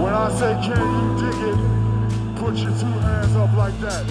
When 0.00 0.14
I 0.14 0.30
say 0.30 0.54
can 0.62 0.78
you 0.96 1.20
dig 1.20 1.40
it, 1.50 1.58
put 2.38 2.56
your 2.56 2.70
two 2.70 2.86
hands 2.86 3.36
up 3.36 3.54
like 3.54 3.78
that. 3.80 4.06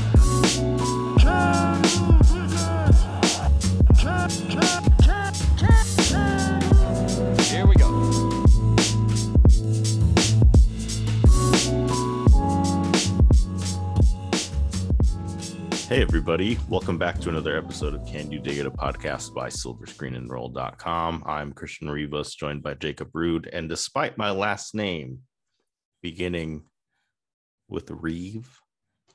Here 7.41 7.65
we 7.65 7.73
go. 7.73 7.89
Hey, 15.87 16.03
everybody. 16.03 16.59
Welcome 16.69 16.99
back 16.99 17.19
to 17.21 17.29
another 17.29 17.57
episode 17.57 17.95
of 17.95 18.05
Can 18.05 18.31
You 18.31 18.39
Dig 18.39 18.59
It, 18.59 18.67
a 18.67 18.71
podcast 18.71 19.33
by 19.33 19.49
silverscreenandroll.com. 19.49 21.23
I'm 21.25 21.51
Christian 21.51 21.89
Rivas, 21.89 22.35
joined 22.35 22.61
by 22.61 22.75
Jacob 22.75 23.09
Rude. 23.13 23.49
And 23.51 23.67
despite 23.67 24.19
my 24.19 24.29
last 24.29 24.75
name 24.75 25.21
beginning 26.01 26.63
with 27.67 27.89
Reeve, 27.91 28.47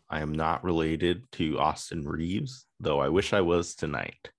I 0.08 0.20
am 0.20 0.32
not 0.32 0.64
related 0.64 1.24
to 1.32 1.58
Austin 1.58 2.06
Reaves, 2.06 2.66
though 2.80 3.00
I 3.00 3.08
wish 3.08 3.32
I 3.32 3.40
was 3.40 3.74
tonight. 3.74 4.30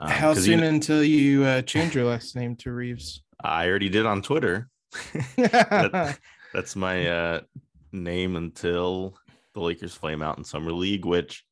Um, 0.00 0.10
How 0.10 0.34
soon 0.34 0.60
you- 0.60 0.66
until 0.66 1.02
you 1.04 1.44
uh, 1.44 1.62
change 1.72 1.94
your 1.94 2.04
last 2.04 2.34
name 2.36 2.56
to 2.56 2.72
Reaves? 2.72 3.22
I 3.42 3.68
already 3.68 3.88
did 3.88 4.06
on 4.06 4.22
Twitter. 4.22 4.68
That- 5.36 6.18
that's 6.54 6.76
my 6.76 7.06
uh, 7.08 7.40
name 7.92 8.36
until 8.36 9.16
the 9.54 9.60
Lakers 9.60 9.94
flame 9.94 10.20
out 10.22 10.36
in 10.38 10.44
summer 10.44 10.70
league. 10.72 11.06
Which, 11.06 11.44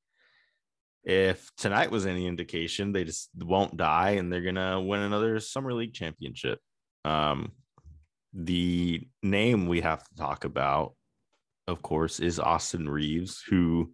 if 1.04 1.50
tonight 1.56 1.90
was 1.90 2.04
any 2.04 2.26
indication, 2.26 2.92
they 2.92 3.04
just 3.04 3.30
won't 3.38 3.78
die 3.78 4.10
and 4.10 4.30
they're 4.30 4.42
gonna 4.42 4.78
win 4.80 5.00
another 5.00 5.40
summer 5.40 5.72
league 5.72 5.94
championship. 5.94 6.58
Um, 7.06 7.52
the 8.32 9.06
name 9.22 9.66
we 9.66 9.80
have 9.80 10.02
to 10.04 10.14
talk 10.14 10.44
about, 10.44 10.94
of 11.66 11.82
course, 11.82 12.20
is 12.20 12.38
Austin 12.38 12.88
Reaves, 12.88 13.42
who 13.48 13.92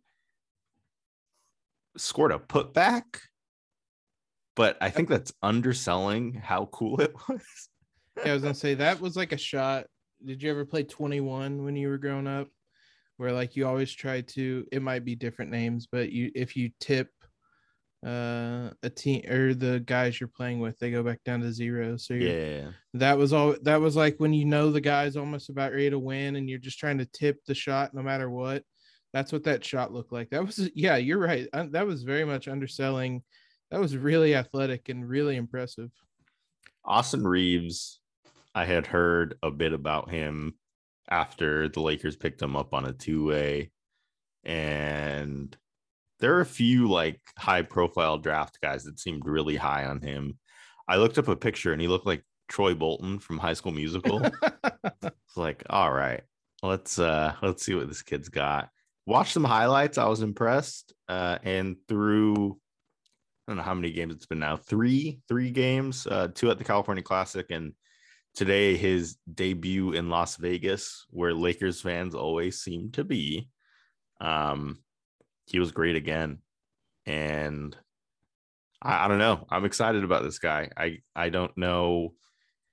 scored 1.97 2.33
a 2.33 2.38
putback. 2.38 3.05
But 4.55 4.78
I 4.80 4.91
think 4.91 5.08
that's 5.08 5.33
underselling 5.42 6.34
how 6.34 6.66
cool 6.66 7.00
it 7.00 7.14
was. 7.28 7.42
yeah, 8.19 8.30
I 8.30 8.34
was 8.34 8.42
gonna 8.42 8.55
say 8.55 8.74
that 8.74 9.00
was 9.00 9.16
like 9.16 9.33
a 9.33 9.38
shot. 9.38 9.86
Did 10.24 10.42
you 10.42 10.50
ever 10.50 10.64
play 10.64 10.83
21 10.83 11.62
when 11.62 11.77
you 11.77 11.89
were 11.89 11.98
growing 11.98 12.27
up? 12.27 12.48
Where 13.18 13.33
like 13.33 13.56
you 13.56 13.66
always 13.66 13.92
try 13.92 14.22
to 14.22 14.66
it 14.72 14.83
might 14.83 15.05
be 15.05 15.14
different 15.14 15.50
names, 15.50 15.89
but 15.91 16.11
you 16.11 16.30
if 16.34 16.56
you 16.56 16.70
tip 16.80 17.11
uh 18.05 18.70
a 18.83 18.91
team 18.91 19.22
or 19.30 19.55
the 19.55 19.80
guys 19.80 20.20
you're 20.20 20.28
playing 20.28 20.61
with, 20.61 20.78
they 20.78 20.91
go 20.91 21.02
back 21.02 21.20
down 21.25 21.41
to 21.41 21.52
zero. 21.52 21.97
So 21.97 22.14
you're, 22.14 22.30
Yeah. 22.30 22.70
that 22.94 23.16
was 23.19 23.33
all 23.33 23.56
that 23.62 23.80
was 23.80 23.97
like 23.97 24.16
when 24.19 24.33
you 24.33 24.44
know 24.44 24.70
the 24.70 24.80
guy's 24.80 25.16
almost 25.16 25.48
about 25.48 25.72
ready 25.72 25.91
to 25.91 25.98
win 25.98 26.36
and 26.36 26.48
you're 26.48 26.58
just 26.58 26.78
trying 26.78 26.98
to 26.98 27.06
tip 27.06 27.39
the 27.47 27.55
shot 27.55 27.94
no 27.94 28.02
matter 28.02 28.28
what. 28.30 28.62
That's 29.12 29.33
what 29.33 29.44
that 29.44 29.64
shot 29.64 29.92
looked 29.92 30.12
like. 30.12 30.28
That 30.30 30.44
was 30.44 30.69
yeah, 30.74 30.97
you're 30.97 31.19
right. 31.19 31.48
That 31.52 31.86
was 31.86 32.02
very 32.02 32.24
much 32.24 32.48
underselling. 32.48 33.22
That 33.70 33.80
was 33.80 33.97
really 33.97 34.34
athletic 34.34 34.89
and 34.89 35.08
really 35.08 35.36
impressive. 35.36 35.91
Austin 36.84 37.27
Reaves, 37.27 37.98
I 38.55 38.64
had 38.64 38.86
heard 38.86 39.36
a 39.42 39.50
bit 39.50 39.72
about 39.72 40.11
him 40.11 40.55
after 41.08 41.69
the 41.69 41.80
Lakers 41.80 42.14
picked 42.17 42.42
him 42.42 42.55
up 42.56 42.74
on 42.74 42.84
a 42.84 42.92
two 42.92 43.27
way. 43.27 43.70
And 44.44 45.56
there 46.20 46.34
are 46.36 46.41
a 46.41 46.47
few 46.47 46.89
like 46.89 47.20
high 47.39 47.62
profile 47.62 48.19
draft 48.19 48.59
guys 48.62 48.84
that 48.84 48.98
seemed 48.98 49.27
really 49.27 49.56
high 49.56 49.84
on 49.84 50.00
him. 50.00 50.39
I 50.89 50.97
looked 50.97 51.19
up 51.19 51.28
a 51.28 51.36
picture 51.36 51.73
and 51.73 51.81
he 51.81 51.89
looked 51.89 52.06
like 52.06 52.23
Troy 52.48 52.75
Bolton 52.75 53.19
from 53.19 53.39
High 53.39 53.55
School 53.55 53.73
Musical. 53.73 54.23
it's 55.03 55.36
like, 55.36 55.64
all 55.69 55.92
right, 55.92 56.23
let's 56.62 56.98
uh 56.98 57.34
let's 57.42 57.64
see 57.64 57.75
what 57.75 57.89
this 57.89 58.03
kid's 58.03 58.28
got. 58.28 58.70
Watch 59.06 59.33
some 59.33 59.45
highlights. 59.45 59.98
I 59.98 60.06
was 60.06 60.23
impressed. 60.23 60.92
Uh 61.08 61.39
and 61.42 61.77
through 61.89 62.58
I 63.47 63.53
don't 63.53 63.58
know 63.58 63.62
how 63.62 63.75
many 63.75 63.92
games 63.92 64.14
it's 64.14 64.27
been 64.27 64.40
now. 64.40 64.57
Three, 64.57 65.20
three 65.29 65.52
games, 65.52 66.07
uh, 66.08 66.29
two 66.35 66.51
at 66.51 66.58
the 66.58 66.64
California 66.64 67.05
Classic, 67.05 67.46
and 67.51 67.74
today 68.35 68.77
his 68.77 69.19
debut 69.33 69.92
in 69.92 70.11
Las 70.11 70.35
Vegas, 70.35 71.07
where 71.11 71.33
Lakers 71.33 71.80
fans 71.80 72.17
always 72.17 72.61
seem 72.61 72.90
to 72.92 73.05
be. 73.05 73.48
Um, 74.20 74.79
he 75.46 75.58
was 75.58 75.73
great 75.73 75.96
again, 75.96 76.39
and 77.07 77.77
I, 78.83 79.05
I 79.05 79.08
don't 79.08 79.18
know. 79.18 79.46
I'm 79.51 79.64
excited 79.64 80.05
about 80.05 80.23
this 80.23 80.39
guy. 80.39 80.70
I 80.77 80.98
I 81.14 81.29
don't 81.30 81.57
know 81.57 82.14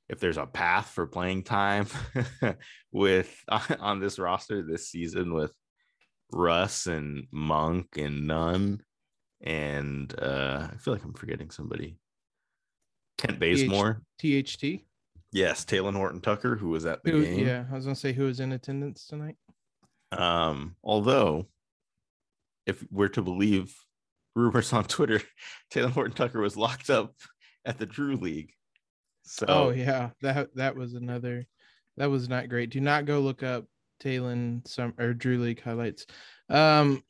if 0.09 0.19
there's 0.19 0.37
a 0.37 0.45
path 0.45 0.89
for 0.89 1.07
playing 1.07 1.43
time 1.43 1.87
with 2.91 3.33
on 3.79 3.99
this 3.99 4.19
roster 4.19 4.61
this 4.61 4.89
season 4.89 5.33
with 5.33 5.53
Russ 6.31 6.87
and 6.87 7.27
Monk 7.31 7.87
and 7.97 8.27
Nunn 8.27 8.81
and 9.41 10.13
uh 10.19 10.67
I 10.71 10.77
feel 10.77 10.93
like 10.93 11.03
I'm 11.03 11.13
forgetting 11.13 11.51
somebody. 11.51 11.97
Kent 13.17 13.39
Bazemore. 13.39 14.01
THT. 14.19 14.81
Yes, 15.31 15.65
Talen 15.65 15.95
Horton 15.95 16.21
Tucker, 16.21 16.55
who 16.55 16.69
was 16.69 16.85
at 16.85 17.03
the 17.03 17.11
Who, 17.11 17.23
game. 17.23 17.45
yeah, 17.45 17.65
I 17.71 17.75
was 17.75 17.85
gonna 17.85 17.95
say 17.95 18.13
who 18.13 18.25
was 18.25 18.39
in 18.39 18.51
attendance 18.51 19.05
tonight. 19.07 19.35
Um, 20.11 20.75
although 20.83 21.47
if 22.65 22.83
we're 22.91 23.09
to 23.09 23.21
believe 23.21 23.75
rumors 24.35 24.73
on 24.73 24.85
Twitter, 24.85 25.21
Talen 25.73 25.91
Horton 25.91 26.13
Tucker 26.13 26.41
was 26.41 26.57
locked 26.57 26.89
up 26.89 27.13
at 27.65 27.77
the 27.77 27.85
Drew 27.85 28.15
League. 28.15 28.51
So 29.23 29.45
Oh 29.47 29.69
yeah, 29.69 30.09
that 30.21 30.55
that 30.55 30.75
was 30.75 30.93
another. 30.93 31.45
That 31.97 32.09
was 32.09 32.27
not 32.27 32.49
great. 32.49 32.71
Do 32.71 32.81
not 32.81 33.05
go 33.05 33.19
look 33.19 33.43
up 33.43 33.65
Talon 33.99 34.61
some 34.65 34.93
or 34.99 35.13
Drew 35.13 35.39
League 35.39 35.61
highlights. 35.61 36.05
Um, 36.49 37.03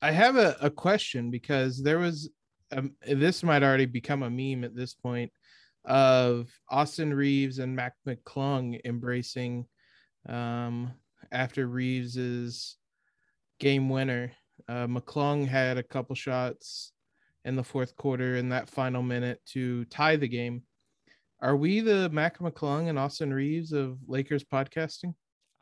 I 0.00 0.12
have 0.12 0.36
a, 0.36 0.56
a 0.60 0.70
question 0.70 1.30
because 1.30 1.82
there 1.82 1.98
was 1.98 2.30
um, 2.70 2.92
this 3.06 3.42
might 3.42 3.62
already 3.62 3.86
become 3.86 4.22
a 4.22 4.30
meme 4.30 4.64
at 4.64 4.76
this 4.76 4.94
point 4.94 5.32
of 5.84 6.48
Austin 6.68 7.12
Reaves 7.12 7.58
and 7.58 7.74
Mac 7.74 7.94
McClung 8.06 8.78
embracing 8.84 9.66
um, 10.28 10.92
after 11.32 11.66
Reaves's 11.66 12.76
game 13.58 13.88
winner. 13.88 14.32
Uh, 14.68 14.86
McClung 14.86 15.46
had 15.46 15.78
a 15.78 15.82
couple 15.82 16.14
shots 16.14 16.92
in 17.44 17.56
the 17.56 17.64
fourth 17.64 17.96
quarter 17.96 18.36
in 18.36 18.50
that 18.50 18.68
final 18.68 19.02
minute 19.02 19.40
to 19.46 19.84
tie 19.86 20.16
the 20.16 20.28
game. 20.28 20.62
Are 21.40 21.56
we 21.56 21.80
the 21.80 22.10
Mac 22.10 22.38
McClung 22.38 22.88
and 22.88 22.98
Austin 22.98 23.32
Reaves 23.32 23.72
of 23.72 23.98
Lakers 24.06 24.44
podcasting? 24.44 25.14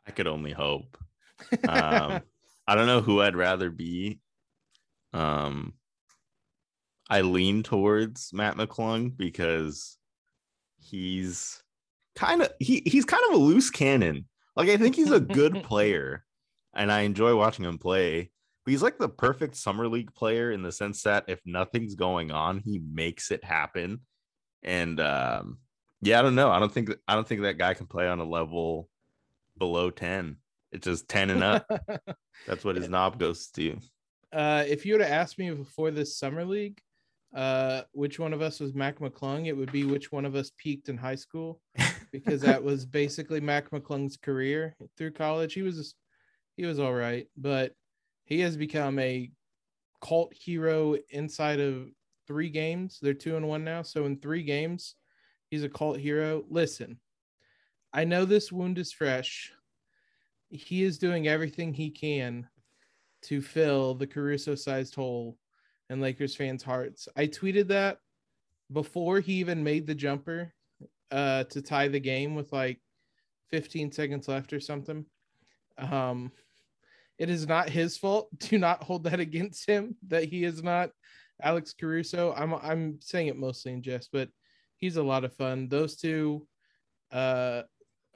I 0.05 0.11
could 0.11 0.27
only 0.27 0.51
hope. 0.51 0.97
Um, 1.69 2.21
I 2.67 2.73
don't 2.75 2.87
know 2.87 3.01
who 3.01 3.21
I'd 3.21 3.35
rather 3.35 3.69
be. 3.69 4.19
Um, 5.13 5.75
I 7.09 7.21
lean 7.21 7.61
towards 7.63 8.33
Mac 8.33 8.55
McClung 8.55 9.15
because 9.15 9.97
he's 10.79 11.61
kind 12.15 12.41
of 12.41 12.51
he 12.59 12.81
he's 12.85 13.05
kind 13.05 13.23
of 13.29 13.35
a 13.35 13.43
loose 13.43 13.69
cannon. 13.69 14.25
Like 14.55 14.69
I 14.69 14.77
think 14.77 14.95
he's 14.95 15.11
a 15.11 15.19
good 15.19 15.63
player, 15.63 16.25
and 16.73 16.91
I 16.91 17.01
enjoy 17.01 17.35
watching 17.35 17.65
him 17.65 17.77
play. 17.77 18.31
But 18.67 18.71
he's 18.71 18.83
like 18.83 18.97
the 18.97 19.07
perfect 19.07 19.55
summer 19.55 19.87
league 19.87 20.13
player 20.13 20.51
in 20.51 20.61
the 20.61 20.73
sense 20.73 21.03
that 21.03 21.23
if 21.29 21.39
nothing's 21.45 21.95
going 21.95 22.31
on, 22.31 22.59
he 22.59 22.79
makes 22.79 23.31
it 23.31 23.41
happen. 23.41 24.01
And 24.61 24.99
um, 24.99 25.59
yeah, 26.01 26.19
I 26.19 26.21
don't 26.21 26.35
know. 26.35 26.51
I 26.51 26.59
don't 26.59 26.73
think 26.73 26.89
I 27.07 27.15
don't 27.15 27.25
think 27.25 27.43
that 27.43 27.57
guy 27.57 27.75
can 27.75 27.85
play 27.85 28.09
on 28.09 28.19
a 28.19 28.25
level 28.25 28.89
below 29.57 29.89
ten. 29.89 30.35
It's 30.73 30.83
just 30.83 31.07
ten 31.07 31.29
and 31.29 31.45
up. 31.45 31.65
That's 32.45 32.65
what 32.65 32.75
his 32.75 32.89
knob 32.89 33.17
goes 33.17 33.47
to. 33.51 33.77
uh, 34.33 34.65
if 34.67 34.85
you 34.85 34.95
would 34.95 35.01
have 35.01 35.13
asked 35.13 35.39
me 35.39 35.49
before 35.51 35.89
this 35.89 36.17
summer 36.17 36.43
league, 36.43 36.81
uh, 37.33 37.83
which 37.93 38.19
one 38.19 38.33
of 38.33 38.41
us 38.41 38.59
was 38.59 38.73
Mac 38.73 38.99
McClung, 38.99 39.45
it 39.47 39.55
would 39.55 39.71
be 39.71 39.85
which 39.85 40.11
one 40.11 40.25
of 40.25 40.35
us 40.35 40.51
peaked 40.57 40.89
in 40.89 40.97
high 40.97 41.15
school, 41.15 41.61
because 42.11 42.41
that 42.41 42.61
was 42.61 42.85
basically 43.01 43.39
Mac 43.39 43.69
McClung's 43.69 44.17
career 44.17 44.75
through 44.97 45.11
college. 45.11 45.53
He 45.53 45.61
was 45.61 45.95
he 46.57 46.65
was 46.65 46.79
all 46.81 46.93
right, 46.93 47.27
but 47.37 47.71
he 48.27 48.41
has 48.41 48.57
become 48.57 48.99
a 48.99 49.31
cult 50.01 50.33
hero 50.33 50.97
inside 51.09 51.61
of 51.61 51.87
three 52.27 52.49
games. 52.49 52.99
They're 53.01 53.13
two 53.13 53.37
and 53.37 53.47
one 53.47 53.63
now, 53.63 53.81
so 53.81 54.05
in 54.05 54.17
three 54.17 54.43
games, 54.43 54.95
he's 55.49 55.63
a 55.63 55.69
cult 55.69 55.97
hero. 55.97 56.43
Listen, 56.49 56.99
I 57.93 58.03
know 58.03 58.25
this 58.25 58.51
wound 58.51 58.77
is 58.79 58.91
fresh. 58.91 59.53
He 60.49 60.83
is 60.83 60.97
doing 60.97 61.27
everything 61.27 61.73
he 61.73 61.89
can 61.89 62.47
to 63.23 63.41
fill 63.41 63.95
the 63.95 64.07
Caruso 64.07 64.55
sized 64.55 64.93
hole 64.93 65.37
in 65.89 66.01
Lakers 66.01 66.35
fans' 66.35 66.63
hearts. 66.63 67.07
I 67.15 67.27
tweeted 67.27 67.69
that 67.69 67.99
before 68.73 69.21
he 69.21 69.35
even 69.35 69.63
made 69.63 69.87
the 69.87 69.95
jumper 69.95 70.53
uh, 71.11 71.45
to 71.45 71.61
tie 71.61 71.87
the 71.87 71.99
game 71.99 72.35
with 72.35 72.51
like 72.51 72.81
15 73.51 73.93
seconds 73.93 74.27
left 74.27 74.51
or 74.51 74.59
something. 74.59 75.05
Um, 75.77 76.29
it 77.17 77.29
is 77.29 77.47
not 77.47 77.69
his 77.69 77.97
fault. 77.97 78.29
Do 78.37 78.57
not 78.57 78.83
hold 78.83 79.03
that 79.05 79.19
against 79.19 79.67
him 79.67 79.95
that 80.07 80.25
he 80.25 80.43
is 80.43 80.63
not 80.63 80.91
Alex 81.41 81.73
Caruso. 81.79 82.33
I'm 82.35 82.53
I'm 82.55 82.99
saying 83.01 83.27
it 83.27 83.37
mostly 83.37 83.73
in 83.73 83.81
jest, 83.81 84.09
but 84.11 84.29
he's 84.77 84.97
a 84.97 85.03
lot 85.03 85.23
of 85.23 85.33
fun. 85.33 85.67
Those 85.69 85.95
two, 85.95 86.47
uh, 87.11 87.63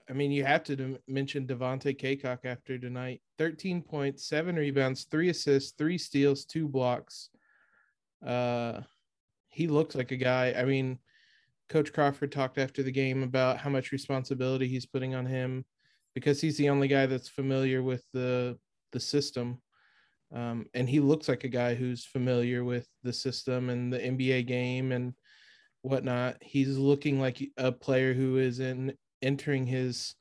I 0.10 0.14
mean, 0.14 0.32
you 0.32 0.44
have 0.44 0.64
to 0.66 0.98
mention 1.08 1.48
Devontae 1.48 2.00
Cacok 2.00 2.46
after 2.46 2.78
tonight. 2.78 3.22
13 3.38 3.82
points, 3.82 4.28
seven 4.28 4.56
rebounds, 4.56 5.06
three 5.06 5.30
assists, 5.30 5.74
three 5.78 5.98
steals, 5.98 6.46
two 6.46 6.68
blocks. 6.68 7.30
Uh, 8.26 8.82
he 9.50 9.68
looks 9.68 9.96
like 9.96 10.12
a 10.12 10.18
guy. 10.18 10.54
I 10.58 10.66
mean, 10.66 11.00
Coach 11.70 11.94
Crawford 11.94 12.32
talked 12.32 12.58
after 12.58 12.84
the 12.84 12.92
game 12.92 13.24
about 13.24 13.58
how 13.58 13.70
much 13.70 13.92
responsibility 13.92 14.68
he's 14.68 14.86
putting 14.86 15.16
on 15.16 15.26
him 15.26 15.66
because 16.14 16.42
he's 16.42 16.58
the 16.58 16.70
only 16.70 16.88
guy 16.88 17.06
that's 17.06 17.30
familiar 17.30 17.82
with 17.82 18.04
the 18.14 18.58
the 18.92 19.00
system. 19.00 19.62
Um, 20.34 20.66
and 20.74 20.90
he 20.90 21.00
looks 21.00 21.28
like 21.28 21.44
a 21.44 21.50
guy 21.50 21.76
who's 21.76 22.06
familiar 22.06 22.64
with 22.64 22.88
the 23.04 23.12
system 23.14 23.70
and 23.70 23.92
the 23.92 24.00
NBA 24.00 24.48
game 24.48 24.92
and 24.92 25.14
whatnot. 25.82 26.38
He's 26.42 26.78
looking 26.78 27.20
like 27.20 27.42
a 27.58 27.72
player 27.72 28.14
who 28.14 28.38
is 28.38 28.60
in 28.60 28.94
entering 29.22 29.66
his 29.66 30.16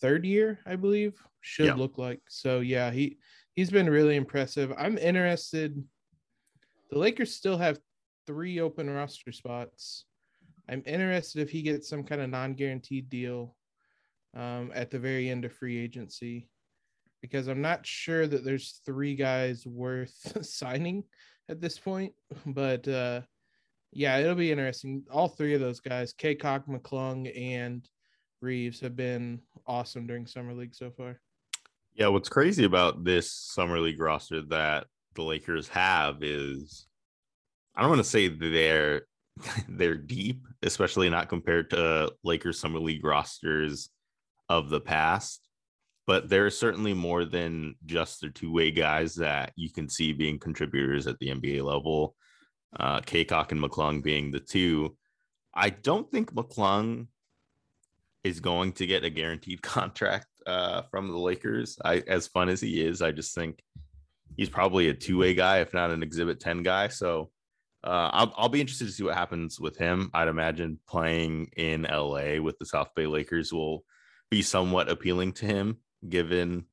third 0.00 0.24
year, 0.24 0.58
I 0.66 0.76
believe, 0.76 1.20
should 1.40 1.66
Yeah. 1.66 1.74
look 1.74 1.96
like. 1.96 2.20
So 2.28 2.60
yeah, 2.60 2.90
he 2.90 3.18
he's 3.54 3.70
been 3.70 3.88
really 3.88 4.16
impressive. 4.16 4.72
I'm 4.76 4.98
interested. 4.98 5.82
The 6.90 6.98
Lakers 6.98 7.34
still 7.34 7.58
have 7.58 7.78
three 8.26 8.60
open 8.60 8.90
roster 8.90 9.32
spots. 9.32 10.04
I'm 10.68 10.82
interested 10.86 11.40
if 11.40 11.50
he 11.50 11.62
gets 11.62 11.88
some 11.88 12.02
kind 12.02 12.20
of 12.20 12.30
non-guaranteed 12.30 13.08
deal 13.08 13.56
um, 14.34 14.72
at 14.74 14.90
the 14.90 14.98
very 14.98 15.30
end 15.30 15.44
of 15.44 15.52
free 15.52 15.78
agency 15.78 16.48
because 17.22 17.48
I'm 17.48 17.62
not 17.62 17.86
sure 17.86 18.26
that 18.26 18.44
there's 18.44 18.80
three 18.84 19.14
guys 19.14 19.66
worth 19.66 20.44
signing 20.44 21.04
at 21.48 21.60
this 21.60 21.78
point. 21.78 22.12
But 22.44 22.86
uh, 22.88 23.22
yeah, 23.92 24.18
it'll 24.18 24.34
be 24.34 24.50
interesting. 24.52 25.04
All 25.10 25.28
three 25.28 25.54
of 25.54 25.60
those 25.60 25.80
guys, 25.80 26.12
Cacok, 26.12 26.68
McClung, 26.68 27.30
and 27.36 27.88
Reaves, 28.40 28.80
have 28.80 28.96
been 28.96 29.40
awesome 29.66 30.06
during 30.06 30.26
summer 30.26 30.54
league 30.54 30.74
so 30.74 30.90
far. 30.90 31.20
Yeah, 31.94 32.08
what's 32.08 32.28
crazy 32.28 32.64
about 32.64 33.04
this 33.04 33.32
summer 33.32 33.80
league 33.80 34.00
roster 34.00 34.42
that 34.48 34.86
the 35.14 35.22
Lakers 35.22 35.68
have 35.68 36.22
is 36.22 36.86
I 37.74 37.80
don't 37.80 37.90
want 37.90 38.00
to 38.02 38.08
say 38.08 38.28
they're 38.28 39.02
they're 39.68 39.96
deep, 39.96 40.46
especially 40.62 41.10
not 41.10 41.28
compared 41.28 41.70
to 41.70 42.12
Lakers 42.24 42.58
summer 42.58 42.78
league 42.78 43.04
rosters 43.04 43.90
of 44.48 44.70
the 44.70 44.80
past, 44.80 45.45
but 46.06 46.28
there 46.28 46.46
are 46.46 46.50
certainly 46.50 46.94
more 46.94 47.24
than 47.24 47.74
just 47.84 48.20
the 48.20 48.28
two-way 48.28 48.70
guys 48.70 49.14
that 49.16 49.52
you 49.56 49.70
can 49.70 49.88
see 49.88 50.12
being 50.12 50.38
contributors 50.38 51.06
at 51.06 51.18
the 51.18 51.28
NBA 51.28 51.62
level. 51.62 52.14
Uh 52.78 53.00
Cacok 53.00 53.52
and 53.52 53.60
McClung 53.60 54.02
being 54.02 54.30
the 54.30 54.40
two. 54.40 54.96
I 55.54 55.70
don't 55.70 56.10
think 56.10 56.34
McClung 56.34 57.06
is 58.26 58.40
going 58.40 58.72
to 58.72 58.86
get 58.86 59.04
a 59.04 59.10
guaranteed 59.10 59.62
contract 59.76 60.26
uh, 60.46 60.82
from 60.90 61.08
the 61.08 61.18
Lakers. 61.18 61.78
I, 61.84 62.02
as 62.06 62.26
fun 62.26 62.48
as 62.48 62.60
he 62.60 62.84
is, 62.84 63.02
I 63.02 63.12
just 63.12 63.34
think 63.34 63.62
he's 64.36 64.50
probably 64.50 64.88
a 64.88 64.94
two 64.94 65.18
way 65.18 65.34
guy, 65.34 65.60
if 65.60 65.72
not 65.72 65.90
an 65.90 66.02
Exhibit 66.02 66.40
Ten 66.40 66.62
guy. 66.62 66.88
So 66.88 67.30
uh, 67.84 68.10
I'll 68.12 68.34
I'll 68.36 68.48
be 68.48 68.60
interested 68.60 68.86
to 68.86 68.92
see 68.92 69.04
what 69.04 69.14
happens 69.14 69.60
with 69.60 69.76
him. 69.76 70.10
I'd 70.12 70.28
imagine 70.28 70.80
playing 70.88 71.50
in 71.56 71.82
LA 71.82 72.40
with 72.40 72.58
the 72.58 72.66
South 72.66 72.88
Bay 72.94 73.06
Lakers 73.06 73.52
will 73.52 73.84
be 74.30 74.42
somewhat 74.42 74.88
appealing 74.88 75.32
to 75.34 75.46
him, 75.46 75.78
given 76.08 76.66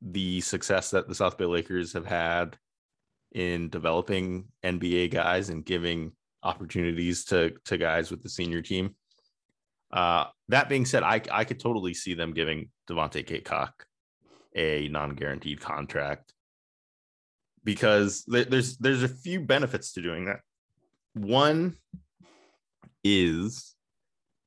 the 0.00 0.40
success 0.40 0.90
that 0.90 1.08
the 1.08 1.14
South 1.14 1.38
Bay 1.38 1.44
Lakers 1.44 1.92
have 1.92 2.06
had 2.06 2.56
in 3.32 3.68
developing 3.70 4.46
NBA 4.64 5.10
guys 5.10 5.48
and 5.48 5.64
giving 5.64 6.12
opportunities 6.42 7.24
to 7.26 7.52
to 7.66 7.78
guys 7.78 8.10
with 8.10 8.22
the 8.22 8.28
senior 8.28 8.62
team. 8.62 8.94
Uh, 9.92 10.26
that 10.48 10.68
being 10.68 10.84
said, 10.84 11.02
I 11.02 11.22
I 11.30 11.44
could 11.44 11.60
totally 11.60 11.94
see 11.94 12.14
them 12.14 12.32
giving 12.32 12.70
Devontae 12.88 13.26
Cacok 13.26 13.72
a 14.54 14.88
non-guaranteed 14.88 15.60
contract 15.60 16.32
because 17.64 18.24
there- 18.26 18.44
there's 18.44 18.76
there's 18.78 19.02
a 19.02 19.08
few 19.08 19.40
benefits 19.40 19.92
to 19.92 20.02
doing 20.02 20.26
that. 20.26 20.40
One 21.14 21.76
is 23.04 23.74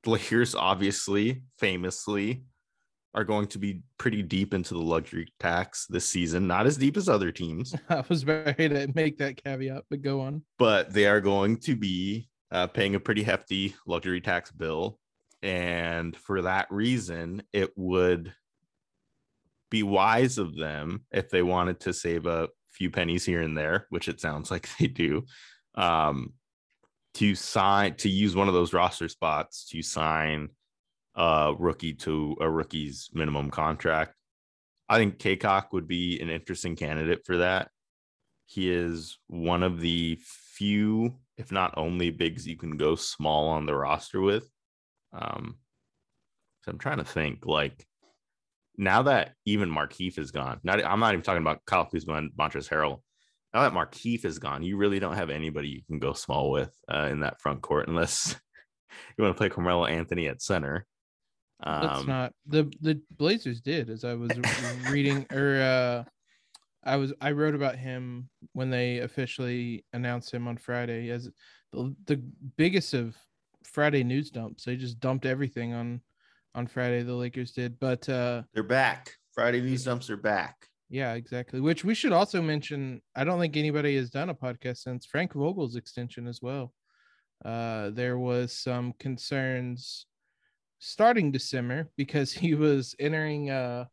the 0.04 0.12
Lakers 0.12 0.54
obviously 0.56 1.44
famously 1.58 2.44
are 3.16 3.24
going 3.24 3.48
to 3.48 3.58
be 3.58 3.82
pretty 3.98 4.22
deep 4.22 4.54
into 4.54 4.74
the 4.74 4.82
luxury 4.82 5.34
tax 5.40 5.88
this 5.88 6.06
season, 6.06 6.46
not 6.46 6.68
as 6.68 6.76
deep 6.76 6.98
as 6.98 7.08
other 7.08 7.32
teams, 7.32 7.74
I 7.90 8.04
was 8.10 8.26
ready 8.26 8.70
to 8.70 8.92
make 8.94 9.18
that 9.20 9.42
caveat, 9.42 9.86
but 9.90 10.02
go 10.02 10.22
on. 10.22 10.44
but 10.60 10.94
they 10.94 11.08
are 11.08 11.22
going 11.22 11.58
to 11.62 11.76
be 11.76 12.30
uh, 12.52 12.68
paying 12.68 12.94
a 12.94 13.00
pretty 13.00 13.24
hefty 13.24 13.74
luxury 13.88 14.22
tax 14.22 14.52
bill. 14.52 15.00
And 15.42 16.16
for 16.16 16.42
that 16.42 16.68
reason, 16.70 17.44
it 17.54 17.72
would 17.76 18.34
be 19.72 19.84
wise 19.84 20.38
of 20.38 20.56
them 20.56 21.06
if 21.12 21.30
they 21.30 21.42
wanted 21.42 21.80
to 21.82 21.94
save 21.94 22.26
a 22.26 22.50
few 22.70 22.92
pennies 22.92 23.26
here 23.26 23.42
and 23.42 23.58
there, 23.58 23.88
which 23.90 24.10
it 24.10 24.20
sounds 24.20 24.52
like 24.52 24.68
they 24.78 24.88
do, 24.88 25.26
um, 25.76 26.34
to 27.16 27.34
sign 27.34 27.96
to 27.96 28.10
use 28.10 28.36
one 28.36 28.50
of 28.50 28.54
those 28.54 28.74
roster 28.74 29.08
spots 29.08 29.70
to 29.70 29.82
sign 29.82 30.50
a 31.16 31.54
rookie 31.58 31.94
to 31.94 32.36
a 32.42 32.50
rookie's 32.50 33.10
minimum 33.14 33.50
contract. 33.50 34.14
I 34.88 34.98
think 34.98 35.18
Cacok 35.18 35.72
would 35.72 35.88
be 35.88 36.20
an 36.20 36.30
interesting 36.30 36.76
candidate 36.76 37.26
for 37.26 37.38
that. 37.38 37.70
He 38.46 38.72
is 38.72 39.18
one 39.28 39.64
of 39.64 39.80
the 39.80 40.20
few, 40.22 41.16
if 41.38 41.52
not 41.52 41.74
only, 41.78 42.12
bigs 42.12 42.48
you 42.48 42.58
can 42.58 42.78
go 42.78 42.96
small 42.96 43.50
on 43.50 43.66
the 43.66 43.76
roster 43.76 44.22
with. 44.22 44.48
Um, 45.14 45.56
so 46.62 46.72
I'm 46.72 46.78
trying 46.78 46.98
to 46.98 47.04
think 47.04 47.46
like 47.46 47.86
now 48.78 49.04
that 49.04 49.34
even 49.46 49.70
Markieff 49.70 50.20
is 50.20 50.32
gone, 50.32 50.60
not 50.64 50.84
I'm 50.84 51.00
not 51.00 51.14
even 51.14 51.24
talking 51.24 51.42
about 51.42 51.66
Kyle 51.66 51.86
Kuzma 51.86 52.16
and 52.16 52.32
Montrezl 52.38 52.70
Harrell. 52.70 53.02
Now 53.54 53.62
that 53.62 53.74
Markieff 53.74 54.26
is 54.26 54.38
gone, 54.38 54.64
you 54.64 54.78
really 54.78 55.00
don't 55.00 55.16
have 55.16 55.30
anybody 55.30 55.70
you 55.70 55.82
can 55.88 56.00
go 56.00 56.14
small 56.14 56.52
with 56.52 56.74
uh, 56.92 57.08
in 57.10 57.22
that 57.22 57.40
front 57.40 57.62
court 57.62 57.88
unless 57.88 58.36
you 59.18 59.24
want 59.24 59.36
to 59.36 59.38
play 59.38 59.50
Carmelo 59.50 59.86
Anthony 59.86 60.28
at 60.28 60.42
center. 60.42 60.86
That's 61.64 62.02
Um, 62.02 62.08
not 62.08 62.34
the 62.46 62.72
the 62.82 63.02
Blazers 63.12 63.62
did 63.62 63.90
as 63.90 64.04
I 64.04 64.14
was 64.14 64.32
reading 64.90 65.26
or 65.32 65.62
uh 65.62 66.04
I 66.84 66.98
was 66.98 67.14
I 67.22 67.32
wrote 67.32 67.56
about 67.56 67.78
him 67.78 68.30
when 68.54 68.70
they 68.70 69.00
officially 69.00 69.86
announced 69.94 70.32
him 70.34 70.48
on 70.48 70.58
Friday 70.58 71.10
as 71.10 71.30
the, 71.72 71.96
the 72.06 72.18
biggest 72.58 72.94
of 72.94 73.16
Friday 73.64 74.04
news 74.04 74.30
dumps. 74.30 74.66
They 74.66 74.76
just 74.76 75.00
dumped 75.00 75.26
everything 75.26 75.74
on 75.74 76.02
on 76.54 76.68
Friday 76.68 77.02
the 77.04 77.14
Lakers 77.16 77.52
did. 77.54 77.80
But 77.80 78.08
uh 78.10 78.44
they're 78.54 78.64
back. 78.64 79.14
Friday 79.34 79.62
news 79.62 79.84
dumps 79.86 80.10
are 80.10 80.18
back. 80.18 80.56
yeah, 80.90 81.14
exactly. 81.16 81.60
Which 81.60 81.84
we 81.84 81.96
should 81.96 82.14
also 82.14 82.42
mention. 82.42 83.02
I 83.16 83.24
don't 83.24 83.40
think 83.40 83.58
anybody 83.58 83.96
has 83.98 84.10
done 84.10 84.30
a 84.30 84.36
podcast 84.36 84.78
since 84.78 85.06
Frank 85.06 85.34
Vogel's 85.34 85.76
extension 85.76 86.28
as 86.28 86.42
well. 86.42 86.74
Uh, 87.44 87.90
there 87.90 88.18
was 88.18 88.54
some 88.54 88.94
concerns 89.00 90.06
starting 90.86 91.32
to 91.32 91.40
simmer 91.40 91.90
because 91.98 92.32
he 92.32 92.54
was 92.54 92.96
entering 93.00 93.50
uh, 93.50 93.86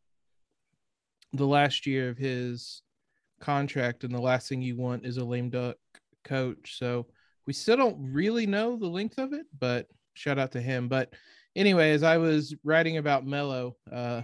the 1.33 1.45
last 1.45 1.87
year 1.87 2.09
of 2.09 2.17
his 2.19 2.83
contract, 3.41 4.03
and 4.03 4.13
the 4.13 4.21
last 4.21 4.47
thing 4.47 4.61
you 4.61 4.77
want 4.77 5.03
is 5.03 5.17
a 5.17 5.25
lame 5.25 5.49
duck 5.49 5.75
coach. 6.23 6.77
So 6.77 7.07
we 7.47 7.53
still 7.53 7.77
don't 7.77 7.97
really 8.13 8.45
know 8.45 8.77
the 8.77 8.87
length 8.87 9.17
of 9.17 9.33
it, 9.33 9.47
but 9.59 9.87
shout 10.13 10.37
out 10.37 10.51
to 10.51 10.61
him. 10.61 10.87
But 10.87 11.11
anyway, 11.55 11.91
as 11.91 12.03
I 12.03 12.17
was 12.17 12.53
writing 12.63 12.97
about 12.97 13.25
Mello, 13.25 13.75
uh, 13.91 14.21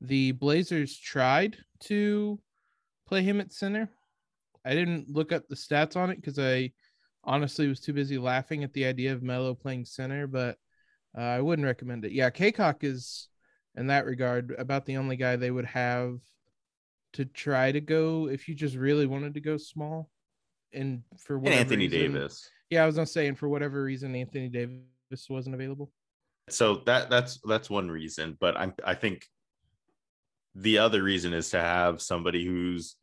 the 0.00 0.32
Blazers 0.32 0.96
tried 0.96 1.56
to 1.80 2.38
play 3.08 3.22
him 3.22 3.40
at 3.40 3.52
center. 3.52 3.88
I 4.64 4.74
didn't 4.74 5.10
look 5.10 5.32
up 5.32 5.48
the 5.48 5.56
stats 5.56 5.96
on 5.96 6.10
it 6.10 6.16
because 6.20 6.38
I 6.38 6.72
honestly 7.24 7.66
was 7.66 7.80
too 7.80 7.92
busy 7.92 8.18
laughing 8.18 8.62
at 8.62 8.72
the 8.72 8.84
idea 8.84 9.12
of 9.12 9.24
Mello 9.24 9.52
playing 9.54 9.84
center, 9.84 10.28
but 10.28 10.56
uh, 11.16 11.20
I 11.20 11.40
wouldn't 11.40 11.66
recommend 11.66 12.04
it. 12.04 12.12
Yeah, 12.12 12.30
Cacok 12.30 12.82
is 12.84 13.28
in 13.76 13.86
that 13.88 14.06
regard 14.06 14.54
about 14.58 14.86
the 14.86 14.96
only 14.96 15.16
guy 15.16 15.36
they 15.36 15.50
would 15.50 15.64
have 15.66 16.18
to 17.14 17.24
try 17.24 17.70
to 17.72 17.80
go 17.80 18.28
if 18.28 18.48
you 18.48 18.54
just 18.54 18.76
really 18.76 19.06
wanted 19.06 19.34
to 19.34 19.40
go 19.40 19.56
small. 19.56 20.10
And 20.72 21.02
for 21.18 21.36
And 21.36 21.48
Anthony 21.48 21.88
reason- 21.88 22.12
Davis. 22.14 22.48
Yeah, 22.70 22.82
I 22.82 22.86
was 22.86 22.96
gonna 22.96 23.06
say, 23.06 23.28
and 23.28 23.38
for 23.38 23.48
whatever 23.48 23.82
reason, 23.82 24.14
Anthony 24.16 24.48
Davis 24.48 25.28
wasn't 25.28 25.54
available. 25.54 25.92
so 26.50 26.76
that 26.86 27.08
that's 27.08 27.40
that's 27.48 27.70
one 27.70 27.90
reason 27.90 28.36
but 28.38 28.54
i 28.54 28.70
i 28.84 28.94
think 28.94 29.26
the 30.54 30.76
other 30.76 31.02
reason 31.02 31.32
is 31.32 31.48
to 31.48 31.58
have 31.58 32.02
somebody 32.02 32.44
who's 32.44 32.96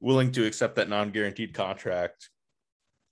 willing 0.00 0.30
to 0.30 0.44
accept 0.44 0.76
that 0.76 0.86
non-guaranteed 0.90 1.54
contract 1.54 2.28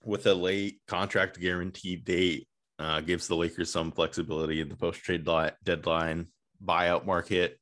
with 0.04 0.26
a 0.26 0.34
late 0.34 0.78
contract 0.86 1.40
guaranteed 1.40 2.04
date 2.04 2.46
uh, 2.78 3.00
gives 3.00 3.26
the 3.26 3.36
lakers 3.36 3.70
some 3.70 3.90
flexibility 3.90 4.60
in 4.60 4.68
the 4.68 4.76
post-trade 4.76 5.26
li- 5.26 5.50
deadline 5.64 6.26
buyout 6.64 7.04
market 7.04 7.58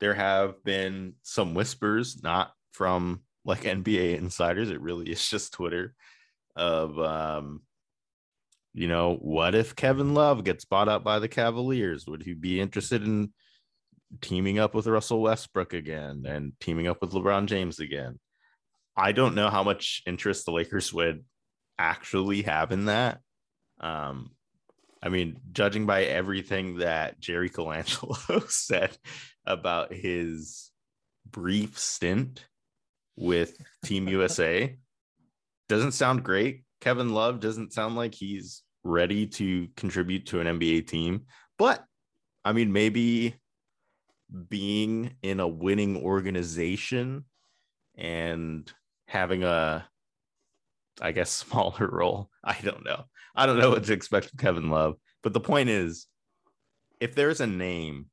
there 0.00 0.14
have 0.14 0.62
been 0.64 1.14
some 1.22 1.54
whispers 1.54 2.22
not 2.22 2.52
from 2.72 3.20
like 3.44 3.62
nba 3.62 4.16
insiders 4.18 4.70
it 4.70 4.80
really 4.80 5.10
is 5.10 5.28
just 5.28 5.52
twitter 5.52 5.94
of 6.56 6.98
um 6.98 7.60
you 8.74 8.88
know, 8.88 9.14
what 9.14 9.54
if 9.54 9.76
Kevin 9.76 10.14
Love 10.14 10.42
gets 10.42 10.64
bought 10.64 10.88
out 10.88 11.04
by 11.04 11.20
the 11.20 11.28
Cavaliers? 11.28 12.06
Would 12.08 12.24
he 12.24 12.34
be 12.34 12.60
interested 12.60 13.04
in 13.04 13.32
teaming 14.20 14.58
up 14.58 14.74
with 14.74 14.88
Russell 14.88 15.22
Westbrook 15.22 15.72
again 15.72 16.24
and 16.26 16.52
teaming 16.58 16.88
up 16.88 17.00
with 17.00 17.12
LeBron 17.12 17.46
James 17.46 17.78
again? 17.78 18.18
I 18.96 19.12
don't 19.12 19.36
know 19.36 19.48
how 19.48 19.62
much 19.62 20.02
interest 20.06 20.44
the 20.44 20.52
Lakers 20.52 20.92
would 20.92 21.24
actually 21.78 22.42
have 22.42 22.72
in 22.72 22.86
that. 22.86 23.20
Um, 23.84 24.30
I 25.02 25.10
mean, 25.10 25.38
judging 25.52 25.84
by 25.84 26.04
everything 26.04 26.78
that 26.78 27.20
Jerry 27.20 27.50
Colangelo 27.50 28.48
said 28.50 28.96
about 29.46 29.92
his 29.92 30.70
brief 31.30 31.78
stint 31.78 32.46
with 33.14 33.56
Team 33.84 34.08
USA, 34.08 34.76
doesn't 35.68 35.92
sound 35.92 36.24
great. 36.24 36.64
Kevin 36.80 37.10
Love 37.10 37.40
doesn't 37.40 37.74
sound 37.74 37.96
like 37.96 38.14
he's 38.14 38.62
ready 38.82 39.26
to 39.26 39.68
contribute 39.76 40.26
to 40.26 40.40
an 40.40 40.46
NBA 40.58 40.86
team. 40.86 41.26
But 41.58 41.84
I 42.44 42.52
mean, 42.52 42.72
maybe 42.72 43.34
being 44.48 45.14
in 45.22 45.40
a 45.40 45.48
winning 45.48 45.96
organization 45.96 47.24
and 47.94 48.70
having 49.06 49.44
a, 49.44 49.86
I 51.00 51.12
guess, 51.12 51.30
smaller 51.48 51.88
role. 51.90 52.30
I 52.42 52.56
don't 52.62 52.84
know. 52.84 53.04
I 53.34 53.46
don't 53.46 53.58
know 53.58 53.70
what 53.70 53.84
to 53.84 53.92
expect 53.92 54.30
from 54.30 54.38
Kevin 54.38 54.70
Love. 54.70 54.96
But 55.22 55.32
the 55.32 55.40
point 55.40 55.68
is, 55.68 56.06
if 57.00 57.14
there's 57.14 57.40
a 57.40 57.46
name 57.46 58.06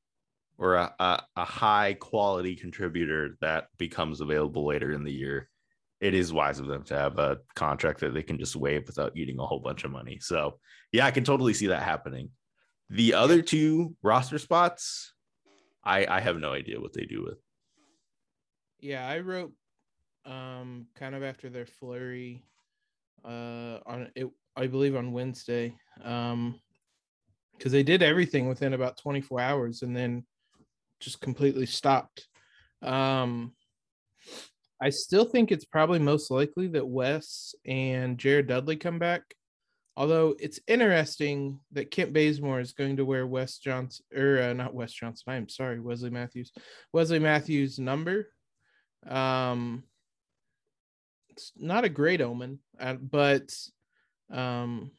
or 0.57 0.75
a, 0.75 0.93
a, 0.99 1.23
a 1.35 1.45
high 1.45 1.93
quality 1.93 2.55
contributor 2.55 3.37
that 3.41 3.67
becomes 3.77 4.21
available 4.21 4.65
later 4.65 4.91
in 4.91 5.03
the 5.03 5.11
year, 5.11 5.49
it 5.99 6.15
is 6.15 6.33
wise 6.33 6.59
of 6.59 6.67
them 6.67 6.83
to 6.85 6.97
have 6.97 7.19
a 7.19 7.37
contract 7.55 7.99
that 7.99 8.13
they 8.13 8.23
can 8.23 8.39
just 8.39 8.55
waive 8.55 8.87
without 8.87 9.15
eating 9.15 9.39
a 9.39 9.45
whole 9.45 9.59
bunch 9.59 9.83
of 9.83 9.91
money. 9.91 10.17
So, 10.19 10.59
yeah, 10.91 11.05
I 11.05 11.11
can 11.11 11.23
totally 11.23 11.53
see 11.53 11.67
that 11.67 11.83
happening. 11.83 12.29
The 12.89 13.13
other 13.13 13.41
two 13.41 13.95
roster 14.01 14.39
spots, 14.39 15.13
I 15.83 16.05
I 16.05 16.19
have 16.19 16.37
no 16.37 16.51
idea 16.51 16.81
what 16.81 16.93
they 16.93 17.05
do 17.05 17.23
with. 17.23 17.37
Yeah, 18.79 19.07
I 19.07 19.19
wrote 19.19 19.53
um 20.25 20.87
kind 20.95 21.15
of 21.15 21.23
after 21.23 21.49
their 21.49 21.65
flurry 21.65 22.43
uh 23.25 23.79
on 23.85 24.11
it 24.15 24.27
I 24.55 24.67
believe 24.67 24.95
on 24.95 25.11
Wednesday. 25.11 25.75
Um 26.03 26.59
because 27.57 27.71
they 27.71 27.83
did 27.83 28.01
everything 28.01 28.49
within 28.49 28.73
about 28.73 28.97
24 28.97 29.39
hours 29.39 29.83
and 29.83 29.95
then 29.95 30.25
just 30.99 31.21
completely 31.21 31.65
stopped. 31.65 32.27
Um 32.81 33.53
I 34.81 34.89
still 34.89 35.25
think 35.25 35.51
it's 35.51 35.65
probably 35.65 35.99
most 35.99 36.31
likely 36.31 36.67
that 36.69 36.87
Wes 36.87 37.53
and 37.65 38.17
Jared 38.17 38.47
Dudley 38.47 38.77
come 38.77 38.97
back. 38.97 39.21
Although 39.95 40.35
it's 40.39 40.59
interesting 40.67 41.59
that 41.73 41.91
Kent 41.91 42.13
Bazemore 42.13 42.61
is 42.61 42.71
going 42.71 42.97
to 42.97 43.05
wear 43.05 43.27
Wes 43.27 43.59
Johnson 43.59 44.05
or 44.15 44.41
uh, 44.41 44.53
not 44.53 44.73
Wes 44.73 44.91
Johnson. 44.91 45.25
I 45.27 45.35
am 45.35 45.49
sorry, 45.49 45.79
Wesley 45.79 46.09
Matthews. 46.09 46.51
Wesley 46.93 47.19
Matthews 47.19 47.77
number. 47.77 48.29
Um, 49.07 49.83
it's 51.29 51.51
not 51.57 51.83
a 51.83 51.89
great 51.89 52.21
omen, 52.21 52.59
uh, 52.79 52.93
but 52.93 53.53
um, 54.31 54.91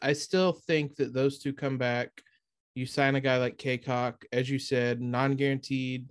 I 0.00 0.12
still 0.12 0.52
think 0.52 0.96
that 0.96 1.12
those 1.12 1.38
two 1.38 1.52
come 1.52 1.78
back. 1.78 2.10
You 2.74 2.86
sign 2.86 3.14
a 3.14 3.20
guy 3.20 3.36
like 3.36 3.58
Cacok, 3.58 4.24
as 4.32 4.48
you 4.48 4.58
said, 4.58 5.00
non-guaranteed. 5.00 6.10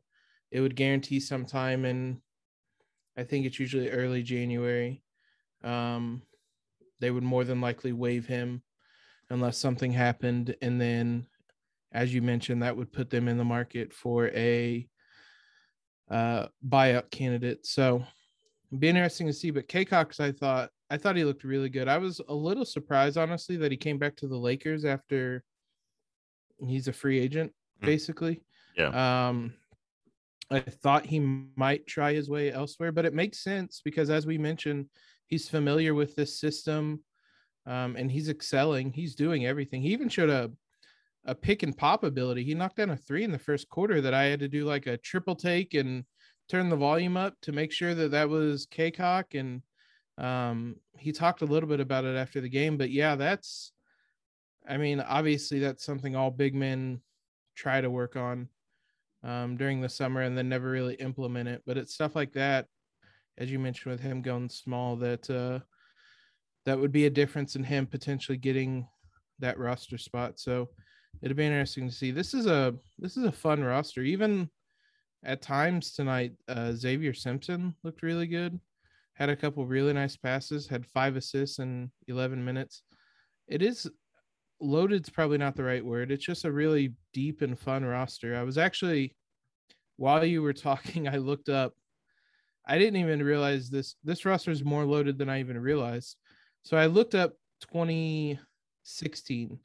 It 0.51 0.61
would 0.61 0.75
guarantee 0.75 1.19
some 1.19 1.45
time 1.45 1.85
in 1.85 2.21
I 3.17 3.23
think 3.23 3.45
it's 3.45 3.59
usually 3.59 3.89
early 3.89 4.23
January. 4.23 5.03
Um, 5.63 6.21
they 6.99 7.11
would 7.11 7.23
more 7.23 7.43
than 7.43 7.61
likely 7.61 7.91
waive 7.91 8.25
him 8.25 8.61
unless 9.29 9.57
something 9.57 9.91
happened. 9.91 10.55
And 10.61 10.79
then, 10.79 11.27
as 11.91 12.13
you 12.13 12.21
mentioned, 12.21 12.63
that 12.63 12.75
would 12.75 12.91
put 12.91 13.09
them 13.09 13.27
in 13.27 13.37
the 13.37 13.43
market 13.43 13.93
for 13.93 14.27
a 14.29 14.87
uh, 16.09 16.47
buyout 16.67 17.11
candidate. 17.11 17.65
So 17.65 18.03
it'd 18.69 18.79
be 18.79 18.89
interesting 18.89 19.27
to 19.27 19.33
see. 19.33 19.51
But 19.51 19.67
K 19.67 19.85
Cox, 19.85 20.19
I 20.19 20.31
thought, 20.31 20.69
I 20.91 20.97
thought 20.97 21.15
he 21.15 21.23
looked 21.23 21.43
really 21.45 21.69
good. 21.69 21.87
I 21.87 21.97
was 21.97 22.19
a 22.27 22.33
little 22.33 22.65
surprised, 22.65 23.17
honestly, 23.17 23.55
that 23.57 23.71
he 23.71 23.77
came 23.77 23.97
back 23.97 24.15
to 24.17 24.27
the 24.27 24.37
Lakers 24.37 24.83
after 24.85 25.43
he's 26.59 26.87
a 26.87 26.93
free 26.93 27.19
agent, 27.19 27.53
Hmm. 27.79 27.85
basically. 27.85 28.41
Yeah. 28.75 29.29
Um, 29.29 29.53
I 30.49 30.59
thought 30.59 31.05
he 31.05 31.19
might 31.19 31.87
try 31.87 32.13
his 32.13 32.29
way 32.29 32.51
elsewhere, 32.51 32.91
but 32.91 33.05
it 33.05 33.13
makes 33.13 33.39
sense 33.39 33.81
because, 33.83 34.09
as 34.09 34.25
we 34.25 34.37
mentioned, 34.37 34.89
he's 35.27 35.49
familiar 35.49 35.93
with 35.93 36.13
this 36.15 36.37
system, 36.37 37.05
um, 37.65 37.95
and 37.95 38.11
he's 38.11 38.27
excelling. 38.27 38.91
He's 38.91 39.15
doing 39.15 39.45
everything. 39.45 39.81
He 39.81 39.93
even 39.93 40.09
showed 40.09 40.29
a 40.29 40.51
a 41.25 41.35
pick 41.35 41.61
and 41.61 41.77
pop 41.77 42.03
ability. 42.03 42.43
He 42.43 42.55
knocked 42.55 42.77
down 42.77 42.89
a 42.89 42.97
three 42.97 43.23
in 43.23 43.31
the 43.31 43.37
first 43.37 43.69
quarter 43.69 44.01
that 44.01 44.13
I 44.13 44.23
had 44.23 44.39
to 44.39 44.47
do 44.47 44.65
like 44.65 44.87
a 44.87 44.97
triple 44.97 45.35
take 45.35 45.75
and 45.75 46.03
turn 46.49 46.67
the 46.69 46.75
volume 46.75 47.15
up 47.15 47.35
to 47.43 47.51
make 47.51 47.71
sure 47.71 47.93
that 47.93 48.09
that 48.09 48.27
was 48.27 48.65
Cacok. 48.65 49.39
And 49.39 49.61
um, 50.17 50.75
he 50.97 51.11
talked 51.11 51.41
a 51.41 51.45
little 51.45 51.69
bit 51.69 51.79
about 51.79 52.05
it 52.05 52.15
after 52.15 52.41
the 52.41 52.49
game. 52.49 52.77
But 52.77 52.91
yeah, 52.91 53.15
that's, 53.15 53.71
I 54.67 54.77
mean, 54.77 54.99
obviously 54.99 55.59
that's 55.59 55.85
something 55.85 56.15
all 56.15 56.31
big 56.31 56.53
men 56.55 57.01
try 57.55 57.81
to 57.81 57.89
work 57.89 58.15
on 58.15 58.47
um, 59.23 59.57
during 59.57 59.81
the 59.81 59.89
summer 59.89 60.21
and 60.21 60.37
then 60.37 60.49
never 60.49 60.69
really 60.69 60.95
implement 60.95 61.49
it. 61.49 61.63
But 61.65 61.77
it's 61.77 61.93
stuff 61.93 62.15
like 62.15 62.33
that, 62.33 62.67
as 63.37 63.51
you 63.51 63.59
mentioned 63.59 63.91
with 63.91 64.01
him 64.01 64.21
going 64.21 64.49
small, 64.49 64.95
that 64.97 65.29
uh, 65.29 65.59
that 66.65 66.79
would 66.79 66.91
be 66.91 67.05
a 67.05 67.09
difference 67.09 67.55
in 67.55 67.63
him 67.63 67.87
potentially 67.87 68.37
getting 68.37 68.87
that 69.39 69.57
roster 69.57 69.97
spot. 69.97 70.39
So 70.39 70.69
it'll 71.21 71.37
be 71.37 71.45
interesting 71.45 71.87
to 71.89 71.95
see. 71.95 72.11
This 72.11 72.33
is 72.33 72.45
a 72.45 72.75
this 72.99 73.17
is 73.17 73.23
a 73.23 73.31
fun 73.31 73.63
roster. 73.63 74.01
Even 74.01 74.49
at 75.23 75.41
times 75.41 75.93
tonight, 75.93 76.33
uh, 76.47 76.71
Xavier 76.73 77.13
Simpson 77.13 77.75
looked 77.83 78.01
really 78.01 78.27
good. 78.27 78.59
Had 79.21 79.29
a 79.29 79.35
couple 79.35 79.63
really 79.67 79.93
nice 79.93 80.17
passes. 80.17 80.65
Had 80.65 80.83
five 80.83 81.15
assists 81.15 81.59
in 81.59 81.91
11 82.07 82.43
minutes. 82.43 82.81
It 83.47 83.61
is 83.61 83.87
loaded's 84.59 85.11
probably 85.11 85.37
not 85.37 85.55
the 85.55 85.63
right 85.63 85.85
word. 85.85 86.11
It's 86.11 86.25
just 86.25 86.43
a 86.43 86.51
really 86.51 86.95
deep 87.13 87.43
and 87.43 87.59
fun 87.59 87.85
roster. 87.85 88.35
I 88.35 88.41
was 88.41 88.57
actually 88.57 89.15
while 89.97 90.25
you 90.25 90.41
were 90.41 90.53
talking, 90.69 91.07
I 91.07 91.17
looked 91.17 91.49
up. 91.49 91.75
I 92.65 92.79
didn't 92.79 92.99
even 92.99 93.21
realize 93.21 93.69
this 93.69 93.93
this 94.03 94.25
roster 94.25 94.49
is 94.49 94.63
more 94.63 94.85
loaded 94.85 95.19
than 95.19 95.29
I 95.29 95.39
even 95.39 95.59
realized. 95.59 96.17
So 96.63 96.75
I 96.75 96.87
looked 96.87 97.13
up 97.13 97.33
2016 97.71 99.59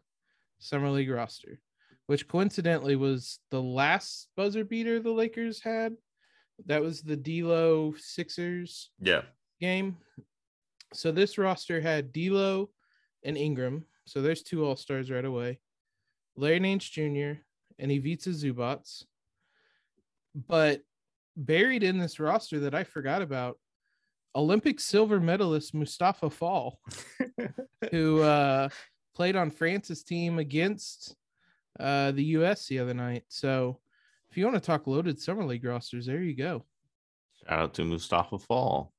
Summer 0.59 0.91
League 0.91 1.09
roster, 1.09 1.61
which 2.09 2.29
coincidentally 2.29 2.97
was 2.97 3.39
the 3.51 3.63
last 3.63 4.29
buzzer 4.37 4.67
beater 4.67 5.01
the 5.01 5.13
Lakers 5.13 5.63
had. 5.63 5.95
That 6.67 6.83
was 6.83 7.01
the 7.01 7.17
D'Lo 7.17 7.95
Sixers 7.97 8.91
Yeah. 9.01 9.23
Game. 9.61 9.97
So 10.93 11.13
this 11.13 11.39
roster 11.39 11.81
had 11.81 12.13
D'Lo 12.13 12.71
and 13.25 13.37
Ingram. 13.37 13.85
So 14.07 14.23
there's 14.23 14.43
two 14.43 14.65
All 14.65 14.77
Stars 14.77 15.11
right 15.11 15.25
away. 15.25 15.59
Larry 16.37 16.61
Nance 16.61 16.89
Jr. 16.89 17.41
and 17.79 17.91
Ivica 17.91 18.31
Zubac. 18.31 19.05
But 20.35 20.83
buried 21.37 21.83
in 21.83 21.99
this 21.99 22.21
roster 22.21 22.61
that 22.61 22.75
I 22.75 22.85
forgot 22.85 23.23
about, 23.23 23.59
Olympic 24.35 24.79
silver 24.81 25.19
medalist 25.19 25.75
Moustapha 25.75 26.29
Fall, 26.29 26.79
who 27.91 28.21
uh, 28.21 28.69
played 29.15 29.35
on 29.35 29.51
France's 29.51 30.05
team 30.05 30.39
against 30.39 31.17
uh, 31.81 32.13
the 32.13 32.25
U.S. 32.25 32.67
the 32.67 32.79
other 32.79 32.93
night. 32.93 33.25
So 33.29 33.81
if 34.31 34.37
you 34.37 34.45
want 34.45 34.57
to 34.57 34.61
talk 34.61 34.87
loaded 34.87 35.19
summer 35.19 35.45
league 35.45 35.65
rosters, 35.65 36.05
there 36.05 36.23
you 36.23 36.37
go. 36.37 36.65
Shout 37.41 37.59
out 37.59 37.75
to 37.75 37.85
Moustapha 37.85 38.39
Fall, 38.39 38.93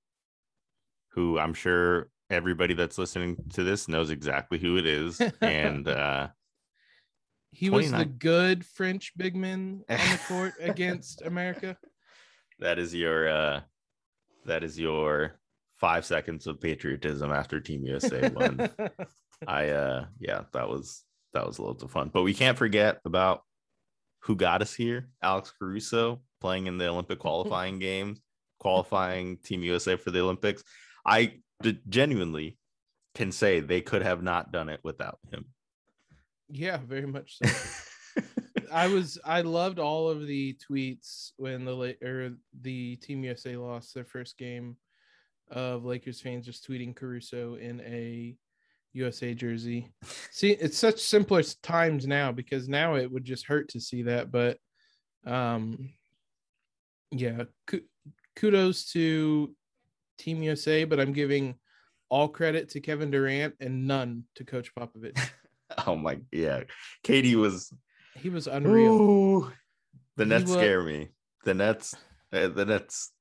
who 1.17 1.39
I'm 1.39 1.55
sure 1.55 2.09
everybody 2.29 2.75
that's 2.75 2.99
listening 2.99 3.37
to 3.53 3.63
this 3.63 3.87
knows 3.87 4.11
exactly 4.11 4.59
who 4.59 4.77
it 4.77 4.85
is. 4.85 5.19
And 5.41 5.87
uh, 5.87 6.27
He 7.49 7.71
was 7.71 7.91
the 7.91 8.05
good 8.05 8.63
French 8.63 9.13
big 9.17 9.35
man 9.35 9.83
on 9.89 9.97
the 9.97 10.19
court 10.27 10.53
against 10.59 11.23
America. 11.23 11.75
that 12.59 12.77
is 12.77 12.93
your 12.93 13.27
uh, 13.27 13.61
that 14.45 14.63
is 14.63 14.79
your 14.79 15.39
five 15.77 16.05
seconds 16.05 16.45
of 16.45 16.61
patriotism 16.61 17.31
after 17.31 17.59
Team 17.59 17.83
USA 17.85 18.29
won. 18.29 18.69
I 19.47 19.69
uh 19.69 20.05
yeah, 20.19 20.43
that 20.53 20.69
was 20.69 21.03
that 21.33 21.47
was 21.47 21.57
loads 21.57 21.81
of 21.81 21.89
fun. 21.89 22.11
But 22.13 22.21
we 22.21 22.35
can't 22.35 22.59
forget 22.59 22.99
about 23.05 23.41
who 24.19 24.35
got 24.35 24.61
us 24.61 24.75
here. 24.75 25.09
Alex 25.23 25.51
Caruso 25.57 26.21
playing 26.41 26.67
in 26.67 26.77
the 26.77 26.87
Olympic 26.87 27.17
qualifying 27.17 27.79
games, 27.79 28.21
qualifying 28.59 29.37
Team 29.37 29.63
USA 29.63 29.95
for 29.95 30.11
the 30.11 30.19
Olympics. 30.21 30.63
I 31.07 31.35
d- 31.63 31.79
genuinely 31.87 32.57
can 33.15 33.31
say 33.31 33.59
they 33.59 33.81
could 33.81 34.03
have 34.03 34.21
not 34.21 34.51
done 34.51 34.69
it 34.69 34.81
without 34.83 35.19
him. 35.31 35.45
yeah, 36.49 36.77
very 36.77 37.07
much 37.07 37.39
so. 37.41 38.21
I 38.71 38.87
was 38.87 39.17
I 39.23 39.41
loved 39.41 39.79
all 39.79 40.09
of 40.09 40.27
the 40.27 40.57
tweets 40.69 41.31
when 41.37 41.65
the 41.65 41.95
or 42.03 42.31
the 42.61 42.97
Team 42.97 43.23
USA 43.23 43.55
lost 43.55 43.93
their 43.93 44.05
first 44.05 44.37
game 44.37 44.75
of 45.49 45.85
Lakers 45.85 46.19
fans 46.19 46.45
just 46.45 46.67
tweeting 46.67 46.95
Caruso 46.95 47.55
in 47.55 47.79
a 47.81 48.35
USA 48.93 49.33
jersey. 49.33 49.93
See, 50.31 50.51
it's 50.51 50.77
such 50.77 50.99
simpler 50.99 51.43
times 51.63 52.05
now 52.05 52.31
because 52.31 52.67
now 52.67 52.95
it 52.95 53.09
would 53.09 53.23
just 53.23 53.47
hurt 53.47 53.69
to 53.69 53.79
see 53.79 54.03
that, 54.03 54.31
but 54.31 54.57
um 55.25 55.93
yeah, 57.11 57.43
kudos 58.35 58.91
to 58.91 59.55
Team 60.17 60.41
USA, 60.43 60.83
but 60.83 60.99
I'm 60.99 61.13
giving 61.13 61.55
all 62.09 62.27
credit 62.27 62.69
to 62.69 62.79
Kevin 62.81 63.11
Durant 63.11 63.55
and 63.59 63.85
none 63.87 64.23
to 64.35 64.43
Coach 64.43 64.73
Popovich. 64.75 65.17
Oh 65.85 65.97
my 65.97 66.17
yeah. 66.31 66.63
Katie 67.03 67.35
was 67.35 67.73
He 68.15 68.29
was 68.29 68.47
unreal. 68.47 68.93
Ooh. 69.01 69.51
the 70.15 70.23
He 70.23 70.29
Nets 70.29 70.49
wa- 70.49 70.57
scare 70.57 70.81
me. 70.81 71.09
The 71.43 71.53
Nets 71.53 71.93
uh, 72.31 72.47
the 72.47 72.63
Nets 72.65 73.11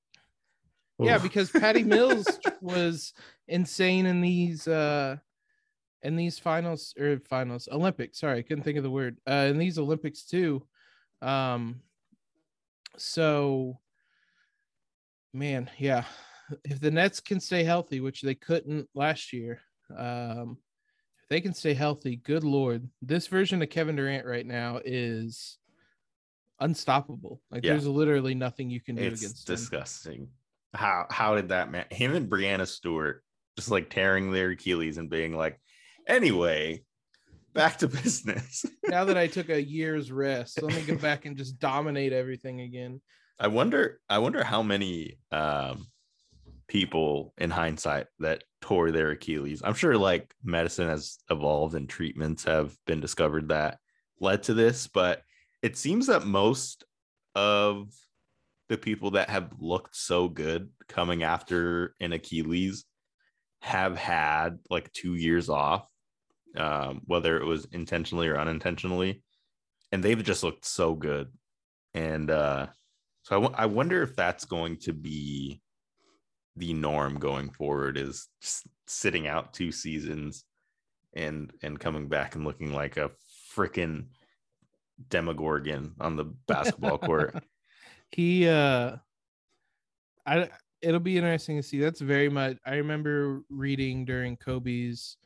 Yeah, 1.00 1.18
because 1.18 1.50
Patty 1.50 1.82
Mills 1.82 2.26
was 2.60 3.12
insane 3.48 4.06
in 4.06 4.20
these 4.20 4.68
uh 4.68 5.16
in 6.02 6.14
these 6.14 6.38
finals 6.38 6.94
or 6.96 7.18
finals 7.28 7.68
Olympics. 7.72 8.20
Sorry, 8.20 8.38
I 8.38 8.42
couldn't 8.42 8.62
think 8.62 8.78
of 8.78 8.84
the 8.84 8.90
word. 8.90 9.18
Uh 9.28 9.48
in 9.50 9.58
these 9.58 9.76
Olympics 9.76 10.22
too. 10.24 10.62
Um 11.20 11.80
so 12.96 13.80
man, 15.34 15.68
yeah. 15.78 16.04
If 16.64 16.80
the 16.80 16.90
Nets 16.90 17.20
can 17.20 17.40
stay 17.40 17.64
healthy, 17.64 18.00
which 18.00 18.22
they 18.22 18.34
couldn't 18.34 18.88
last 18.94 19.32
year, 19.32 19.60
um 19.96 20.58
if 21.22 21.28
they 21.28 21.40
can 21.40 21.54
stay 21.54 21.74
healthy, 21.74 22.16
good 22.16 22.44
lord. 22.44 22.88
This 23.02 23.26
version 23.26 23.60
of 23.62 23.70
Kevin 23.70 23.96
Durant 23.96 24.26
right 24.26 24.46
now 24.46 24.80
is 24.84 25.58
unstoppable. 26.60 27.40
Like 27.50 27.64
Yeah. 27.64 27.72
there's 27.72 27.86
literally 27.86 28.34
nothing 28.34 28.70
you 28.70 28.80
can 28.80 28.96
do 28.96 29.02
it's 29.02 29.20
against 29.20 29.48
him. 29.48 29.54
disgusting. 29.56 30.28
How 30.74 31.06
how 31.10 31.34
did 31.34 31.48
that 31.48 31.70
man 31.70 31.86
him 31.90 32.14
and 32.14 32.28
Breanna 32.30 32.66
Stewart 32.66 33.22
just 33.56 33.70
like 33.70 33.88
tearing 33.90 34.30
their 34.30 34.50
Achilles 34.50 34.98
and 34.98 35.08
being 35.08 35.34
like, 35.34 35.58
anyway, 36.06 36.84
back 37.54 37.78
to 37.78 37.88
business. 37.88 38.66
now 38.84 39.06
that 39.06 39.16
I 39.16 39.26
took 39.26 39.48
a 39.48 39.62
year's 39.62 40.12
rest, 40.12 40.60
let 40.62 40.74
me 40.74 40.82
go 40.82 40.96
back 40.96 41.24
and 41.24 41.36
just 41.36 41.58
dominate 41.58 42.12
everything 42.12 42.60
again. 42.60 43.00
I 43.38 43.48
wonder 43.48 44.00
I 44.08 44.18
wonder 44.18 44.44
how 44.44 44.62
many 44.62 45.18
um 45.32 45.86
people 46.68 47.32
in 47.38 47.50
hindsight 47.50 48.06
that 48.18 48.44
tore 48.60 48.90
their 48.90 49.10
Achilles. 49.10 49.62
I'm 49.64 49.74
sure 49.74 49.96
like 49.96 50.34
medicine 50.42 50.88
has 50.88 51.18
evolved 51.30 51.74
and 51.74 51.88
treatments 51.88 52.44
have 52.44 52.76
been 52.86 53.00
discovered 53.00 53.48
that 53.48 53.78
led 54.20 54.42
to 54.44 54.54
this, 54.54 54.86
but 54.86 55.22
it 55.62 55.76
seems 55.76 56.06
that 56.08 56.26
most 56.26 56.84
of 57.34 57.88
the 58.68 58.78
people 58.78 59.12
that 59.12 59.30
have 59.30 59.52
looked 59.58 59.94
so 59.96 60.28
good 60.28 60.70
coming 60.88 61.22
after 61.22 61.94
an 62.00 62.12
Achilles 62.12 62.84
have 63.62 63.96
had 63.96 64.58
like 64.70 64.92
two 64.92 65.14
years 65.14 65.48
off, 65.48 65.88
um, 66.56 67.02
whether 67.04 67.38
it 67.38 67.44
was 67.44 67.66
intentionally 67.72 68.28
or 68.28 68.38
unintentionally, 68.38 69.22
and 69.92 70.02
they've 70.02 70.22
just 70.22 70.42
looked 70.42 70.64
so 70.64 70.94
good. 70.94 71.28
And 71.94 72.30
uh, 72.30 72.66
so 73.22 73.44
I 73.44 73.62
I 73.62 73.66
wonder 73.66 74.02
if 74.02 74.16
that's 74.16 74.44
going 74.44 74.78
to 74.78 74.92
be 74.92 75.60
the 76.56 76.72
norm 76.72 77.18
going 77.18 77.50
forward 77.50 77.96
is 77.98 78.28
just 78.40 78.66
sitting 78.86 79.26
out 79.26 79.52
two 79.52 79.70
seasons 79.70 80.44
and 81.14 81.52
and 81.62 81.78
coming 81.78 82.08
back 82.08 82.34
and 82.34 82.44
looking 82.44 82.72
like 82.72 82.96
a 82.96 83.10
freaking 83.54 84.06
demogorgon 85.08 85.94
on 86.00 86.16
the 86.16 86.24
basketball 86.46 86.98
court. 86.98 87.34
He 88.10 88.48
uh 88.48 88.96
I 90.26 90.48
it'll 90.80 91.00
be 91.00 91.16
interesting 91.16 91.56
to 91.56 91.62
see. 91.62 91.78
That's 91.78 92.00
very 92.00 92.28
much 92.28 92.58
I 92.64 92.76
remember 92.76 93.42
reading 93.50 94.04
during 94.04 94.36
Kobe's 94.36 95.16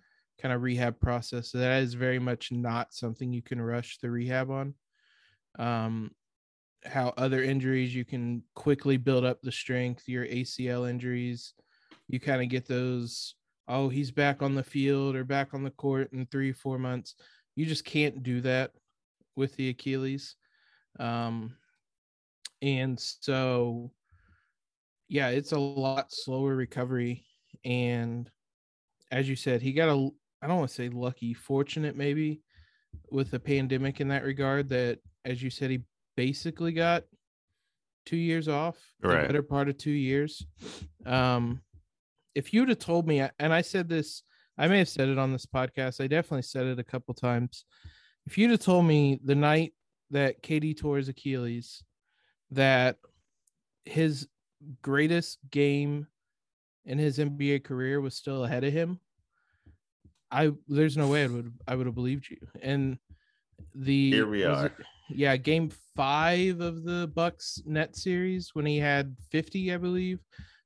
kind 0.40 0.54
of 0.54 0.62
rehab 0.62 0.98
process. 0.98 1.50
so 1.52 1.58
That 1.58 1.82
is 1.82 1.94
very 1.94 2.18
much 2.18 2.50
not 2.50 2.94
something 2.94 3.32
you 3.32 3.42
can 3.42 3.60
rush 3.60 3.98
the 3.98 4.10
rehab 4.10 4.50
on. 4.50 4.74
Um 5.58 6.12
how 6.84 7.12
other 7.16 7.42
injuries 7.42 7.94
you 7.94 8.04
can 8.04 8.42
quickly 8.54 8.96
build 8.96 9.24
up 9.24 9.40
the 9.42 9.52
strength, 9.52 10.08
your 10.08 10.26
ACL 10.26 10.88
injuries, 10.88 11.54
you 12.08 12.18
kind 12.20 12.42
of 12.42 12.48
get 12.48 12.66
those 12.66 13.34
oh, 13.68 13.88
he's 13.88 14.10
back 14.10 14.42
on 14.42 14.56
the 14.56 14.64
field 14.64 15.14
or 15.14 15.22
back 15.22 15.54
on 15.54 15.62
the 15.62 15.70
court 15.70 16.12
in 16.12 16.26
3 16.26 16.52
4 16.52 16.76
months. 16.76 17.14
You 17.54 17.66
just 17.66 17.84
can't 17.84 18.22
do 18.24 18.40
that 18.40 18.72
with 19.36 19.54
the 19.56 19.68
Achilles. 19.68 20.34
Um 20.98 21.54
and 22.62 22.98
so 22.98 23.90
yeah 25.08 25.28
it's 25.28 25.52
a 25.52 25.58
lot 25.58 26.12
slower 26.12 26.54
recovery 26.54 27.24
and 27.64 28.30
as 29.10 29.28
you 29.28 29.36
said 29.36 29.62
he 29.62 29.72
got 29.72 29.88
a 29.88 30.10
i 30.42 30.46
don't 30.46 30.58
want 30.58 30.68
to 30.68 30.74
say 30.74 30.88
lucky 30.88 31.34
fortunate 31.34 31.96
maybe 31.96 32.40
with 33.10 33.30
the 33.30 33.40
pandemic 33.40 34.00
in 34.00 34.08
that 34.08 34.24
regard 34.24 34.68
that 34.68 34.98
as 35.24 35.42
you 35.42 35.50
said 35.50 35.70
he 35.70 35.80
basically 36.24 36.72
got 36.72 37.04
two 38.04 38.16
years 38.16 38.46
off 38.48 38.76
the 39.00 39.08
better 39.26 39.42
part 39.42 39.68
of 39.70 39.76
two 39.78 39.90
years 39.90 40.44
um 41.06 41.60
if 42.34 42.52
you'd 42.52 42.68
have 42.68 42.78
told 42.78 43.06
me 43.06 43.20
and 43.38 43.52
i 43.54 43.62
said 43.62 43.88
this 43.88 44.22
i 44.58 44.68
may 44.68 44.78
have 44.78 44.88
said 44.88 45.08
it 45.08 45.18
on 45.18 45.32
this 45.32 45.46
podcast 45.46 46.02
i 46.02 46.06
definitely 46.06 46.42
said 46.42 46.66
it 46.66 46.78
a 46.78 46.84
couple 46.84 47.14
times 47.14 47.64
if 48.26 48.36
you'd 48.36 48.50
have 48.50 48.60
told 48.60 48.84
me 48.84 49.18
the 49.24 49.34
night 49.34 49.72
that 50.10 50.42
KD 50.42 50.76
tore 50.76 50.98
his 50.98 51.08
Achilles 51.08 51.82
that 52.50 52.96
his 53.84 54.28
greatest 54.82 55.38
game 55.50 56.06
in 56.84 56.98
his 56.98 57.18
NBA 57.18 57.64
career 57.64 58.00
was 58.00 58.14
still 58.14 58.44
ahead 58.44 58.64
of 58.64 58.72
him, 58.72 58.98
I 60.30 60.50
there's 60.68 60.96
no 60.96 61.08
way 61.08 61.24
I 61.24 61.28
would 61.28 61.52
I 61.66 61.74
would 61.76 61.86
have 61.86 61.94
believed 61.94 62.28
you. 62.28 62.38
And 62.60 62.98
the 63.74 64.10
Here 64.12 64.26
we 64.26 64.44
are. 64.44 64.66
it- 64.66 64.72
yeah, 65.14 65.36
game 65.36 65.70
five 65.96 66.60
of 66.60 66.84
the 66.84 67.10
Bucks 67.14 67.62
net 67.66 67.96
series 67.96 68.50
when 68.54 68.66
he 68.66 68.78
had 68.78 69.16
50, 69.30 69.72
I 69.72 69.76
believe. 69.76 70.20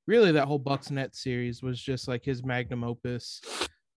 Really, 0.07 0.33
that 0.33 0.47
whole 0.47 0.59
Bucks 0.59 0.91
net 0.91 1.15
series 1.15 1.63
was 1.63 1.81
just 1.81 2.09
like 2.09 2.25
his 2.25 2.45
magnum 2.45 2.85
opus. 2.85 3.41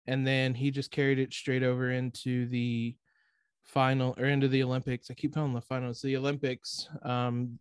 And 0.08 0.26
then 0.26 0.54
he 0.54 0.72
just 0.72 0.92
carried 0.92 1.20
it 1.20 1.34
straight 1.34 1.64
over 1.64 1.92
into 1.92 2.48
the 2.48 2.96
final 3.64 4.16
or 4.18 4.26
into 4.26 4.48
the 4.48 4.64
Olympics. 4.64 5.12
I 5.12 5.16
keep 5.16 5.34
calling 5.34 5.54
the 5.54 5.62
finals, 5.62 6.02
the 6.02 6.16
Olympics. 6.16 6.88
Um, 7.04 7.60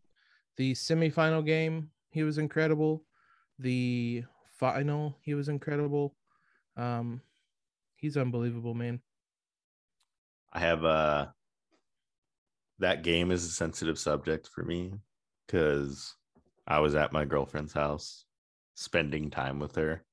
the 0.56 0.72
semifinal 0.72 1.44
game, 1.44 1.90
he 2.10 2.22
was 2.22 2.38
incredible. 2.38 3.04
The 3.58 4.24
final, 4.52 5.18
he 5.22 5.34
was 5.34 5.48
incredible. 5.48 6.14
Um, 6.76 7.20
he's 7.96 8.16
unbelievable, 8.16 8.74
man. 8.74 9.00
I 10.52 10.60
have 10.60 10.84
uh 10.84 11.26
that 12.78 13.02
game 13.02 13.30
is 13.30 13.44
a 13.44 13.48
sensitive 13.48 13.98
subject 13.98 14.48
for 14.54 14.62
me 14.64 14.92
because 15.46 16.14
I 16.66 16.80
was 16.80 16.94
at 16.94 17.12
my 17.12 17.24
girlfriend's 17.24 17.72
house 17.72 18.24
spending 18.74 19.30
time 19.30 19.58
with 19.58 19.76
her. 19.76 20.04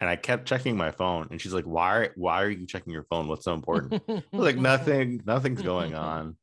And 0.00 0.08
I 0.08 0.16
kept 0.16 0.46
checking 0.46 0.76
my 0.76 0.92
phone 0.92 1.28
and 1.30 1.40
she's 1.40 1.54
like, 1.54 1.64
Why 1.64 2.10
why 2.14 2.42
are 2.42 2.50
you 2.50 2.66
checking 2.66 2.92
your 2.92 3.04
phone? 3.04 3.26
What's 3.26 3.44
so 3.44 3.54
important? 3.54 4.02
Like, 4.32 4.56
nothing, 4.58 5.22
nothing's 5.26 5.62
going 5.62 5.94
on. 5.94 6.36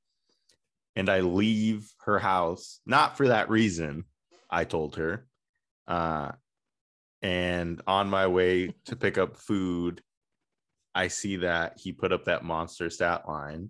And 0.97 1.09
I 1.09 1.21
leave 1.21 1.89
her 2.05 2.19
house, 2.19 2.79
not 2.85 3.17
for 3.17 3.29
that 3.29 3.49
reason, 3.49 4.05
I 4.49 4.63
told 4.63 4.95
her. 4.95 5.25
Uh, 5.87 6.31
and 7.21 7.81
on 7.87 8.09
my 8.09 8.27
way 8.27 8.73
to 8.85 8.95
pick 8.95 9.17
up 9.17 9.37
food, 9.37 10.01
I 10.93 11.09
see 11.09 11.37
that 11.37 11.77
he 11.77 11.91
put 11.91 12.13
up 12.13 12.25
that 12.25 12.43
monster 12.43 12.89
stat 12.89 13.27
line. 13.27 13.69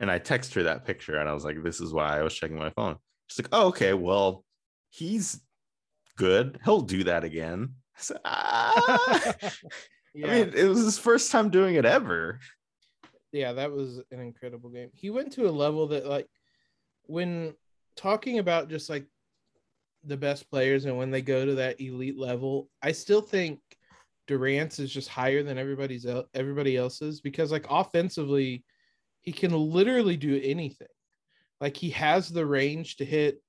And 0.00 0.10
I 0.10 0.18
text 0.18 0.54
her 0.54 0.64
that 0.64 0.84
picture 0.84 1.18
and 1.18 1.28
I 1.28 1.32
was 1.32 1.44
like, 1.44 1.62
this 1.62 1.80
is 1.80 1.92
why 1.92 2.18
I 2.18 2.22
was 2.22 2.34
checking 2.34 2.58
my 2.58 2.70
phone. 2.70 2.96
She's 3.28 3.44
like, 3.44 3.48
oh, 3.52 3.68
okay, 3.68 3.94
well, 3.94 4.44
he's 4.90 5.40
good. 6.16 6.58
He'll 6.64 6.82
do 6.82 7.04
that 7.04 7.24
again. 7.24 7.74
I 7.96 8.00
said, 8.00 8.18
"Ah." 8.24 9.34
yeah. 9.40 9.50
I 10.26 10.44
mean, 10.44 10.52
it 10.54 10.68
was 10.68 10.82
his 10.84 10.98
first 10.98 11.30
time 11.30 11.50
doing 11.50 11.74
it 11.74 11.84
ever. 11.84 12.40
yeah, 13.32 13.52
that 13.52 13.72
was 13.72 14.00
an 14.10 14.20
incredible 14.20 14.70
game. 14.70 14.90
He 14.94 15.10
went 15.10 15.32
to 15.32 15.48
a 15.48 15.50
level 15.50 15.88
that 15.88 16.06
like 16.06 16.26
when 17.04 17.54
talking 17.96 18.38
about 18.38 18.68
just 18.68 18.88
like 18.88 19.06
the 20.04 20.16
best 20.16 20.48
players 20.50 20.84
and 20.84 20.96
when 20.96 21.10
they 21.10 21.22
go 21.22 21.44
to 21.44 21.54
that 21.56 21.80
elite 21.80 22.18
level, 22.18 22.68
I 22.82 22.92
still 22.92 23.20
think 23.20 23.60
Durant's 24.26 24.78
is 24.78 24.92
just 24.92 25.08
higher 25.08 25.42
than 25.42 25.58
everybody's 25.58 26.06
everybody 26.34 26.76
else's 26.76 27.20
because 27.20 27.52
like 27.52 27.66
offensively, 27.68 28.64
he 29.26 29.32
can 29.32 29.52
literally 29.52 30.16
do 30.16 30.40
anything. 30.42 30.88
Like 31.60 31.76
he 31.76 31.90
has 31.90 32.28
the 32.28 32.46
range 32.46 32.96
to 32.96 33.04
hit 33.04 33.42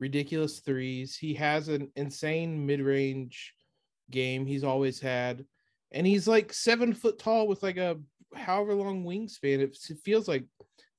ridiculous 0.00 0.58
threes. 0.58 1.16
He 1.16 1.34
has 1.34 1.68
an 1.68 1.90
insane 1.94 2.66
mid-range 2.66 3.54
game 4.10 4.44
he's 4.44 4.64
always 4.64 5.00
had. 5.00 5.46
And 5.92 6.06
he's 6.06 6.26
like 6.26 6.52
seven 6.52 6.92
foot 6.92 7.18
tall 7.18 7.46
with 7.46 7.62
like 7.62 7.76
a 7.76 7.98
however 8.34 8.74
long 8.74 9.04
wingspan. 9.04 9.60
It, 9.60 9.76
feels 10.04 10.26
like 10.26 10.44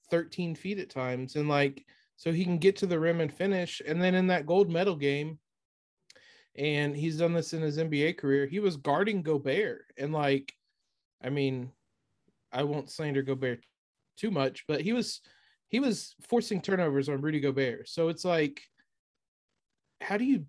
13 0.10 0.56
feet 0.56 0.80
at 0.80 0.90
times. 0.90 1.36
And 1.36 1.50
like, 1.50 1.86
so 2.16 2.32
he 2.32 2.46
can 2.46 2.58
get 2.58 2.78
to 2.78 2.88
the 2.88 3.00
rim 3.00 3.20
and 3.20 3.34
finish. 3.34 3.82
And 3.86 4.02
then 4.02 4.16
in 4.16 4.28
that 4.28 4.46
gold 4.46 4.70
medal 4.70 4.96
game, 4.96 5.40
and 6.56 6.96
he's 6.96 7.18
done 7.18 7.34
this 7.34 7.54
in 7.54 7.62
his 7.62 7.78
NBA 7.78 8.18
career, 8.18 8.46
he 8.46 8.60
was 8.60 8.78
guarding 8.78 9.24
Gobert 9.24 9.86
and 9.98 10.14
like 10.14 10.54
I 11.24 11.30
mean, 11.30 11.72
I 12.52 12.64
won't 12.64 12.90
slander 12.90 13.22
Gobert 13.22 13.64
too 14.18 14.32
much, 14.32 14.66
but 14.68 14.82
he 14.82 14.94
was 14.94 15.22
he 15.70 15.80
was 15.80 16.16
forcing 16.28 16.62
turnovers 16.62 17.10
on 17.10 17.22
Rudy 17.22 17.40
Gobert. 17.40 17.88
So 17.88 18.10
it's 18.10 18.26
like, 18.26 18.62
how 20.02 20.18
do 20.18 20.26
you 20.26 20.46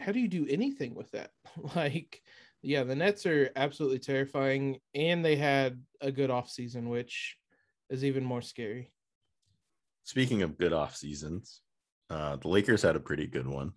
how 0.00 0.12
do 0.12 0.20
you 0.20 0.28
do 0.28 0.46
anything 0.48 0.94
with 0.94 1.10
that? 1.12 1.30
like, 1.76 2.20
yeah, 2.62 2.82
the 2.82 2.96
Nets 2.96 3.26
are 3.26 3.50
absolutely 3.56 4.00
terrifying, 4.00 4.78
and 4.94 5.24
they 5.24 5.36
had 5.36 5.80
a 6.00 6.10
good 6.10 6.30
off 6.30 6.50
season, 6.50 6.88
which 6.88 7.36
is 7.90 8.04
even 8.04 8.24
more 8.24 8.42
scary. 8.42 8.90
Speaking 10.04 10.42
of 10.42 10.58
good 10.58 10.72
off 10.72 10.96
seasons, 10.96 11.62
uh, 12.10 12.36
the 12.36 12.48
Lakers 12.48 12.82
had 12.82 12.96
a 12.96 13.00
pretty 13.00 13.26
good 13.26 13.46
one, 13.46 13.72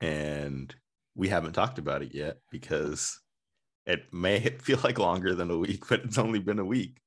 and 0.00 0.74
we 1.14 1.28
haven't 1.28 1.52
talked 1.52 1.78
about 1.78 2.02
it 2.02 2.14
yet 2.14 2.38
because 2.50 3.20
it 3.86 4.12
may 4.12 4.40
feel 4.60 4.78
like 4.82 4.98
longer 4.98 5.34
than 5.34 5.50
a 5.50 5.58
week, 5.58 5.84
but 5.88 6.00
it's 6.04 6.18
only 6.18 6.38
been 6.38 6.58
a 6.58 6.64
week. 6.64 7.00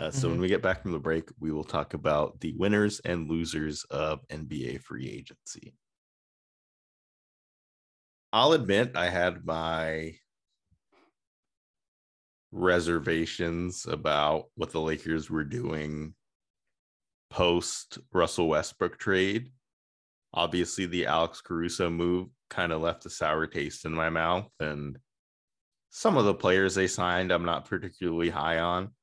Uh, 0.00 0.10
so 0.10 0.28
Mhm. 0.28 0.30
when 0.30 0.40
we 0.40 0.48
get 0.48 0.62
back 0.62 0.80
from 0.80 0.92
the 0.92 0.98
break, 0.98 1.28
we 1.38 1.52
will 1.52 1.62
talk 1.62 1.92
about 1.92 2.40
the 2.40 2.54
winners 2.54 3.00
and 3.00 3.28
losers 3.28 3.84
of 3.84 4.26
NBA 4.30 4.78
free 4.78 5.06
agency. 5.10 5.74
I'll 8.32 8.52
admit 8.54 8.96
I 8.96 9.10
had 9.10 9.44
my 9.44 10.18
reservations 12.50 13.84
about 13.84 14.50
what 14.54 14.70
the 14.70 14.80
Lakers 14.80 15.28
were 15.28 15.44
doing 15.44 16.14
post 17.28 17.98
Russell 18.10 18.48
Westbrook 18.48 18.98
trade. 18.98 19.52
Obviously, 20.32 20.86
the 20.86 21.04
Alex 21.04 21.42
Caruso 21.42 21.90
move 21.90 22.30
kind 22.48 22.72
of 22.72 22.80
left 22.80 23.04
a 23.04 23.10
sour 23.10 23.46
taste 23.46 23.84
in 23.84 23.92
my 23.92 24.08
mouth, 24.08 24.50
and 24.60 24.98
some 25.90 26.16
of 26.16 26.24
the 26.24 26.34
players 26.34 26.74
they 26.74 26.86
signed, 26.86 27.30
I'm 27.30 27.44
not 27.44 27.66
particularly 27.66 28.30
high 28.30 28.60
on. 28.60 28.94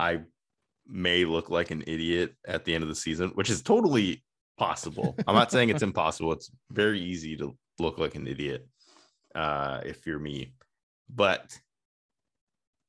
I 0.00 0.20
may 0.86 1.24
look 1.24 1.50
like 1.50 1.70
an 1.70 1.84
idiot 1.86 2.34
at 2.46 2.64
the 2.64 2.74
end 2.74 2.82
of 2.82 2.88
the 2.88 2.94
season, 2.94 3.30
which 3.34 3.50
is 3.50 3.62
totally 3.62 4.24
possible. 4.56 5.14
I'm 5.26 5.34
not 5.34 5.52
saying 5.52 5.68
it's 5.68 5.82
impossible. 5.90 6.32
It's 6.32 6.50
very 6.70 7.00
easy 7.00 7.36
to 7.36 7.56
look 7.78 7.98
like 7.98 8.14
an 8.14 8.26
idiot 8.26 8.66
uh, 9.34 9.82
if 9.84 10.06
you're 10.06 10.18
me, 10.18 10.54
but 11.08 11.56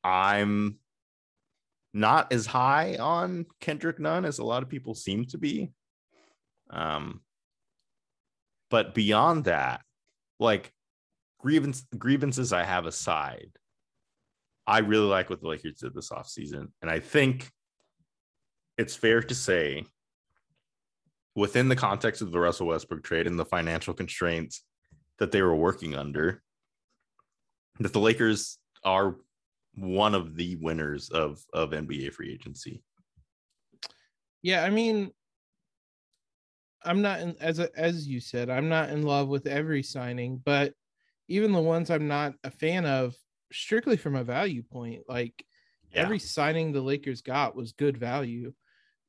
I'm 0.04 0.80
not 1.93 2.32
as 2.32 2.45
high 2.45 2.95
on 2.95 3.45
Kendrick 3.60 4.00
Nunn 4.00 4.24
as 4.26 4.39
a 4.39 4.45
lot 4.45 4.63
of 4.63 4.69
people 4.69 4.95
seem 4.95 5.26
to 5.26 5.38
be. 5.38 5.71
Um, 6.69 7.21
but 8.69 8.95
beyond 8.95 9.43
that, 9.45 9.82
like 10.39 10.71
grievance 11.39 11.86
grievances 11.97 12.54
I 12.54 12.63
have 12.63 12.86
aside, 12.86 13.52
I 14.67 14.80
really 14.80 15.08
like 15.08 15.30
what 15.30 15.41
the 15.41 15.47
Lakers 15.47 15.80
did 15.80 15.93
this 15.93 16.10
offseason. 16.10 16.67
And 16.82 16.89
I 16.89 17.00
think 17.00 17.50
it's 18.78 18.95
fair 18.95 19.21
to 19.21 19.36
say, 19.36 19.86
within 21.36 21.69
the 21.69 21.76
context 21.76 22.21
of 22.21 22.32
the 22.32 22.39
Russell 22.39 22.67
Westbrook 22.67 23.04
trade 23.04 23.28
and 23.28 23.39
the 23.39 23.45
financial 23.45 23.93
constraints 23.93 24.63
that 25.19 25.32
they 25.32 25.41
were 25.41 25.56
working 25.56 25.95
under, 25.95 26.41
that 27.80 27.93
the 27.93 28.00
Lakers 28.00 28.58
are 28.84 29.15
one 29.76 30.13
of 30.13 30.36
the 30.36 30.58
winners 30.58 31.10
of, 31.10 31.39
of 31.54 31.71
NBA 31.71 32.13
free 32.13 32.34
agency. 32.34 32.84
Yeah, 34.41 34.63
I 34.63 34.69
mean, 34.69 35.12
I'm 36.84 37.02
not 37.02 37.21
in, 37.21 37.36
as 37.39 37.60
a, 37.60 37.69
as 37.78 38.08
you 38.08 38.19
said, 38.19 38.50
I'm 38.50 38.69
not 38.69 38.89
in 38.89 39.04
love 39.04 39.28
with 39.28 39.47
every 39.47 39.84
signing, 39.84 40.41
but 40.43 40.74
even 41.28 41.52
the 41.52 41.62
ones 41.62 41.89
I'm 41.89 42.08
not 42.08 42.34
a 42.43 42.52
fan 42.52 42.86
of, 42.86 43.15
strictly 43.52 43.98
from 43.98 44.16
a 44.16 44.24
value 44.24 44.64
point, 44.64 45.04
like 45.08 45.46
Yeah. 45.92 46.04
every 46.04 46.20
signing 46.20 46.72
the 46.72 46.82
Lakers 46.82 47.22
got 47.22 47.56
was 47.56 47.74
good 47.74 47.98
value. 47.98 48.54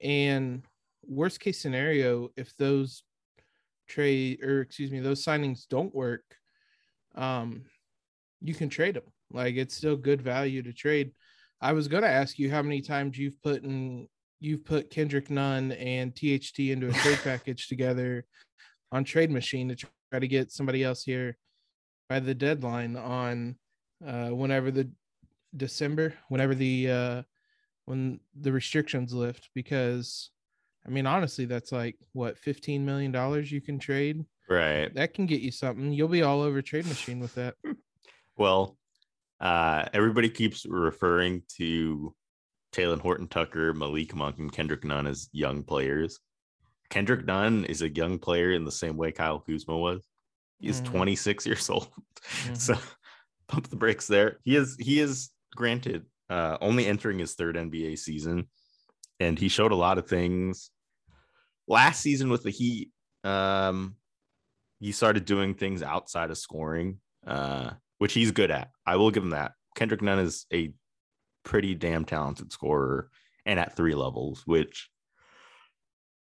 And 0.01 0.65
worst 1.05 1.41
case 1.41 1.61
scenario, 1.61 2.31
if 2.37 2.57
those 2.57 3.05
trade 3.89 4.43
or 4.43 4.61
excuse 4.63 4.91
me, 4.91 5.01
those 5.01 5.25
signings 5.25 5.67
don't 5.69 5.95
work, 5.95 6.25
um, 7.15 7.65
you 8.41 8.55
can 8.55 8.69
trade 8.69 8.95
them. 8.97 9.05
Like 9.31 9.55
it's 9.57 9.75
still 9.77 9.97
good 9.97 10.23
value 10.23 10.63
to 10.63 10.73
trade. 10.73 11.13
I 11.61 11.73
was 11.73 11.89
gonna 11.89 12.07
ask 12.09 12.39
you 12.39 12.51
how 12.51 12.63
many 12.63 12.81
times 12.81 13.17
you've 13.19 13.41
put 13.43 13.63
in 13.63 14.09
you've 14.41 14.65
put 14.65 14.91
Kendrick 14.91 15.31
Nunn 15.31 15.71
and 15.73 16.13
THT 16.17 16.59
into 16.73 16.89
a 16.89 16.93
trade 16.93 17.19
package 17.23 17.69
together 17.69 18.25
on 18.91 19.05
Trade 19.05 19.31
Machine 19.31 19.69
to 19.69 19.77
try 19.77 20.19
to 20.19 20.27
get 20.27 20.51
somebody 20.51 20.83
else 20.83 21.05
here 21.05 21.39
by 22.09 22.19
the 22.19 22.35
deadline 22.35 22.97
on 22.97 23.57
uh, 24.07 24.31
whenever 24.31 24.71
the 24.71 24.91
December, 25.57 26.15
whenever 26.29 26.55
the 26.55 26.91
uh, 26.91 27.23
when 27.85 28.21
the 28.35 28.53
restrictions 28.53 29.13
lift. 29.13 29.51
Because 29.55 30.31
I 30.87 30.91
mean, 30.91 31.07
honestly, 31.07 31.45
that's 31.45 31.73
like 31.73 31.97
what 32.13 32.39
fifteen 32.39 32.85
million 32.85 33.13
dollars 33.13 33.51
you 33.53 33.61
can 33.61 33.79
trade. 33.79 34.25
Right. 34.49 34.93
That 34.95 35.15
can 35.15 35.27
get 35.27 35.41
you 35.41 35.51
something. 35.53 35.93
You'll 35.93 36.09
be 36.09 36.23
all 36.23 36.43
over 36.43 36.61
Trade 36.63 36.87
Machine 36.87 37.21
with 37.21 37.35
that. 37.35 37.55
Well, 38.39 38.79
uh, 39.41 39.85
everybody 39.93 40.31
keeps 40.31 40.65
referring 40.65 41.43
to 41.59 42.15
Talen 42.73 42.99
Horton 42.99 43.29
Tucker, 43.29 43.75
Malik 43.75 44.15
Monk, 44.15 44.39
and 44.39 44.51
Kendrick 44.51 44.85
Nunn 44.85 45.07
as 45.07 45.29
young 45.33 45.63
players. 45.63 46.19
Kendrick 46.89 47.27
Nunn 47.27 47.67
is 47.67 47.83
a 47.83 47.91
young 47.91 48.19
player 48.19 48.53
in 48.53 48.65
the 48.65 48.73
same 48.73 48.97
way 48.97 49.13
Kyle 49.13 49.39
Kuzma 49.39 49.77
was. 49.77 50.07
He's 50.61 50.81
Mhm. 50.81 50.87
26 50.87 51.47
years 51.47 51.69
old. 51.69 51.93
Mhm. 52.23 52.57
So 52.57 52.75
pump 53.49 53.69
the 53.69 53.77
brakes 53.77 54.07
there. 54.07 54.39
He 54.45 54.57
is 54.57 54.77
he 54.79 55.01
is 55.01 55.31
granted 55.55 56.07
uh 56.31 56.57
only 56.61 56.87
entering 56.87 57.19
his 57.19 57.35
third 57.35 57.57
NBA 57.57 57.99
season 57.99 58.49
and 59.21 59.39
he 59.39 59.49
showed 59.49 59.73
a 59.73 59.77
lot 59.77 59.99
of 59.99 60.09
things 60.09 60.71
last 61.69 62.01
season 62.01 62.31
with 62.31 62.43
the 62.43 62.51
Heat. 62.51 62.91
Um 63.25 63.97
he 64.81 64.93
started 64.93 65.25
doing 65.25 65.55
things 65.55 65.83
outside 65.83 66.31
of 66.31 66.39
scoring 66.39 66.99
uh 67.27 67.71
which 67.99 68.15
he's 68.15 68.33
good 68.33 68.51
at. 68.51 68.71
I 68.85 68.97
will 68.97 69.11
give 69.11 69.23
him 69.23 69.31
that. 69.31 69.53
Kendrick 69.77 70.03
Nunn 70.03 70.19
is 70.19 70.47
a 70.53 70.73
pretty 71.45 71.75
damn 71.75 72.05
talented 72.05 72.53
scorer 72.53 73.11
and 73.47 73.59
at 73.59 73.77
three 73.77 73.95
levels, 73.95 74.43
which 74.47 74.89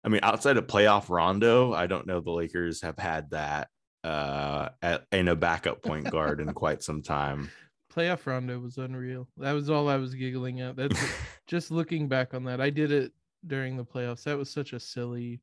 I 0.04 0.08
mean, 0.08 0.20
outside 0.22 0.58
of 0.58 0.66
playoff 0.66 1.08
Rondo, 1.08 1.72
I 1.72 1.86
don't 1.86 2.06
know 2.06 2.20
the 2.20 2.30
Lakers 2.30 2.82
have 2.82 2.98
had 2.98 3.30
that 3.30 3.68
uh 4.04 4.68
at 4.82 5.06
in 5.12 5.28
a 5.28 5.34
backup 5.34 5.82
point 5.82 6.10
guard 6.10 6.40
in 6.40 6.52
quite 6.52 6.82
some 6.82 7.02
time. 7.02 7.50
Playoff 7.94 8.26
Rondo 8.26 8.58
was 8.58 8.76
unreal. 8.76 9.28
That 9.36 9.52
was 9.52 9.70
all 9.70 9.88
I 9.88 9.96
was 9.96 10.14
giggling 10.14 10.60
at. 10.60 10.76
That's 10.76 10.98
just 11.46 11.70
looking 11.70 12.08
back 12.08 12.34
on 12.34 12.44
that. 12.44 12.60
I 12.60 12.70
did 12.70 12.90
it 12.90 13.12
during 13.46 13.76
the 13.76 13.84
playoffs. 13.84 14.24
That 14.24 14.36
was 14.36 14.50
such 14.50 14.72
a 14.72 14.80
silly, 14.80 15.40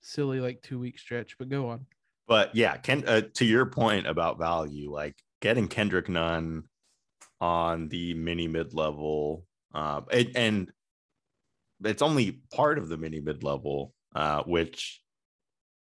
silly 0.00 0.40
like 0.40 0.62
two 0.62 0.78
week 0.78 0.98
stretch. 0.98 1.36
But 1.38 1.48
go 1.48 1.68
on. 1.68 1.86
But 2.28 2.54
yeah, 2.54 2.76
Ken, 2.76 3.02
uh, 3.06 3.22
to 3.34 3.44
your 3.44 3.66
point 3.66 4.06
about 4.06 4.38
value, 4.38 4.92
like 4.92 5.16
getting 5.40 5.66
Kendrick 5.66 6.08
Nunn 6.08 6.64
on 7.40 7.88
the 7.88 8.14
mini 8.14 8.46
mid 8.46 8.74
level, 8.74 9.46
uh, 9.74 10.02
and, 10.12 10.30
and 10.36 10.72
it's 11.84 12.02
only 12.02 12.42
part 12.52 12.78
of 12.78 12.88
the 12.88 12.96
mini 12.96 13.20
mid 13.20 13.42
level, 13.42 13.94
uh, 14.14 14.42
which 14.42 15.00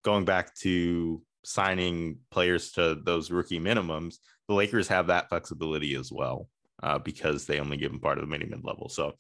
going 0.05 0.25
back 0.25 0.55
to 0.57 1.23
signing 1.45 2.19
players 2.31 2.73
to 2.73 2.95
those 2.95 3.31
rookie 3.31 3.61
minimums, 3.61 4.17
the 4.49 4.55
Lakers 4.55 4.89
have 4.89 5.07
that 5.09 5.29
flexibility 5.29 5.95
as 5.95 6.11
well 6.13 6.49
uh, 6.83 6.99
because 6.99 7.47
they 7.47 7.61
only 7.61 7.77
give 7.77 7.91
them 7.91 8.01
part 8.01 8.19
of 8.19 8.23
the 8.23 8.31
mini 8.31 8.47
mid 8.47 8.65
level. 8.65 8.89
So 8.89 9.15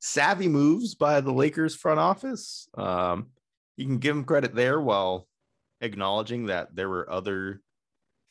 savvy 0.00 0.48
moves 0.48 0.94
by 0.94 1.20
the 1.20 1.32
Lakers 1.32 1.76
front 1.76 2.00
office. 2.00 2.68
Um, 2.76 3.28
you 3.76 3.86
can 3.86 3.98
give 3.98 4.14
them 4.14 4.24
credit 4.24 4.54
there 4.54 4.80
while 4.80 5.26
acknowledging 5.80 6.46
that 6.46 6.74
there 6.74 6.88
were 6.88 7.10
other 7.10 7.60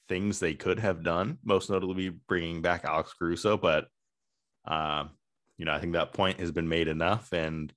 things 0.08 0.40
they 0.40 0.54
could 0.54 0.80
have 0.80 1.04
done, 1.04 1.38
most 1.44 1.70
notably 1.70 2.10
bringing 2.10 2.62
back 2.62 2.84
Alex 2.84 3.14
Caruso. 3.18 3.58
But, 3.58 3.88
um, 4.66 5.12
you 5.58 5.66
know, 5.66 5.74
I 5.74 5.80
think 5.80 5.94
that 5.94 6.14
point 6.14 6.40
has 6.40 6.52
been 6.52 6.70
made 6.70 6.88
enough. 6.88 7.32
And 7.32 7.72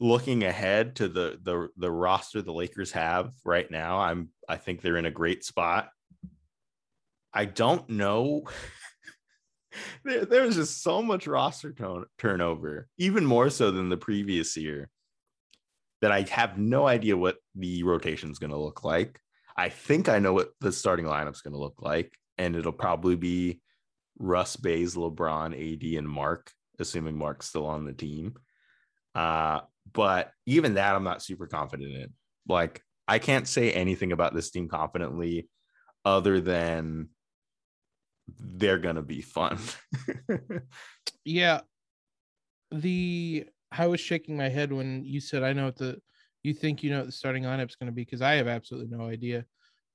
looking 0.00 0.44
ahead 0.44 0.96
to 0.96 1.08
the 1.08 1.38
the 1.42 1.68
the 1.76 1.90
roster 1.90 2.42
the 2.42 2.52
Lakers 2.52 2.92
have 2.92 3.32
right 3.44 3.70
now, 3.70 3.98
I'm 3.98 4.30
I 4.48 4.56
think 4.56 4.80
they're 4.80 4.96
in 4.96 5.06
a 5.06 5.10
great 5.10 5.44
spot. 5.44 5.88
I 7.32 7.44
don't 7.46 7.88
know. 7.88 8.44
there, 10.04 10.24
there's 10.24 10.56
just 10.56 10.82
so 10.82 11.02
much 11.02 11.26
roster 11.26 11.72
tone, 11.72 12.06
turnover, 12.18 12.88
even 12.98 13.26
more 13.26 13.50
so 13.50 13.70
than 13.70 13.88
the 13.88 13.96
previous 13.96 14.56
year, 14.56 14.88
that 16.00 16.12
I 16.12 16.22
have 16.30 16.58
no 16.58 16.86
idea 16.86 17.16
what 17.16 17.36
the 17.54 17.82
rotation 17.82 18.30
is 18.30 18.38
going 18.38 18.52
to 18.52 18.58
look 18.58 18.84
like. 18.84 19.20
I 19.56 19.68
think 19.68 20.08
I 20.08 20.18
know 20.18 20.32
what 20.32 20.50
the 20.60 20.72
starting 20.72 21.06
lineup's 21.06 21.40
going 21.40 21.54
to 21.54 21.60
look 21.60 21.80
like, 21.80 22.12
and 22.38 22.56
it'll 22.56 22.72
probably 22.72 23.16
be 23.16 23.60
Russ, 24.18 24.56
Bays, 24.56 24.94
LeBron, 24.94 25.54
AD, 25.54 25.98
and 25.98 26.08
Mark, 26.08 26.52
assuming 26.78 27.16
Mark's 27.16 27.48
still 27.48 27.66
on 27.66 27.84
the 27.84 27.92
team. 27.92 28.34
Uh, 29.14 29.60
but 29.92 30.30
even 30.46 30.74
that, 30.74 30.94
I'm 30.94 31.04
not 31.04 31.22
super 31.22 31.46
confident 31.46 31.92
in. 31.92 32.12
Like, 32.48 32.82
I 33.06 33.18
can't 33.18 33.46
say 33.46 33.72
anything 33.72 34.12
about 34.12 34.34
this 34.34 34.50
team 34.50 34.68
confidently 34.68 35.48
other 36.04 36.40
than 36.40 37.08
they're 38.38 38.78
gonna 38.78 39.02
be 39.02 39.20
fun. 39.20 39.58
Yeah. 41.24 41.60
The 42.70 43.46
I 43.72 43.86
was 43.86 44.00
shaking 44.00 44.36
my 44.36 44.48
head 44.48 44.72
when 44.72 45.04
you 45.04 45.20
said 45.20 45.42
I 45.42 45.52
know 45.52 45.66
what 45.66 45.76
the 45.76 46.00
you 46.42 46.52
think 46.52 46.82
you 46.82 46.90
know 46.90 46.98
what 46.98 47.06
the 47.06 47.12
starting 47.12 47.44
lineup's 47.44 47.76
going 47.76 47.86
to 47.86 47.92
be 47.92 48.02
because 48.02 48.22
I 48.22 48.34
have 48.34 48.48
absolutely 48.48 48.96
no 48.96 49.06
idea. 49.06 49.46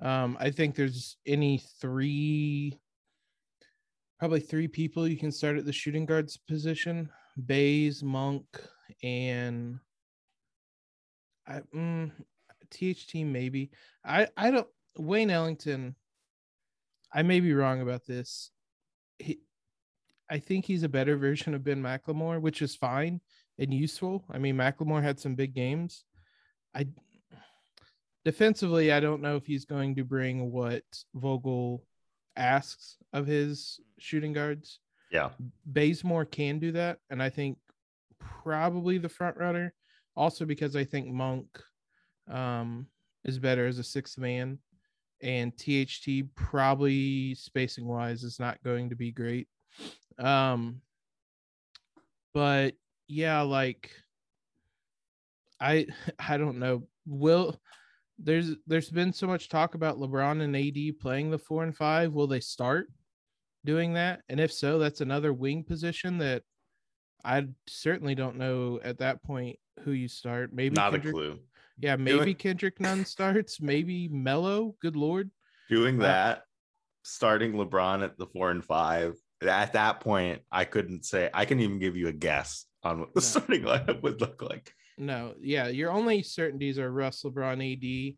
Um, 0.02 0.38
I 0.40 0.50
think 0.50 0.76
there's 0.76 1.18
any 1.26 1.62
three, 1.80 2.80
probably 4.18 4.40
three 4.40 4.68
people 4.68 5.08
you 5.08 5.18
can 5.18 5.32
start 5.32 5.58
at 5.58 5.66
the 5.66 5.74
shooting 5.74 6.06
guards 6.06 6.38
position: 6.38 7.10
Bays, 7.46 8.02
Monk, 8.02 8.46
and 9.04 9.80
I, 11.48 11.62
mm, 11.76 12.12
THT 12.72 13.16
maybe. 13.16 13.72
I 14.06 14.28
I 14.38 14.52
don't 14.52 14.68
Wayne 14.98 15.30
Ellington. 15.30 15.96
I 17.14 17.24
may 17.24 17.40
be 17.40 17.54
wrong 17.54 17.82
about 17.82 18.06
this. 18.06 18.52
He, 19.18 19.40
I 20.30 20.38
think 20.38 20.66
he's 20.66 20.84
a 20.84 20.90
better 20.90 21.18
version 21.18 21.56
of 21.56 21.64
Ben 21.64 21.82
McLemore, 21.82 22.40
which 22.40 22.62
is 22.62 22.76
fine 22.76 23.20
and 23.58 23.74
useful. 23.74 24.24
I 24.30 24.38
mean, 24.38 24.56
McLemore 24.56 25.02
had 25.02 25.20
some 25.20 25.36
big 25.36 25.56
games. 25.56 26.04
I 26.76 26.88
defensively, 28.24 28.92
I 28.92 29.00
don't 29.00 29.22
know 29.22 29.36
if 29.38 29.46
he's 29.46 29.66
going 29.66 29.96
to 29.96 30.04
bring 30.04 30.52
what 30.52 30.84
Vogel 31.16 31.84
asks 32.36 32.98
of 33.12 33.26
his 33.26 33.80
shooting 33.98 34.34
guards. 34.34 34.80
yeah, 35.12 35.30
Bazemore 35.66 36.26
can 36.26 36.60
do 36.60 36.72
that, 36.74 37.00
and 37.10 37.24
I 37.24 37.30
think 37.30 37.58
probably 38.20 38.98
the 38.98 39.10
front 39.10 39.38
runner. 39.38 39.74
Also, 40.16 40.46
because 40.46 40.76
I 40.76 40.84
think 40.84 41.08
Monk 41.08 41.48
um, 42.30 42.88
is 43.24 43.40
better 43.40 43.68
as 43.68 43.80
a 43.80 43.84
sixth 43.84 44.18
man, 44.18 44.60
and 45.22 45.54
THT 45.58 46.34
probably 46.36 47.36
spacing 47.36 47.88
wise 47.88 48.24
is 48.24 48.40
not 48.40 48.62
going 48.64 48.90
to 48.90 48.96
be 48.96 49.12
great. 49.12 49.48
Um, 50.18 50.82
but 52.34 52.74
yeah, 53.08 53.42
like 53.42 53.92
I 55.60 55.88
I 56.20 56.38
don't 56.38 56.60
know. 56.60 56.88
Will 57.06 57.60
there's 58.18 58.52
there's 58.68 58.90
been 58.90 59.14
so 59.14 59.28
much 59.28 59.50
talk 59.50 59.76
about 59.76 59.98
LeBron 59.98 60.42
and 60.42 60.56
AD 60.56 61.00
playing 61.00 61.32
the 61.32 61.38
four 61.38 61.64
and 61.64 61.76
five. 61.76 62.14
Will 62.14 62.28
they 62.28 62.42
start 62.42 62.88
doing 63.66 63.94
that? 63.94 64.22
And 64.30 64.40
if 64.40 64.52
so, 64.52 64.78
that's 64.78 65.02
another 65.02 65.34
wing 65.34 65.64
position 65.64 66.18
that 66.20 66.44
I 67.24 67.48
certainly 67.68 68.16
don't 68.16 68.38
know 68.38 68.80
at 68.84 69.00
that 69.00 69.22
point 69.24 69.58
who 69.82 69.92
you 69.92 70.08
start. 70.08 70.54
Maybe 70.54 70.76
not 70.76 70.92
Kendrick, 70.92 71.14
a 71.14 71.18
clue. 71.18 71.40
Yeah, 71.80 71.96
Doing- 71.96 72.18
maybe 72.20 72.34
Kendrick 72.34 72.80
Nunn 72.80 73.06
starts. 73.06 73.62
Maybe 73.62 74.08
Mello. 74.10 74.76
Good 74.82 74.96
lord. 74.96 75.32
Doing 75.70 76.00
Uh, 76.00 76.04
that, 76.04 76.44
starting 77.04 77.54
LeBron 77.54 78.04
at 78.04 78.18
the 78.18 78.28
four 78.28 78.52
and 78.52 78.64
five. 78.64 79.16
At 79.42 79.74
that 79.74 80.02
point, 80.02 80.42
I 80.52 80.66
couldn't 80.66 81.06
say. 81.06 81.30
I 81.34 81.46
can't 81.46 81.62
even 81.62 81.80
give 81.80 81.96
you 81.96 82.08
a 82.08 82.14
guess 82.14 82.66
on 82.84 83.00
what 83.00 83.14
the 83.14 83.20
No. 83.22 83.26
starting 83.26 83.62
lineup 83.64 84.02
would 84.02 84.20
look 84.22 84.42
like. 84.42 84.74
No, 84.98 85.34
yeah, 85.40 85.68
your 85.70 85.92
only 85.92 86.22
certainties 86.24 86.78
are 86.78 86.92
Russ, 86.92 87.24
LeBron, 87.24 87.62
AD, 87.74 88.18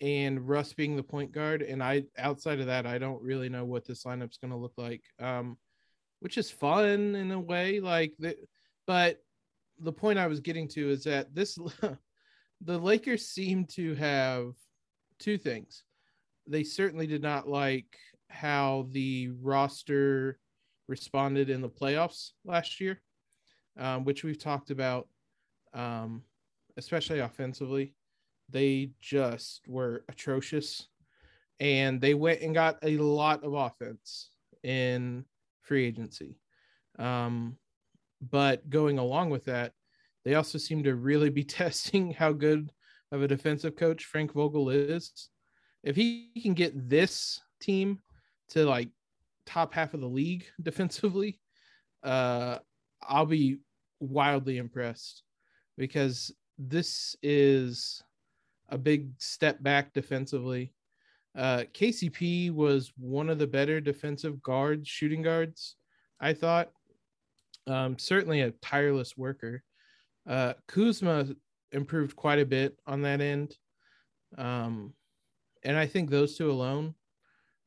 and 0.00 0.48
Russ 0.48 0.72
being 0.74 0.94
the 0.94 1.02
point 1.02 1.32
guard. 1.32 1.62
And 1.62 1.82
I, 1.82 2.04
outside 2.16 2.60
of 2.60 2.66
that, 2.66 2.86
I 2.86 2.98
don't 2.98 3.20
really 3.20 3.48
know 3.48 3.64
what 3.64 3.84
this 3.84 4.04
lineup's 4.04 4.38
going 4.38 4.52
to 4.52 4.56
look 4.56 4.74
like. 4.76 5.02
Um, 5.18 5.58
which 6.20 6.38
is 6.38 6.50
fun 6.50 7.14
in 7.14 7.30
a 7.30 7.40
way, 7.40 7.80
like 7.80 8.12
the, 8.18 8.36
but 8.86 9.18
the 9.80 9.92
point 9.92 10.18
I 10.18 10.26
was 10.26 10.40
getting 10.40 10.68
to 10.68 10.90
is 10.90 11.04
that 11.04 11.34
this, 11.34 11.58
the 12.62 12.78
Lakers 12.78 13.26
seem 13.26 13.64
to 13.66 13.94
have 13.94 14.54
two 15.18 15.38
things. 15.38 15.84
They 16.46 16.64
certainly 16.64 17.06
did 17.06 17.22
not 17.22 17.48
like 17.48 17.96
how 18.28 18.86
the 18.90 19.30
roster 19.40 20.38
responded 20.88 21.50
in 21.50 21.60
the 21.60 21.68
playoffs 21.68 22.30
last 22.44 22.80
year, 22.80 23.00
um, 23.78 24.04
which 24.04 24.24
we've 24.24 24.38
talked 24.38 24.70
about 24.70 25.08
um, 25.74 26.22
especially 26.76 27.18
offensively. 27.18 27.94
They 28.48 28.90
just 29.00 29.62
were 29.68 30.04
atrocious. 30.08 30.88
And 31.60 32.00
they 32.00 32.14
went 32.14 32.40
and 32.40 32.54
got 32.54 32.78
a 32.82 32.96
lot 32.98 33.42
of 33.42 33.52
offense 33.54 34.30
in 34.62 35.24
free 35.68 35.86
agency. 35.86 36.38
Um, 36.98 37.56
but 38.20 38.68
going 38.68 38.98
along 38.98 39.30
with 39.30 39.44
that, 39.44 39.72
they 40.24 40.34
also 40.34 40.58
seem 40.58 40.82
to 40.82 40.94
really 40.94 41.30
be 41.30 41.44
testing 41.62 42.12
how 42.12 42.32
good 42.32 42.72
of 43.12 43.22
a 43.22 43.28
defensive 43.28 43.76
coach 43.76 44.04
Frank 44.04 44.32
Vogel 44.32 44.70
is. 44.70 45.28
If 45.84 45.94
he 45.94 46.30
can 46.42 46.54
get 46.54 46.88
this 46.88 47.40
team 47.60 48.00
to 48.50 48.64
like 48.64 48.88
top 49.46 49.72
half 49.72 49.94
of 49.94 50.00
the 50.00 50.06
league 50.06 50.46
defensively, 50.62 51.40
uh, 52.02 52.58
I'll 53.02 53.26
be 53.26 53.58
wildly 54.00 54.58
impressed 54.58 55.22
because 55.76 56.32
this 56.58 57.16
is 57.22 58.02
a 58.68 58.76
big 58.76 59.10
step 59.18 59.62
back 59.62 59.92
defensively. 59.92 60.74
Uh, 61.38 61.62
KCP 61.72 62.52
was 62.52 62.92
one 62.98 63.30
of 63.30 63.38
the 63.38 63.46
better 63.46 63.80
defensive 63.80 64.42
guards, 64.42 64.88
shooting 64.88 65.22
guards, 65.22 65.76
I 66.20 66.34
thought. 66.34 66.70
Um, 67.68 67.96
certainly 67.96 68.40
a 68.40 68.50
tireless 68.50 69.16
worker. 69.16 69.62
Uh, 70.28 70.54
Kuzma 70.66 71.28
improved 71.70 72.16
quite 72.16 72.40
a 72.40 72.46
bit 72.46 72.76
on 72.88 73.02
that 73.02 73.20
end. 73.20 73.54
Um, 74.36 74.94
and 75.62 75.76
I 75.76 75.86
think 75.86 76.10
those 76.10 76.36
two 76.36 76.50
alone 76.50 76.94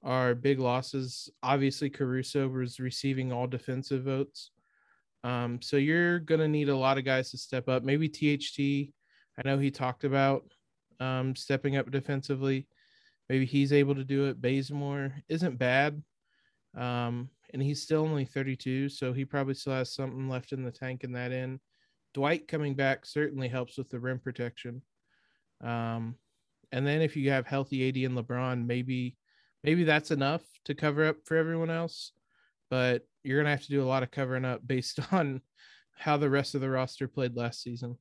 are 0.04 0.36
big 0.36 0.60
losses. 0.60 1.30
Obviously, 1.42 1.90
Caruso 1.90 2.50
was 2.50 2.80
receiving 2.80 3.32
all 3.32 3.48
defensive 3.48 4.04
votes. 4.04 4.52
Um, 5.24 5.62
so 5.62 5.78
you're 5.78 6.20
gonna 6.20 6.48
need 6.48 6.68
a 6.68 6.76
lot 6.76 6.98
of 6.98 7.06
guys 7.06 7.32
to 7.32 7.38
step 7.38 7.70
up. 7.70 7.84
Maybe 7.84 8.10
THT. 8.10 8.92
I 9.38 9.48
know 9.48 9.58
he 9.60 9.72
talked 9.72 10.04
about 10.04 10.44
um, 11.00 11.36
stepping 11.38 11.78
up 11.78 11.90
defensively. 11.90 12.68
Maybe 13.32 13.46
he's 13.46 13.72
able 13.72 13.96
to 13.96 14.04
do 14.04 14.26
it. 14.26 14.41
Bazemore 14.41 15.13
isn't 15.30 15.58
bad, 15.58 16.04
um, 16.76 17.30
and 17.54 17.63
he's 17.63 17.82
still 17.82 18.02
only 18.02 18.26
32, 18.26 18.89
so 18.89 19.13
he 19.13 19.24
probably 19.24 19.54
still 19.54 19.72
has 19.72 19.96
something 19.96 20.28
left 20.28 20.52
in 20.52 20.65
the 20.65 20.70
tank 20.70 21.06
in 21.06 21.13
that 21.13 21.32
end. 21.32 21.62
Dwight 22.13 22.50
coming 22.50 22.74
back 22.74 23.06
certainly 23.06 23.48
helps 23.48 23.78
with 23.78 23.88
the 23.88 24.02
rim 24.02 24.20
protection. 24.20 24.82
Um, 25.62 26.15
and 26.74 26.86
then 26.86 27.02
if 27.02 27.15
you 27.15 27.30
have 27.32 27.48
healthy 27.48 27.88
AD 27.88 27.96
and 27.96 28.17
LeBron, 28.17 28.65
maybe 28.65 29.15
maybe 29.63 29.86
that's 29.86 30.12
enough 30.12 30.41
to 30.65 30.76
cover 30.76 31.06
up 31.06 31.15
for 31.24 31.38
everyone 31.38 31.70
else. 31.70 32.12
But 32.70 33.04
you're 33.24 33.39
gonna 33.39 33.52
have 33.52 33.63
to 33.63 33.70
do 33.70 33.82
a 33.82 33.88
lot 33.88 34.04
of 34.04 34.12
covering 34.12 34.44
up 34.44 34.67
based 34.67 35.00
on 35.13 35.39
how 35.96 36.17
the 36.17 36.30
rest 36.30 36.54
of 36.54 36.60
the 36.60 36.70
roster 36.70 37.08
played 37.08 37.38
last 37.38 37.63
season. 37.63 37.96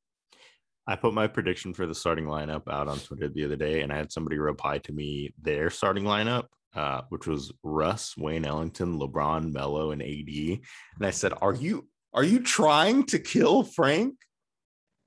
I 0.86 0.96
put 0.96 1.14
my 1.14 1.26
prediction 1.26 1.74
for 1.74 1.86
the 1.86 1.94
starting 1.94 2.24
lineup 2.24 2.62
out 2.68 2.88
on 2.88 2.98
Twitter 2.98 3.28
the 3.28 3.44
other 3.44 3.56
day, 3.56 3.82
and 3.82 3.92
I 3.92 3.96
had 3.96 4.10
somebody 4.10 4.38
reply 4.38 4.78
to 4.78 4.92
me 4.92 5.32
their 5.40 5.70
starting 5.70 6.04
lineup, 6.04 6.46
uh, 6.74 7.02
which 7.10 7.26
was 7.26 7.52
Russ, 7.62 8.16
Wayne 8.16 8.44
Ellington, 8.44 8.98
LeBron, 8.98 9.52
Mello, 9.52 9.90
and 9.90 10.02
AD. 10.02 10.60
And 10.96 11.06
I 11.06 11.10
said, 11.10 11.32
"Are 11.40 11.54
you 11.54 11.88
are 12.12 12.24
you 12.24 12.40
trying 12.40 13.04
to 13.06 13.18
kill 13.18 13.62
Frank? 13.62 14.14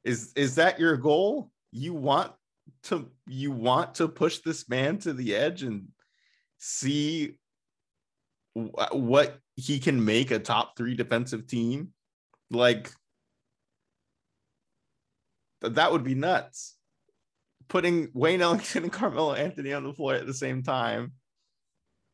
Is 0.04 0.32
is 0.36 0.56
that 0.56 0.80
your 0.80 0.96
goal? 0.96 1.52
You 1.72 1.94
want 1.94 2.32
to 2.84 3.12
you 3.28 3.52
want 3.52 3.96
to 3.96 4.08
push 4.08 4.40
this 4.40 4.70
man 4.70 5.00
to 5.00 5.14
the 5.14 5.36
edge 5.36 5.64
and 5.64 5.88
see 6.60 7.36
wh- 8.54 8.94
what 8.94 9.40
he 9.56 9.80
can 9.80 10.04
make 10.04 10.32
a 10.32 10.40
top 10.40 10.78
three 10.78 10.96
defensive 10.96 11.48
team? 11.48 11.94
Like." 12.52 12.92
Th- 15.64 15.76
that 15.76 15.92
would 15.92 16.04
be 16.04 16.16
nuts. 16.16 16.76
Putting 17.70 18.10
Wayne 18.14 18.42
Ellington 18.42 18.84
and 18.84 18.92
Carmelo 18.92 19.34
Anthony 19.34 19.74
on 19.74 19.84
the 19.84 19.94
floor 19.94 20.14
at 20.14 20.28
the 20.28 20.34
same 20.34 20.64
time. 20.64 21.14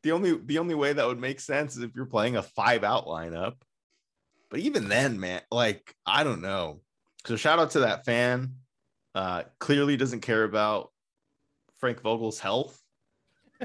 The 0.04 0.12
only 0.14 0.38
the 0.38 0.60
only 0.60 0.76
way 0.76 0.94
that 0.94 1.06
would 1.06 1.20
make 1.20 1.40
sense 1.42 1.76
is 1.76 1.84
if 1.84 1.92
you're 1.96 2.06
playing 2.06 2.38
a 2.38 2.44
five 2.44 2.84
out 2.84 3.06
lineup. 3.06 3.56
But 4.50 4.62
even 4.62 4.88
then, 4.88 5.20
man, 5.20 5.42
like 5.52 5.94
I 6.06 6.24
don't 6.24 6.42
know. 6.42 6.82
So 7.26 7.36
shout 7.36 7.60
out 7.60 7.72
to 7.72 7.82
that 7.82 8.06
fan. 8.06 8.56
Uh 9.14 9.44
clearly 9.60 9.98
doesn't 9.98 10.22
care 10.22 10.44
about 10.44 10.92
Frank 11.80 12.02
Vogel's 12.02 12.40
health 12.40 12.80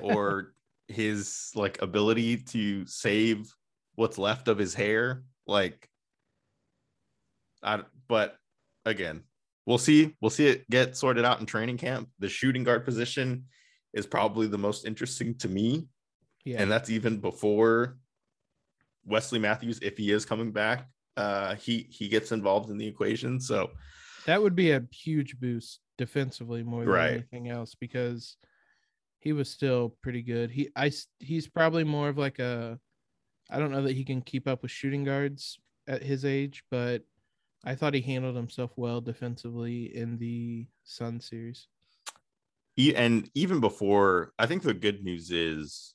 or 0.03 0.55
his 0.88 1.51
like 1.55 1.81
ability 1.81 2.38
to 2.38 2.87
save 2.87 3.55
what's 3.94 4.18
left 4.18 4.49
of 4.49 4.59
his 4.59 4.75
hair. 4.75 5.23
Like 5.47 5.88
I 7.62 7.83
but 8.09 8.37
again, 8.85 9.23
we'll 9.66 9.79
see. 9.79 10.14
We'll 10.20 10.31
see 10.31 10.46
it 10.46 10.68
get 10.70 10.96
sorted 10.96 11.24
out 11.24 11.40
in 11.40 11.46
training 11.46 11.79
camp. 11.79 12.09
The 12.18 12.29
shooting 12.29 12.64
guard 12.64 12.85
position 12.85 13.44
is 13.92 14.07
probably 14.07 14.46
the 14.46 14.59
most 14.59 14.87
interesting 14.87 15.35
to 15.38 15.48
me, 15.48 15.87
Yeah. 16.44 16.61
and 16.62 16.70
that's 16.70 16.90
even 16.90 17.18
before 17.20 17.96
Wesley 19.07 19.38
Matthews, 19.38 19.79
if 19.83 19.96
he 19.98 20.11
is 20.11 20.24
coming 20.24 20.50
back, 20.53 20.88
uh, 21.16 21.55
he 21.57 21.87
he 21.90 22.09
gets 22.09 22.33
involved 22.33 22.70
in 22.70 22.79
the 22.79 22.87
equation. 22.87 23.40
So 23.40 23.70
that 24.27 24.42
would 24.42 24.57
be 24.57 24.70
a 24.72 24.83
huge 24.90 25.38
boost 25.38 25.81
defensively 25.98 26.62
more 26.62 26.81
than 26.81 26.88
Right. 26.92 27.11
anything 27.12 27.48
else 27.50 27.74
because 27.74 28.37
he 29.20 29.33
was 29.33 29.48
still 29.48 29.96
pretty 30.03 30.22
good. 30.22 30.50
He 30.50 30.70
I 30.74 30.90
he's 31.20 31.46
probably 31.48 31.85
more 31.85 32.09
of 32.09 32.18
like 32.18 32.38
a 32.38 32.81
I 33.50 33.59
don't 33.59 33.70
know 33.70 33.83
that 33.83 33.92
he 33.94 34.05
can 34.05 34.22
keep 34.22 34.48
up 34.48 34.62
with 34.62 34.70
shooting 34.70 35.05
guards 35.05 35.59
at 35.87 36.03
his 36.03 36.24
age, 36.24 36.64
but 36.70 37.05
I 37.64 37.74
thought 37.74 37.94
he 37.94 38.00
handled 38.00 38.37
himself 38.37 38.72
well 38.77 39.00
defensively 39.00 39.96
in 39.96 40.18
the 40.18 40.66
Sun 40.85 41.20
series. 41.20 41.66
And 42.96 43.31
even 43.35 43.61
before, 43.61 44.33
I 44.38 44.46
think 44.46 44.62
the 44.62 44.74
good 44.74 45.03
news 45.05 45.31
is 45.31 45.94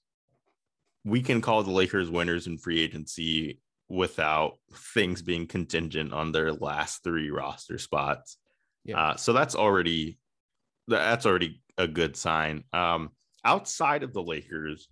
we 1.04 1.22
can 1.22 1.42
call 1.42 1.64
the 1.64 1.72
Lakers 1.72 2.10
winners 2.10 2.48
in 2.48 2.58
free 2.58 2.82
agency 2.82 3.60
without 3.90 4.60
things 4.94 5.22
being 5.22 5.48
contingent 5.48 6.14
on 6.14 6.32
their 6.32 6.54
last 6.54 7.04
three 7.04 7.30
roster 7.30 7.78
spots. 7.78 8.38
Yeah. 8.86 9.00
Uh, 9.00 9.16
so 9.16 9.34
that's 9.34 9.56
already 9.56 10.20
that's 10.88 11.26
already 11.26 11.62
a 11.78 11.88
good 11.88 12.16
sign. 12.16 12.64
Um, 12.74 13.12
outside 13.44 14.04
of 14.04 14.14
the 14.14 14.24
Lakers, 14.24 14.88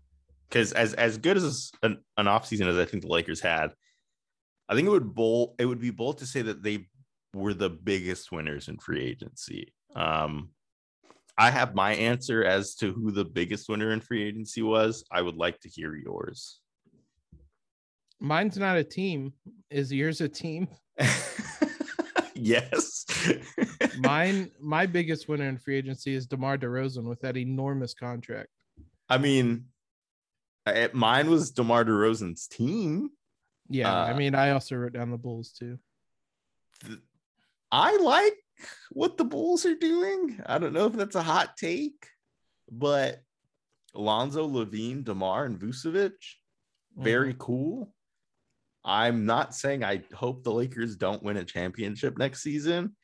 because 0.49 0.73
as 0.73 0.93
as 0.93 1.17
good 1.17 1.37
as 1.37 1.71
an, 1.83 1.97
an 2.17 2.25
offseason 2.25 2.67
as 2.67 2.77
I 2.77 2.85
think 2.85 3.03
the 3.03 3.09
Lakers 3.09 3.39
had, 3.39 3.71
I 4.69 4.75
think 4.75 4.87
it 4.87 4.91
would 4.91 5.15
bold 5.15 5.55
it 5.59 5.65
would 5.65 5.79
be 5.79 5.91
bold 5.91 6.17
to 6.19 6.25
say 6.25 6.41
that 6.41 6.63
they 6.63 6.87
were 7.33 7.53
the 7.53 7.69
biggest 7.69 8.31
winners 8.31 8.67
in 8.67 8.77
free 8.77 9.03
agency. 9.03 9.73
Um, 9.95 10.49
I 11.37 11.51
have 11.51 11.75
my 11.75 11.93
answer 11.93 12.43
as 12.43 12.75
to 12.75 12.91
who 12.91 13.11
the 13.11 13.25
biggest 13.25 13.69
winner 13.69 13.91
in 13.91 14.01
free 14.01 14.23
agency 14.23 14.63
was. 14.63 15.03
I 15.11 15.21
would 15.21 15.35
like 15.35 15.59
to 15.61 15.69
hear 15.69 15.95
yours. 15.95 16.59
Mine's 18.19 18.57
not 18.57 18.77
a 18.77 18.83
team. 18.83 19.33
Is 19.69 19.93
yours 19.93 20.21
a 20.21 20.27
team? 20.27 20.67
yes. 22.33 23.05
Mine, 23.99 24.49
my 24.59 24.87
biggest 24.87 25.27
winner 25.29 25.47
in 25.47 25.59
free 25.59 25.77
agency 25.77 26.15
is 26.15 26.25
DeMar 26.25 26.57
DeRozan 26.57 27.03
with 27.03 27.21
that 27.21 27.37
enormous 27.37 27.93
contract. 27.93 28.49
I 29.07 29.19
mean, 29.19 29.65
mine 30.93 31.29
was 31.29 31.51
DeMar 31.51 31.85
DeRozan's 31.85 32.47
team. 32.47 33.11
Yeah, 33.69 33.93
I 33.93 34.11
Uh, 34.11 34.17
mean, 34.17 34.35
I 34.35 34.51
also 34.51 34.75
wrote 34.75 34.93
down 34.93 35.11
the 35.11 35.17
Bulls 35.17 35.51
too. 35.51 35.77
Th- 36.85 36.99
I 37.71 37.97
like 37.97 38.35
what 38.91 39.17
the 39.17 39.25
Bulls 39.25 39.65
are 39.65 39.75
doing. 39.75 40.41
I 40.45 40.57
don't 40.57 40.73
know 40.73 40.85
if 40.85 40.93
that's 40.93 41.15
a 41.15 41.21
hot 41.21 41.57
take, 41.57 42.07
but 42.71 43.21
Alonzo, 43.93 44.47
LaVine, 44.47 45.03
DeMar, 45.03 45.45
and 45.45 45.59
Vucevic, 45.59 46.13
very 46.95 47.35
cool. 47.37 47.93
I'm 48.85 49.25
not 49.25 49.53
saying 49.53 49.83
I 49.83 50.03
hope 50.13 50.43
the 50.43 50.51
Lakers 50.53 50.95
don't 50.95 51.21
win 51.23 51.37
a 51.37 51.43
championship 51.43 52.17
next 52.17 52.41
season, 52.41 52.95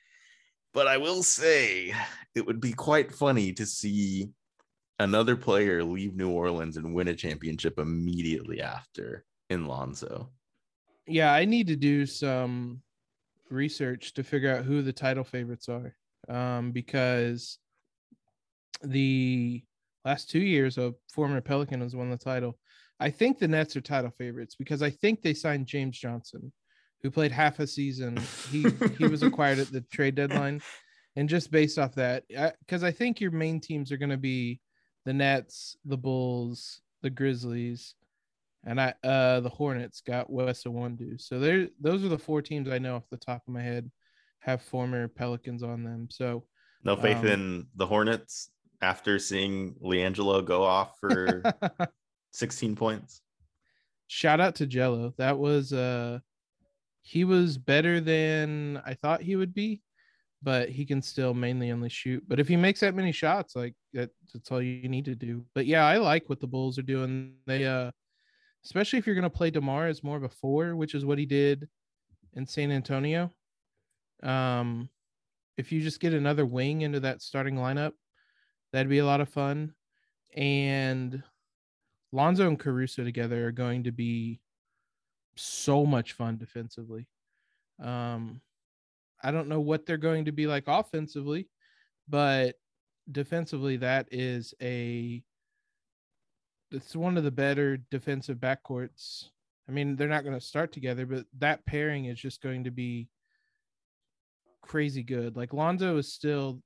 but 0.73 0.87
I 0.87 0.97
will 0.97 1.23
say 1.23 1.93
it 2.35 2.45
would 2.45 2.61
be 2.61 2.71
quite 2.73 3.11
funny 3.13 3.51
to 3.53 3.65
see 3.65 4.29
another 4.99 5.35
player 5.35 5.83
leave 5.83 6.15
New 6.15 6.29
Orleans 6.29 6.77
and 6.77 6.93
win 6.93 7.09
a 7.09 7.15
championship 7.15 7.77
immediately 7.79 8.61
after 8.61 9.25
in 9.49 9.65
Lonzo. 9.67 10.31
Yeah, 11.07 11.33
I 11.33 11.45
need 11.45 11.67
to 11.67 11.75
do 11.75 12.05
some 12.05 12.81
research 13.49 14.13
to 14.13 14.23
figure 14.23 14.55
out 14.55 14.65
who 14.65 14.81
the 14.81 14.93
title 14.93 15.23
favorites 15.23 15.69
are. 15.69 15.95
Um, 16.29 16.71
because 16.71 17.57
the 18.81 19.63
last 20.05 20.29
two 20.29 20.39
years 20.39 20.77
a 20.77 20.93
former 21.11 21.41
Pelican 21.41 21.81
has 21.81 21.95
won 21.95 22.09
the 22.09 22.17
title. 22.17 22.57
I 22.99 23.09
think 23.09 23.37
the 23.39 23.47
Nets 23.47 23.75
are 23.75 23.81
title 23.81 24.11
favorites 24.17 24.55
because 24.55 24.81
I 24.81 24.89
think 24.89 25.21
they 25.21 25.33
signed 25.33 25.67
James 25.67 25.97
Johnson, 25.97 26.51
who 27.01 27.11
played 27.11 27.31
half 27.31 27.59
a 27.59 27.67
season. 27.67 28.17
He 28.49 28.65
he 28.97 29.07
was 29.07 29.23
acquired 29.23 29.59
at 29.59 29.71
the 29.71 29.81
trade 29.91 30.15
deadline. 30.15 30.61
And 31.15 31.29
just 31.29 31.51
based 31.51 31.77
off 31.77 31.93
that, 31.95 32.23
because 32.27 32.83
I 32.83 32.89
think 32.89 33.21
your 33.21 33.29
main 33.29 33.59
teams 33.59 33.91
are 33.91 33.97
going 33.97 34.09
to 34.09 34.17
be 34.17 34.59
the 35.05 35.13
Nets, 35.13 35.77
the 35.85 35.97
Bulls, 35.97 36.81
the 37.03 37.11
Grizzlies, 37.11 37.93
and 38.65 38.79
I 38.79 38.93
uh 39.03 39.39
the 39.41 39.49
Hornets 39.49 40.01
got 40.01 40.29
Wes 40.31 40.63
Iwundu. 40.63 41.19
So 41.21 41.39
there 41.39 41.67
those 41.81 42.03
are 42.03 42.09
the 42.09 42.17
four 42.17 42.41
teams 42.41 42.69
I 42.69 42.79
know 42.79 42.95
off 42.95 43.09
the 43.11 43.17
top 43.17 43.43
of 43.47 43.53
my 43.53 43.61
head 43.61 43.89
have 44.39 44.61
former 44.61 45.07
Pelicans 45.07 45.63
on 45.63 45.83
them. 45.83 46.07
So 46.09 46.45
No 46.83 46.95
faith 46.95 47.17
Um, 47.19 47.27
in 47.27 47.67
the 47.75 47.87
Hornets 47.87 48.49
after 48.81 49.17
seeing 49.19 49.75
LiAngelo 49.75 50.43
go 50.45 50.63
off 50.63 50.99
for 50.99 51.41
16 52.31 52.75
points. 52.75 53.21
shout 54.07 54.39
out 54.41 54.55
to 54.55 54.67
Gelo. 54.67 55.15
That 55.17 55.37
was 55.37 55.71
uh 55.73 56.19
he 57.01 57.25
was 57.25 57.57
better 57.57 57.99
than 57.99 58.81
I 58.85 58.93
thought 58.93 59.21
he 59.21 59.35
would 59.35 59.53
be, 59.53 59.81
but 60.41 60.69
he 60.69 60.85
can 60.85 61.01
still 61.01 61.33
mainly 61.33 61.69
only 61.71 61.89
shoot. 61.89 62.23
But 62.27 62.39
if 62.39 62.47
he 62.47 62.55
makes 62.55 62.79
that 62.79 62.95
many 62.95 63.11
shots, 63.11 63.55
like 63.57 63.75
that, 63.93 64.09
that's 64.33 64.51
all 64.51 64.61
you 64.61 64.87
need 64.87 65.05
to 65.05 65.15
do. 65.15 65.45
But 65.53 65.65
yeah, 65.65 65.85
I 65.85 65.97
like 65.97 66.29
what 66.29 66.39
the 66.39 66.47
Bulls 66.47 66.77
are 66.79 66.81
doing. 66.95 67.35
They 67.45 67.65
uh 67.65 67.91
especially 68.65 68.99
if 68.99 69.05
you're 69.05 69.15
gonna 69.15 69.29
play 69.29 69.51
DeMar 69.51 69.87
as 69.87 70.03
more 70.03 70.17
of 70.17 70.23
a 70.23 70.29
four, 70.29 70.75
which 70.75 70.95
is 70.95 71.05
what 71.05 71.17
he 71.17 71.25
did 71.25 71.67
in 72.33 72.45
San 72.45 72.71
Antonio. 72.71 73.31
Um 74.21 74.89
if 75.57 75.71
you 75.71 75.81
just 75.81 75.99
get 75.99 76.13
another 76.13 76.45
wing 76.45 76.81
into 76.81 76.99
that 77.01 77.21
starting 77.21 77.55
lineup, 77.55 77.93
that'd 78.71 78.89
be 78.89 78.99
a 78.99 79.05
lot 79.05 79.21
of 79.21 79.29
fun. 79.29 79.73
And 80.35 81.21
Lonzo 82.11 82.47
and 82.47 82.59
Caruso 82.59 83.03
together 83.03 83.47
are 83.47 83.51
going 83.51 83.83
to 83.83 83.91
be 83.91 84.39
so 85.35 85.85
much 85.85 86.13
fun 86.13 86.37
defensively. 86.37 87.07
Um, 87.81 88.41
I 89.21 89.31
don't 89.31 89.47
know 89.47 89.61
what 89.61 89.85
they're 89.85 89.97
going 89.97 90.25
to 90.25 90.31
be 90.31 90.47
like 90.47 90.65
offensively, 90.67 91.49
but 92.07 92.55
defensively, 93.11 93.77
that 93.77 94.07
is 94.11 94.53
a 94.61 95.23
it's 96.73 96.95
one 96.95 97.17
of 97.17 97.23
the 97.23 97.31
better 97.31 97.77
defensive 97.91 98.37
backcourts. 98.37 99.25
I 99.69 99.71
mean, 99.71 99.95
they're 99.95 100.07
not 100.07 100.23
going 100.23 100.37
to 100.37 100.45
start 100.45 100.71
together, 100.71 101.05
but 101.05 101.25
that 101.39 101.65
pairing 101.65 102.05
is 102.05 102.19
just 102.19 102.41
going 102.41 102.65
to 102.65 102.71
be 102.71 103.07
crazy 104.61 105.03
good. 105.03 105.37
Like 105.37 105.53
Lonzo 105.53 105.97
is 105.97 106.11
still 106.11 106.61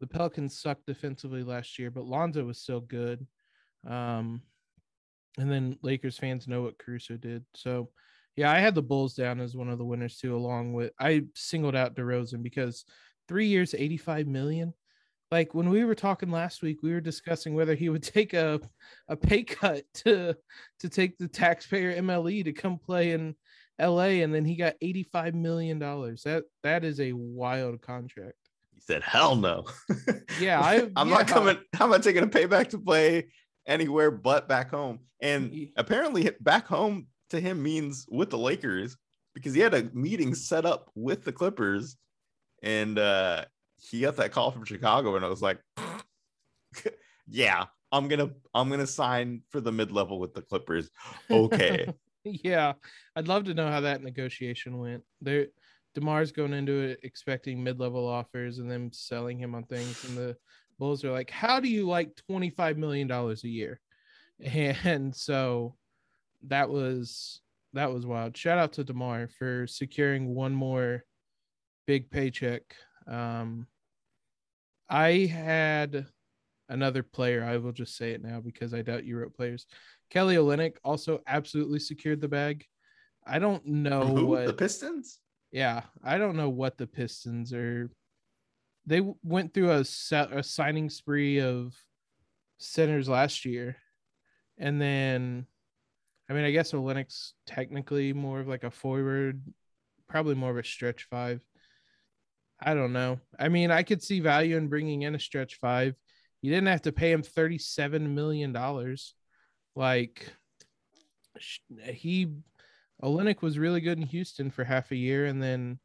the 0.00 0.06
Pelicans 0.06 0.58
sucked 0.60 0.86
defensively 0.86 1.42
last 1.42 1.78
year, 1.78 1.90
but 1.90 2.04
Lonzo 2.04 2.44
was 2.44 2.58
still 2.58 2.80
good. 2.80 3.26
Um, 3.88 4.42
and 5.38 5.50
then 5.50 5.78
Lakers 5.82 6.18
fans 6.18 6.48
know 6.48 6.62
what 6.62 6.78
Caruso 6.78 7.16
did. 7.16 7.44
So, 7.54 7.90
yeah, 8.36 8.50
I 8.50 8.58
had 8.58 8.74
the 8.74 8.82
Bulls 8.82 9.14
down 9.14 9.40
as 9.40 9.56
one 9.56 9.70
of 9.70 9.78
the 9.78 9.84
winners 9.84 10.18
too, 10.18 10.36
along 10.36 10.74
with 10.74 10.92
I 11.00 11.24
singled 11.34 11.76
out 11.76 11.94
DeRozan 11.94 12.42
because 12.42 12.84
three 13.28 13.46
years, 13.46 13.74
85 13.74 14.26
million. 14.26 14.74
Like 15.30 15.54
when 15.54 15.68
we 15.70 15.84
were 15.84 15.94
talking 15.94 16.30
last 16.30 16.62
week, 16.62 16.82
we 16.82 16.92
were 16.92 17.00
discussing 17.00 17.54
whether 17.54 17.74
he 17.74 17.88
would 17.88 18.02
take 18.14 18.32
a, 18.34 18.60
a 19.08 19.16
pay 19.16 19.42
cut 19.42 19.84
to 20.04 20.34
to 20.80 20.88
take 20.88 21.18
the 21.18 21.28
taxpayer 21.28 22.00
MLE 22.00 22.44
to 22.44 22.52
come 22.52 22.78
play 22.78 23.12
in 23.12 23.34
LA, 23.80 24.22
and 24.22 24.34
then 24.34 24.44
he 24.44 24.56
got 24.56 24.74
85 24.80 25.34
million 25.34 25.78
dollars. 25.78 26.22
That 26.22 26.44
that 26.62 26.84
is 26.84 27.00
a 27.00 27.12
wild 27.12 27.82
contract. 27.82 28.36
He 28.74 28.80
said, 28.80 29.02
"Hell 29.02 29.36
no." 29.36 29.64
Yeah, 30.40 30.60
I- 30.60 30.90
I'm 30.96 31.08
not 31.08 31.26
coming. 31.28 31.58
How 31.74 31.86
am 31.86 31.92
I 31.94 31.98
taking 31.98 32.22
a 32.22 32.26
payback 32.26 32.68
to 32.70 32.78
play 32.78 33.28
anywhere 33.66 34.10
but 34.10 34.48
back 34.48 34.70
home. 34.70 35.00
And 35.20 35.52
Ye- 35.52 35.72
apparently, 35.76 36.30
back 36.40 36.66
home 36.66 37.06
to 37.30 37.40
him 37.40 37.62
means 37.62 38.06
with 38.10 38.30
the 38.30 38.38
Lakers 38.38 38.96
because 39.34 39.54
he 39.54 39.60
had 39.60 39.74
a 39.74 39.90
meeting 39.92 40.34
set 40.34 40.64
up 40.64 40.90
with 40.94 41.24
the 41.24 41.32
Clippers, 41.32 41.96
and 42.62 42.98
uh, 42.98 43.44
he 43.78 44.00
got 44.00 44.16
that 44.16 44.32
call 44.32 44.50
from 44.50 44.64
Chicago, 44.64 45.16
and 45.16 45.24
I 45.24 45.28
was 45.28 45.42
like, 45.42 45.58
"Yeah, 47.28 47.66
I'm 47.92 48.08
gonna, 48.08 48.30
I'm 48.54 48.70
gonna 48.70 48.86
sign 48.86 49.42
for 49.50 49.60
the 49.60 49.72
mid 49.72 49.92
level 49.92 50.18
with 50.18 50.34
the 50.34 50.42
Clippers." 50.42 50.90
Okay. 51.30 51.92
yeah, 52.24 52.72
I'd 53.14 53.28
love 53.28 53.44
to 53.44 53.54
know 53.54 53.70
how 53.70 53.80
that 53.80 54.02
negotiation 54.02 54.78
went. 54.78 55.02
There, 55.20 55.46
Demar's 55.94 56.32
going 56.32 56.52
into 56.52 56.72
it 56.72 57.00
expecting 57.02 57.64
mid-level 57.64 58.06
offers 58.06 58.58
and 58.58 58.70
then 58.70 58.92
selling 58.92 59.38
him 59.38 59.54
on 59.54 59.64
things, 59.64 60.04
and 60.04 60.16
the 60.16 60.36
Bulls 60.78 61.04
are 61.04 61.12
like, 61.12 61.30
"How 61.30 61.60
do 61.60 61.68
you 61.68 61.86
like 61.86 62.14
twenty-five 62.28 62.76
million 62.76 63.06
dollars 63.06 63.44
a 63.44 63.48
year?" 63.48 63.80
And 64.38 65.16
so 65.16 65.74
that 66.48 66.68
was 66.68 67.40
that 67.72 67.92
was 67.92 68.06
wild. 68.06 68.36
Shout 68.36 68.58
out 68.58 68.72
to 68.74 68.84
Demar 68.84 69.28
for 69.28 69.66
securing 69.66 70.34
one 70.34 70.54
more 70.54 71.04
big 71.86 72.10
paycheck. 72.10 72.62
Um, 73.06 73.66
I 74.88 75.26
had 75.26 76.06
another 76.68 77.02
player. 77.02 77.44
I 77.44 77.56
will 77.58 77.72
just 77.72 77.96
say 77.96 78.12
it 78.12 78.22
now 78.22 78.40
because 78.40 78.74
I 78.74 78.82
doubt 78.82 79.04
you 79.04 79.18
wrote 79.18 79.34
players. 79.34 79.66
Kelly 80.10 80.36
Olynyk 80.36 80.76
also 80.84 81.20
absolutely 81.26 81.78
secured 81.78 82.20
the 82.20 82.28
bag. 82.28 82.64
I 83.26 83.38
don't 83.38 83.66
know 83.66 84.04
what 84.04 84.46
The 84.46 84.52
Pistons? 84.52 85.18
yeah, 85.50 85.82
I 86.04 86.18
don't 86.18 86.36
know 86.36 86.48
what 86.48 86.78
the 86.78 86.86
Pistons 86.86 87.52
are. 87.52 87.90
They 88.86 89.02
went 89.24 89.52
through 89.52 89.72
a 89.72 89.84
set, 89.84 90.32
a 90.32 90.44
signing 90.44 90.90
spree 90.90 91.40
of 91.40 91.74
centers 92.58 93.08
last 93.08 93.44
year, 93.44 93.76
and 94.58 94.80
then, 94.80 95.46
I 96.30 96.34
mean, 96.34 96.44
I 96.44 96.52
guess 96.52 96.70
Olynyk's 96.70 97.34
technically 97.46 98.12
more 98.12 98.38
of 98.38 98.46
like 98.46 98.62
a 98.62 98.70
forward, 98.70 99.42
probably 100.08 100.36
more 100.36 100.52
of 100.52 100.56
a 100.56 100.62
stretch 100.64 101.08
five. 101.10 101.42
I 102.60 102.74
don't 102.74 102.92
know. 102.92 103.20
I 103.38 103.48
mean, 103.48 103.70
I 103.70 103.82
could 103.82 104.02
see 104.02 104.20
value 104.20 104.56
in 104.56 104.68
bringing 104.68 105.02
in 105.02 105.14
a 105.14 105.20
stretch 105.20 105.56
five 105.56 105.94
You 106.42 106.50
didn't 106.50 106.68
have 106.68 106.82
to 106.82 106.92
pay 106.92 107.12
him 107.12 107.22
thirty-seven 107.22 108.14
million 108.14 108.52
dollars. 108.52 109.14
Like 109.74 110.32
he, 111.84 112.28
Olynyk 113.02 113.42
was 113.42 113.58
really 113.58 113.80
good 113.80 113.98
in 113.98 114.06
Houston 114.06 114.50
for 114.50 114.64
half 114.64 114.90
a 114.90 114.96
year, 114.96 115.26
and 115.26 115.42
then 115.42 115.78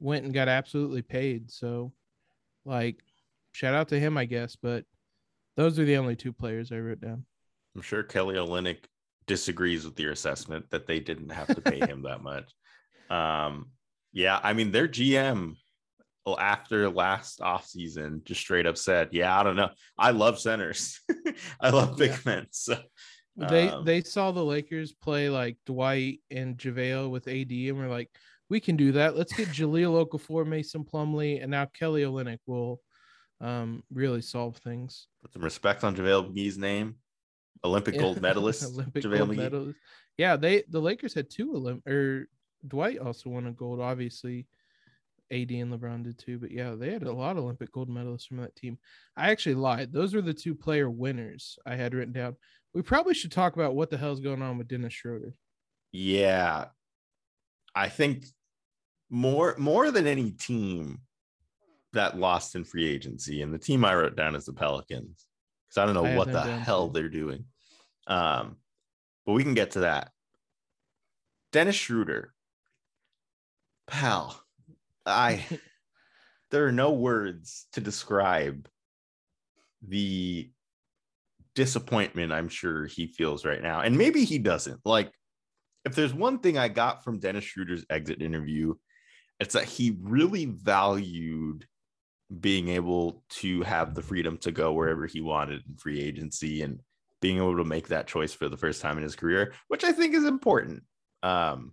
went 0.00 0.24
and 0.24 0.32
got 0.32 0.48
absolutely 0.48 1.02
paid. 1.02 1.50
So, 1.50 1.92
like, 2.64 3.02
shout 3.52 3.74
out 3.74 3.88
to 3.88 4.00
him, 4.00 4.16
I 4.16 4.24
guess. 4.24 4.56
But 4.56 4.84
those 5.56 5.78
are 5.78 5.84
the 5.84 5.98
only 5.98 6.16
two 6.16 6.32
players 6.32 6.72
I 6.72 6.78
wrote 6.78 7.00
down. 7.00 7.24
I'm 7.74 7.82
sure 7.82 8.02
Kelly 8.02 8.36
Olynyk 8.36 8.84
disagrees 9.26 9.84
with 9.84 9.98
your 10.00 10.12
assessment 10.12 10.70
that 10.70 10.86
they 10.86 11.00
didn't 11.00 11.30
have 11.30 11.48
to 11.48 11.60
pay 11.60 11.80
him 11.80 12.02
that 12.02 12.22
much. 12.22 12.50
Um, 13.08 13.70
yeah, 14.12 14.40
I 14.42 14.52
mean 14.52 14.72
their 14.72 14.88
GM 14.88 15.54
after 16.34 16.90
last 16.90 17.38
offseason 17.40 18.24
just 18.24 18.40
straight 18.40 18.66
up 18.66 18.76
said, 18.76 19.10
"Yeah, 19.12 19.38
I 19.38 19.44
don't 19.44 19.56
know. 19.56 19.70
I 19.96 20.10
love 20.10 20.38
centers. 20.40 21.00
I 21.60 21.70
love 21.70 21.96
big 21.96 22.10
Yeah. 22.10 22.18
men." 22.24 22.46
So 22.50 22.78
They 23.36 23.68
um, 23.68 23.84
they 23.84 24.00
saw 24.02 24.32
the 24.32 24.44
Lakers 24.44 24.92
play 24.92 25.28
like 25.28 25.56
Dwight 25.66 26.20
and 26.30 26.56
JaVale 26.56 27.10
with 27.10 27.28
AD, 27.28 27.50
and 27.52 27.78
we're 27.78 27.88
like, 27.88 28.10
we 28.48 28.58
can 28.60 28.76
do 28.76 28.92
that. 28.92 29.16
Let's 29.16 29.32
get 29.32 29.48
Jahlil 29.58 30.04
Okafor, 30.06 30.46
Mason 30.46 30.84
Plumlee, 30.84 31.40
and 31.42 31.50
now 31.50 31.66
Kelly 31.66 32.02
Olynyk 32.02 32.38
will 32.46 32.80
um, 33.40 33.82
really 33.92 34.22
solve 34.22 34.56
things. 34.56 35.06
put 35.22 35.32
some 35.32 35.42
respect 35.42 35.84
on 35.84 35.94
JaVale 35.94 36.32
McGee's 36.34 36.58
name. 36.58 36.96
Olympic 37.64 37.94
Yeah. 37.94 38.00
gold 38.02 38.20
medalist. 38.28 38.64
Olympic 38.64 39.04
JaVale 39.04 39.18
gold 39.18 39.30
McGee. 39.30 39.36
medalist. 39.36 39.78
Yeah, 40.18 40.36
they 40.36 40.64
the 40.68 40.80
Lakers 40.80 41.14
had 41.14 41.28
two 41.30 41.52
Olymp 41.52 41.86
or 41.86 42.26
Dwight 42.66 42.98
also 42.98 43.30
won 43.30 43.46
a 43.46 43.52
gold. 43.52 43.80
Obviously, 43.80 44.46
AD 45.32 45.50
and 45.50 45.72
LeBron 45.72 46.04
did 46.04 46.18
too. 46.18 46.38
But 46.38 46.50
yeah, 46.50 46.74
they 46.74 46.92
had 46.92 47.02
a 47.02 47.12
lot 47.12 47.36
of 47.36 47.44
Olympic 47.44 47.72
gold 47.72 47.88
medalists 47.88 48.26
from 48.26 48.38
that 48.38 48.56
team. 48.56 48.78
I 49.16 49.30
actually 49.30 49.56
lied. 49.56 49.92
Those 49.92 50.14
were 50.14 50.22
the 50.22 50.34
two 50.34 50.54
player 50.54 50.90
winners 50.90 51.58
I 51.66 51.76
had 51.76 51.94
written 51.94 52.12
down. 52.12 52.36
We 52.74 52.82
probably 52.82 53.14
should 53.14 53.32
talk 53.32 53.54
about 53.54 53.74
what 53.74 53.90
the 53.90 53.98
hell's 53.98 54.20
going 54.20 54.42
on 54.42 54.58
with 54.58 54.68
Dennis 54.68 54.92
Schroeder. 54.92 55.34
Yeah. 55.92 56.66
I 57.74 57.88
think 57.88 58.26
more 59.10 59.54
more 59.58 59.90
than 59.90 60.06
any 60.06 60.30
team 60.30 61.00
that 61.92 62.18
lost 62.18 62.54
in 62.54 62.64
free 62.64 62.88
agency, 62.88 63.42
and 63.42 63.52
the 63.52 63.58
team 63.58 63.84
I 63.84 63.94
wrote 63.94 64.16
down 64.16 64.34
is 64.34 64.44
the 64.44 64.52
Pelicans. 64.52 65.26
Because 65.68 65.82
I 65.82 65.86
don't 65.86 65.94
know 65.94 66.04
have 66.04 66.16
what 66.16 66.32
the 66.32 66.42
hell 66.42 66.88
they're 66.88 67.08
doing. 67.08 67.44
Um, 68.06 68.56
but 69.24 69.32
we 69.32 69.42
can 69.42 69.54
get 69.54 69.72
to 69.72 69.80
that. 69.80 70.10
Dennis 71.52 71.74
Schroeder. 71.74 72.32
Pal, 73.86 74.40
I 75.06 75.44
there 76.50 76.66
are 76.66 76.72
no 76.72 76.92
words 76.92 77.66
to 77.72 77.80
describe 77.80 78.68
the 79.86 80.50
disappointment 81.54 82.32
I'm 82.32 82.48
sure 82.48 82.86
he 82.86 83.06
feels 83.06 83.44
right 83.44 83.62
now. 83.62 83.80
And 83.80 83.96
maybe 83.96 84.24
he 84.24 84.38
doesn't. 84.38 84.80
Like, 84.84 85.10
if 85.84 85.94
there's 85.94 86.14
one 86.14 86.38
thing 86.38 86.58
I 86.58 86.68
got 86.68 87.02
from 87.02 87.18
Dennis 87.18 87.44
Schroeder's 87.44 87.86
exit 87.88 88.20
interview, 88.20 88.74
it's 89.40 89.54
that 89.54 89.64
he 89.64 89.96
really 90.00 90.44
valued 90.44 91.66
being 92.40 92.68
able 92.68 93.22
to 93.28 93.62
have 93.62 93.94
the 93.94 94.02
freedom 94.02 94.36
to 94.38 94.50
go 94.50 94.72
wherever 94.72 95.06
he 95.06 95.20
wanted 95.20 95.62
in 95.68 95.76
free 95.76 96.00
agency 96.00 96.62
and 96.62 96.80
being 97.22 97.38
able 97.38 97.56
to 97.56 97.64
make 97.64 97.88
that 97.88 98.06
choice 98.06 98.32
for 98.32 98.48
the 98.48 98.56
first 98.56 98.82
time 98.82 98.96
in 98.96 99.02
his 99.02 99.16
career, 99.16 99.54
which 99.68 99.84
I 99.84 99.92
think 99.92 100.14
is 100.14 100.24
important. 100.24 100.82
Um, 101.22 101.72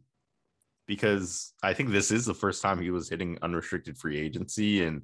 because 0.87 1.53
I 1.63 1.73
think 1.73 1.89
this 1.89 2.11
is 2.11 2.25
the 2.25 2.33
first 2.33 2.61
time 2.61 2.81
he 2.81 2.91
was 2.91 3.09
hitting 3.09 3.37
unrestricted 3.41 3.97
free 3.97 4.19
agency 4.19 4.83
and 4.83 5.03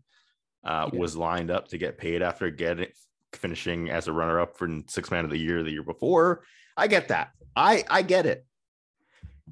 uh, 0.65 0.89
Yeah. 0.91 0.99
was 0.99 1.15
lined 1.15 1.51
up 1.51 1.67
to 1.69 1.77
get 1.77 1.97
paid 1.97 2.21
after 2.21 2.49
getting 2.49 2.88
finishing 3.34 3.89
as 3.89 4.07
a 4.07 4.13
runner 4.13 4.39
up 4.39 4.57
for 4.57 4.67
six 4.88 5.11
man 5.11 5.23
of 5.23 5.30
the 5.32 5.38
year 5.38 5.63
the 5.63 5.71
year 5.71 5.84
before. 5.84 6.43
I 6.75 6.88
get 6.88 7.07
that. 7.09 7.32
I 7.55 7.84
I 7.89 8.01
get 8.01 8.25
it. 8.25 8.45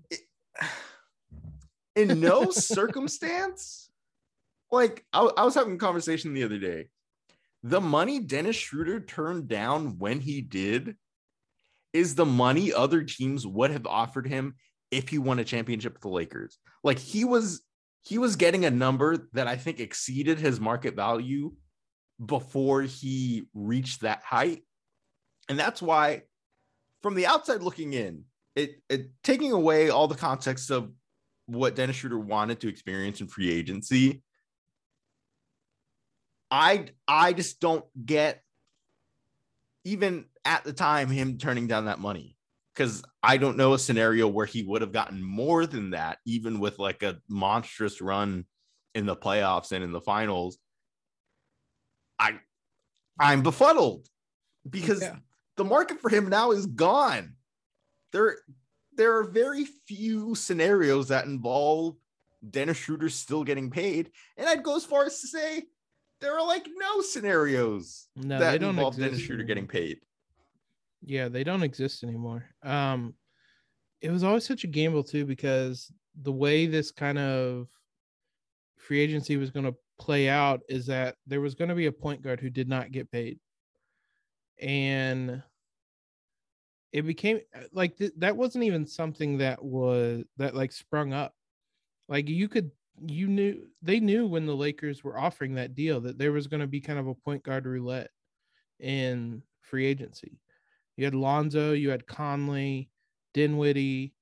It- 0.09 0.27
in 1.95 2.19
no 2.19 2.51
circumstance, 2.51 3.89
like 4.71 5.05
I, 5.13 5.29
I 5.37 5.43
was 5.45 5.55
having 5.55 5.75
a 5.75 5.77
conversation 5.77 6.33
the 6.33 6.43
other 6.43 6.57
day. 6.59 6.89
The 7.63 7.81
money 7.81 8.19
Dennis 8.19 8.55
Schroeder 8.55 8.99
turned 8.99 9.47
down 9.47 9.97
when 9.97 10.19
he 10.19 10.41
did 10.41 10.95
is 11.93 12.15
the 12.15 12.25
money 12.25 12.71
other 12.73 13.03
teams 13.03 13.47
would 13.47 13.71
have 13.71 13.87
offered 13.87 14.27
him 14.27 14.55
if 14.91 15.09
he 15.09 15.17
won 15.17 15.39
a 15.39 15.43
championship 15.43 15.93
with 15.93 16.01
the 16.01 16.09
Lakers. 16.09 16.57
Like 16.83 16.99
he 16.99 17.25
was 17.25 17.61
he 18.01 18.17
was 18.17 18.35
getting 18.37 18.63
a 18.63 18.71
number 18.71 19.27
that 19.33 19.47
I 19.47 19.57
think 19.57 19.79
exceeded 19.79 20.39
his 20.39 20.59
market 20.59 20.95
value 20.95 21.51
before 22.23 22.83
he 22.83 23.47
reached 23.53 24.01
that 24.01 24.23
height. 24.23 24.63
And 25.49 25.59
that's 25.59 25.81
why 25.81 26.23
from 27.03 27.15
the 27.15 27.25
outside 27.25 27.61
looking 27.61 27.93
in, 27.93 28.23
it, 28.55 28.81
it 28.89 29.09
taking 29.23 29.51
away 29.51 29.89
all 29.89 30.07
the 30.07 30.15
context 30.15 30.71
of 30.71 30.91
what 31.47 31.75
Dennis 31.75 31.97
Schroeder 31.97 32.17
wanted 32.19 32.61
to 32.61 32.69
experience 32.69 33.19
in 33.19 33.27
free 33.27 33.51
agency, 33.51 34.23
I 36.49 36.87
I 37.07 37.33
just 37.33 37.59
don't 37.59 37.85
get 38.05 38.41
even 39.83 40.25
at 40.45 40.63
the 40.63 40.73
time 40.73 41.09
him 41.09 41.37
turning 41.37 41.67
down 41.67 41.85
that 41.85 41.99
money 41.99 42.36
because 42.77 43.01
I 43.23 43.37
don't 43.37 43.57
know 43.57 43.73
a 43.73 43.79
scenario 43.79 44.27
where 44.27 44.45
he 44.45 44.61
would 44.61 44.81
have 44.81 44.91
gotten 44.91 45.23
more 45.23 45.65
than 45.65 45.91
that, 45.91 46.19
even 46.25 46.59
with 46.59 46.77
like 46.77 47.01
a 47.01 47.19
monstrous 47.27 48.01
run 48.01 48.45
in 48.93 49.07
the 49.07 49.15
playoffs 49.15 49.71
and 49.71 49.83
in 49.83 49.91
the 49.91 50.01
finals. 50.01 50.59
I 52.19 52.39
I'm 53.19 53.41
befuddled 53.41 54.07
because 54.69 55.01
Yeah. 55.01 55.17
the 55.55 55.63
market 55.63 55.99
for 55.99 56.09
him 56.09 56.29
now 56.29 56.51
is 56.51 56.67
gone. 56.67 57.35
There 58.11 58.37
there 58.93 59.17
are 59.17 59.23
very 59.23 59.65
few 59.87 60.35
scenarios 60.35 61.07
that 61.07 61.25
involve 61.25 61.95
Dennis 62.47 62.77
Schroeder 62.77 63.09
still 63.09 63.43
getting 63.43 63.71
paid, 63.71 64.11
and 64.37 64.47
I'd 64.47 64.63
go 64.63 64.75
as 64.75 64.85
far 64.85 65.05
as 65.05 65.19
to 65.21 65.27
say 65.27 65.63
there 66.21 66.37
are 66.37 66.45
like 66.45 66.67
no 66.77 67.01
scenarios 67.01 68.07
No, 68.15 68.39
that 68.39 68.51
they 68.51 68.57
don't 68.59 68.71
involve 68.71 68.95
Dennis 68.95 69.13
exist 69.13 69.25
Schroeder 69.25 69.43
getting 69.43 69.67
paid. 69.67 69.99
Yeah, 71.01 71.29
they 71.29 71.43
don't 71.43 71.63
exist 71.63 72.03
anymore. 72.03 72.45
Um, 72.63 73.13
it 74.01 74.11
was 74.11 74.23
always 74.23 74.45
such 74.45 74.63
a 74.63 74.67
gamble 74.67 75.03
too 75.03 75.25
because 75.25 75.91
the 76.21 76.31
way 76.31 76.67
this 76.67 76.91
kind 76.91 77.17
of 77.19 77.69
free 78.77 78.99
agency 79.01 79.37
was 79.37 79.51
going 79.51 79.65
to 79.65 79.75
play 79.99 80.29
out 80.29 80.61
is 80.69 80.85
that 80.87 81.15
there 81.25 81.41
was 81.41 81.55
going 81.55 81.69
to 81.69 81.75
be 81.75 81.87
a 81.87 81.91
point 81.91 82.21
guard 82.21 82.39
who 82.39 82.49
did 82.49 82.67
not 82.67 82.91
get 82.91 83.11
paid, 83.11 83.39
and 84.59 85.43
it 86.93 87.01
became 87.03 87.39
like 87.71 87.97
th- 87.97 88.13
that 88.17 88.35
wasn't 88.35 88.63
even 88.63 88.85
something 88.85 89.37
that 89.37 89.63
was 89.63 90.23
that 90.37 90.55
like 90.55 90.71
sprung 90.71 91.13
up. 91.13 91.33
Like 92.09 92.29
you 92.29 92.47
could 92.47 92.71
you 93.07 93.27
knew 93.27 93.67
they 93.81 93.99
knew 93.99 94.27
when 94.27 94.45
the 94.45 94.55
Lakers 94.55 95.03
were 95.03 95.19
offering 95.19 95.55
that 95.55 95.75
deal 95.75 96.01
that 96.01 96.17
there 96.17 96.31
was 96.31 96.47
going 96.47 96.61
to 96.61 96.67
be 96.67 96.81
kind 96.81 96.99
of 96.99 97.07
a 97.07 97.15
point 97.15 97.43
guard 97.43 97.65
roulette 97.65 98.09
in 98.79 99.43
free 99.61 99.85
agency. 99.85 100.39
You 100.97 101.05
had 101.05 101.15
Lonzo, 101.15 101.73
you 101.73 101.91
had 101.91 102.07
Conley, 102.07 102.89
Dinwiddie, 103.33 104.13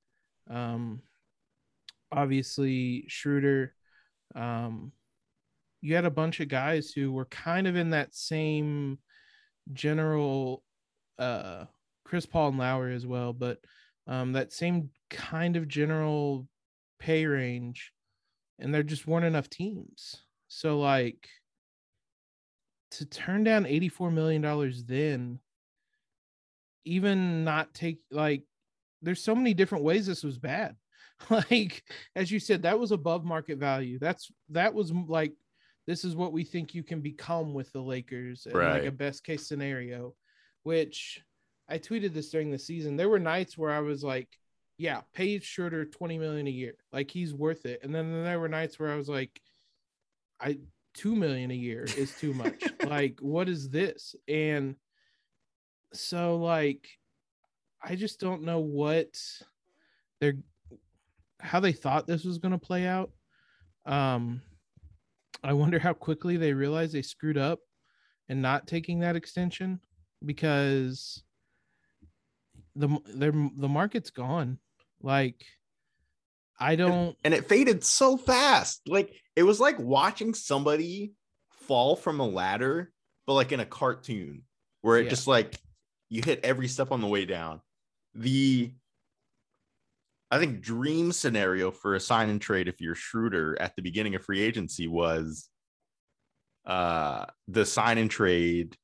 um, 0.49 1.01
obviously 2.11 3.05
Schroeder. 3.07 3.73
Um, 4.35 4.91
you 5.81 5.95
had 5.95 6.05
a 6.05 6.11
bunch 6.11 6.39
of 6.39 6.47
guys 6.49 6.91
who 6.91 7.11
were 7.11 7.25
kind 7.25 7.67
of 7.67 7.75
in 7.75 7.91
that 7.91 8.13
same 8.13 8.99
general 9.73 10.63
uh 11.17 11.65
Chris 12.03 12.25
Paul 12.25 12.49
and 12.49 12.57
Lowry 12.57 12.95
as 12.95 13.05
well, 13.05 13.33
but 13.33 13.59
um 14.07 14.33
that 14.33 14.53
same 14.53 14.89
kind 15.09 15.55
of 15.55 15.67
general 15.67 16.47
pay 16.99 17.25
range, 17.25 17.91
and 18.59 18.73
there 18.73 18.83
just 18.83 19.07
weren't 19.07 19.25
enough 19.25 19.49
teams. 19.49 20.23
So 20.47 20.79
like 20.79 21.27
to 22.91 23.05
turn 23.05 23.43
down 23.43 23.65
$84 23.65 24.13
million 24.13 24.41
then 24.87 25.39
even 26.85 27.43
not 27.43 27.73
take 27.73 27.99
like 28.11 28.43
there's 29.01 29.23
so 29.23 29.35
many 29.35 29.53
different 29.53 29.83
ways 29.83 30.05
this 30.05 30.23
was 30.23 30.37
bad. 30.37 30.75
Like 31.29 31.83
as 32.13 32.29
you 32.29 32.41
said 32.41 32.63
that 32.63 32.77
was 32.77 32.91
above 32.91 33.23
market 33.23 33.57
value. 33.57 33.99
That's 33.99 34.29
that 34.49 34.73
was 34.73 34.91
like 34.91 35.31
this 35.87 36.03
is 36.03 36.13
what 36.13 36.33
we 36.33 36.43
think 36.43 36.75
you 36.75 36.83
can 36.83 36.99
become 36.99 37.53
with 37.53 37.71
the 37.71 37.81
lakers 37.81 38.45
and 38.45 38.55
like 38.55 38.83
a 38.85 38.91
best 38.91 39.23
case 39.23 39.47
scenario 39.47 40.13
which 40.63 41.21
i 41.69 41.77
tweeted 41.77 42.13
this 42.13 42.31
during 42.31 42.51
the 42.51 42.59
season. 42.59 42.97
There 42.97 43.07
were 43.07 43.19
nights 43.19 43.57
where 43.57 43.71
i 43.71 43.79
was 43.79 44.03
like 44.03 44.27
yeah 44.77 45.01
pay 45.13 45.39
Schroeder 45.39 45.85
20 45.85 46.19
million 46.19 46.47
a 46.47 46.51
year. 46.51 46.73
Like 46.91 47.09
he's 47.09 47.33
worth 47.33 47.65
it. 47.65 47.79
And 47.81 47.95
then 47.95 48.23
there 48.23 48.39
were 48.41 48.49
nights 48.49 48.77
where 48.77 48.91
i 48.91 48.97
was 48.97 49.07
like 49.07 49.39
i 50.41 50.57
2 50.95 51.15
million 51.15 51.49
a 51.51 51.55
year 51.55 51.85
is 51.97 52.13
too 52.19 52.33
much. 52.33 52.61
Like 52.85 53.19
what 53.19 53.47
is 53.47 53.69
this? 53.69 54.15
And 54.27 54.75
so 55.95 56.37
like 56.37 56.87
i 57.83 57.95
just 57.95 58.19
don't 58.19 58.43
know 58.43 58.59
what 58.59 59.07
they're 60.19 60.35
how 61.39 61.59
they 61.59 61.71
thought 61.73 62.07
this 62.07 62.23
was 62.23 62.37
going 62.37 62.51
to 62.51 62.57
play 62.57 62.85
out 62.85 63.11
um 63.85 64.41
i 65.43 65.53
wonder 65.53 65.79
how 65.79 65.93
quickly 65.93 66.37
they 66.37 66.53
realized 66.53 66.93
they 66.93 67.01
screwed 67.01 67.37
up 67.37 67.59
and 68.29 68.41
not 68.41 68.67
taking 68.67 68.99
that 68.99 69.15
extension 69.15 69.79
because 70.25 71.23
the 72.75 72.87
the 73.05 73.51
the 73.57 73.69
market's 73.69 74.09
gone. 74.09 74.59
Like 75.01 75.45
I 76.59 76.75
don't 76.75 77.15
and 77.23 77.33
it 77.33 77.47
faded 77.47 77.83
so 77.83 78.17
fast. 78.17 78.81
Like 78.87 79.13
it 79.35 79.43
was 79.43 79.59
like 79.59 79.79
watching 79.79 80.33
somebody 80.33 81.13
fall 81.49 81.95
from 81.95 82.19
a 82.19 82.27
ladder, 82.27 82.91
but 83.25 83.33
like 83.33 83.51
in 83.51 83.59
a 83.59 83.65
cartoon 83.65 84.43
where 84.81 84.97
it 84.97 85.03
Yeah. 85.03 85.09
just 85.09 85.27
like 85.27 85.59
you 86.09 86.21
hit 86.23 86.39
every 86.43 86.67
step 86.67 86.91
on 86.91 87.01
the 87.01 87.07
way 87.07 87.25
down. 87.25 87.61
The 88.13 88.71
I 90.31 90.39
think 90.39 90.61
dream 90.61 91.11
scenario 91.11 91.71
for 91.71 91.95
a 91.95 91.99
sign 91.99 92.29
and 92.29 92.41
trade 92.41 92.67
if 92.67 92.81
you're 92.81 92.95
Schroeder 92.95 93.57
at 93.61 93.75
the 93.75 93.81
beginning 93.81 94.15
of 94.15 94.23
free 94.23 94.41
agency 94.41 94.87
was 94.87 95.49
uh 96.65 97.25
the 97.47 97.65
sign 97.65 97.97
and 97.99 98.09
trade 98.09 98.75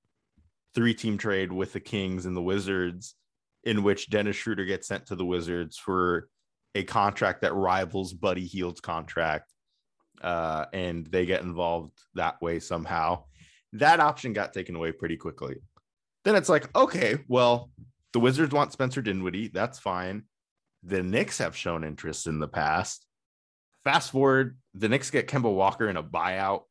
three 0.75 0.93
team 0.93 1.17
trade 1.17 1.51
with 1.51 1.73
the 1.73 1.79
Kings 1.79 2.25
and 2.25 2.35
the 2.35 2.41
Wizards 2.41 3.15
in 3.63 3.83
which 3.83 4.09
Dennis 4.09 4.35
Schroeder 4.35 4.65
gets 4.65 4.87
sent 4.87 5.05
to 5.07 5.15
the 5.15 5.25
Wizards 5.25 5.77
for 5.77 6.29
a 6.75 6.83
contract 6.83 7.41
that 7.41 7.53
rivals 7.53 8.13
Buddy 8.13 8.45
Hield's 8.45 8.81
contract, 8.81 9.51
uh, 10.21 10.65
and 10.73 11.05
they 11.07 11.25
get 11.25 11.41
involved 11.41 11.99
that 12.15 12.41
way 12.41 12.59
somehow. 12.59 13.23
That 13.73 13.99
option 13.99 14.33
got 14.33 14.53
taken 14.53 14.75
away 14.75 14.91
pretty 14.91 15.17
quickly. 15.17 15.57
Then 16.23 16.35
it's 16.35 16.49
like, 16.49 16.75
okay, 16.75 17.17
well, 17.27 17.71
the 18.13 18.19
Wizards 18.19 18.53
want 18.53 18.71
Spencer 18.71 19.01
Dinwiddie. 19.01 19.47
That's 19.49 19.79
fine. 19.79 20.23
The 20.83 21.01
Knicks 21.03 21.37
have 21.39 21.55
shown 21.55 21.83
interest 21.83 22.27
in 22.27 22.39
the 22.39 22.47
past. 22.47 23.05
Fast 23.83 24.11
forward, 24.11 24.57
the 24.73 24.89
Knicks 24.89 25.09
get 25.09 25.27
Kemba 25.27 25.53
Walker 25.53 25.89
in 25.89 25.97
a 25.97 26.03
buyout 26.03 26.63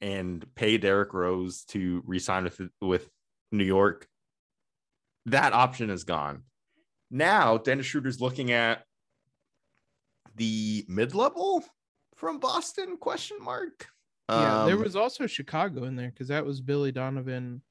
and 0.00 0.44
pay 0.54 0.78
Derrick 0.78 1.12
Rose 1.14 1.64
to 1.66 2.02
resign 2.06 2.44
with 2.44 2.60
with 2.80 3.08
New 3.52 3.64
York. 3.64 4.08
That 5.26 5.52
option 5.52 5.90
is 5.90 6.04
gone. 6.04 6.42
Now 7.10 7.56
Dennis 7.58 7.86
Schroeder's 7.86 8.20
looking 8.20 8.50
at 8.50 8.82
the 10.36 10.84
mid-level 10.88 11.64
from 12.16 12.38
Boston 12.40 12.96
question 12.96 13.38
mark. 13.40 13.86
yeah, 14.28 14.64
there 14.66 14.74
Um, 14.76 14.82
was 14.82 14.96
also 14.96 15.26
Chicago 15.26 15.84
in 15.84 15.94
there 15.94 16.10
because 16.10 16.28
that 16.28 16.44
was 16.44 16.60
Billy 16.60 16.90
Donovan 16.90 17.62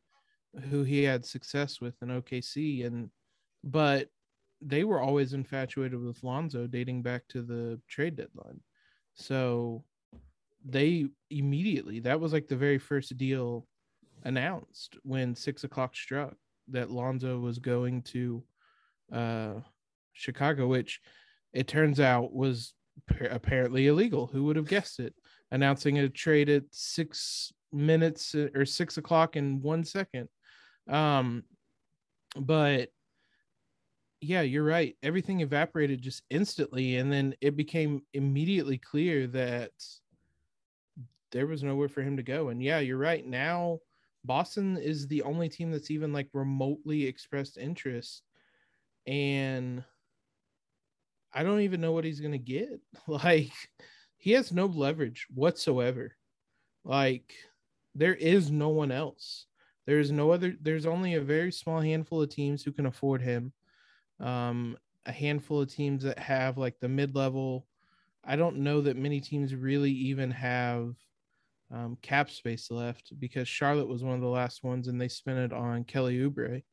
who 0.70 0.84
he 0.84 1.04
had 1.04 1.26
success 1.26 1.82
with 1.82 1.96
in 2.02 2.10
OKC 2.10 2.86
and 2.86 3.10
but 3.64 4.10
they 4.62 4.84
were 4.84 5.02
always 5.02 5.34
infatuated 5.34 6.02
with 6.02 6.24
Lonzo 6.24 6.68
dating 6.68 7.02
back 7.02 7.28
to 7.30 7.42
the 7.42 7.80
trade 7.88 8.16
deadline. 8.16 8.62
So 9.16 9.84
they 10.66 11.08
immediately 11.30 12.00
that 12.02 12.20
was 12.20 12.34
like 12.34 12.48
the 12.48 12.56
very 12.56 12.78
first 12.78 13.18
deal 13.18 13.68
announced 14.24 14.98
when 15.04 15.36
six 15.36 15.64
o'clock 15.64 15.96
struck 15.96 16.36
that 16.70 16.92
Lonzo 16.92 17.40
was 17.40 17.60
going 17.60 18.02
to 18.04 18.44
uh 19.12 19.54
Chicago, 20.14 20.68
which 20.68 21.02
it 21.54 21.68
turns 21.68 22.00
out 22.00 22.34
was 22.34 22.74
pa- 23.08 23.26
apparently 23.30 23.88
illegal. 23.88 24.28
Who 24.28 24.44
would 24.46 24.56
have 24.56 24.68
guessed 24.68 25.00
it? 25.00 25.14
Announcing 25.52 26.00
a 26.00 26.10
trade 26.10 26.50
at 26.50 26.64
six 26.72 27.52
minutes 27.72 28.36
uh, 28.36 28.48
or 28.56 28.66
six 28.66 28.98
o'clock 28.98 29.36
in 29.36 29.62
one 29.62 29.84
second. 29.84 30.30
Um, 30.90 31.44
but 32.36 32.90
yeah, 34.22 34.42
you're 34.42 34.64
right. 34.64 34.96
Everything 35.04 35.42
evaporated 35.42 36.02
just 36.02 36.24
instantly, 36.30 36.98
and 36.98 37.12
then 37.12 37.36
it 37.42 37.56
became 37.56 38.02
immediately 38.14 38.78
clear 38.78 39.28
that 39.28 39.72
there 41.32 41.48
was 41.48 41.64
nowhere 41.64 41.90
for 41.90 42.02
him 42.02 42.16
to 42.18 42.24
go. 42.24 42.50
And 42.50 42.64
yeah, 42.64 42.80
you're 42.80 42.98
right. 42.98 43.26
Now 43.26 43.80
Boston 44.24 44.78
is 44.78 45.08
the 45.08 45.24
only 45.24 45.50
team 45.50 45.72
that's 45.72 45.92
even 45.92 46.14
like 46.14 46.30
remotely 46.34 47.06
expressed 47.06 47.58
interest. 47.58 48.24
And 49.06 49.84
I 51.34 51.44
don't 51.44 51.62
even 51.62 51.82
know 51.82 51.92
what 51.92 52.06
he's 52.06 52.22
gonna 52.22 52.38
get. 52.38 52.80
Like 53.08 53.52
he 54.18 54.32
has 54.32 54.54
no 54.54 54.68
leverage 54.68 55.28
whatsoever. 55.34 56.16
Like 56.86 57.34
there 57.96 58.16
is 58.16 58.50
no 58.50 58.70
one 58.70 58.92
else. 58.92 59.48
There's 59.86 60.12
no 60.12 60.32
other 60.32 60.56
there's 60.62 60.86
only 60.86 61.16
a 61.16 61.22
very 61.22 61.52
small 61.52 61.82
handful 61.82 62.22
of 62.22 62.30
teams 62.30 62.64
who 62.64 62.72
can 62.72 62.86
afford 62.86 63.22
him. 63.22 63.52
Um 64.20 64.78
a 65.06 65.12
handful 65.12 65.62
of 65.62 65.74
teams 65.74 66.04
that 66.04 66.18
have 66.20 66.58
like 66.58 66.80
the 66.80 66.88
mid-level. 66.88 67.68
I 68.24 68.36
don't 68.38 68.58
know 68.60 68.82
that 68.82 68.96
many 68.96 69.20
teams 69.20 69.54
really 69.54 69.92
even 69.92 70.32
have 70.32 70.96
um, 71.74 71.98
cap 72.02 72.30
space 72.30 72.72
left 72.72 73.20
because 73.20 73.48
Charlotte 73.48 73.88
was 73.88 74.04
one 74.04 74.16
of 74.16 74.22
the 74.22 74.28
last 74.28 74.64
ones 74.64 74.88
and 74.88 75.02
they 75.02 75.08
spent 75.10 75.40
it 75.40 75.52
on 75.52 75.84
Kelly 75.84 76.20
Oubre. 76.20 76.64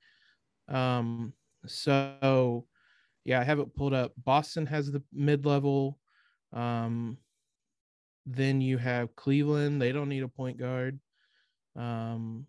Um, 0.68 1.32
so 1.66 2.66
yeah, 3.24 3.40
I 3.40 3.44
have 3.44 3.58
it 3.58 3.74
pulled 3.74 3.94
up. 3.94 4.12
Boston 4.24 4.66
has 4.66 4.90
the 4.90 5.02
mid 5.12 5.44
level. 5.44 5.98
Um, 6.52 7.18
then 8.26 8.60
you 8.60 8.78
have 8.78 9.16
Cleveland. 9.16 9.80
They 9.80 9.92
don't 9.92 10.08
need 10.08 10.22
a 10.22 10.28
point 10.28 10.58
guard. 10.58 11.00
Um, 11.76 12.46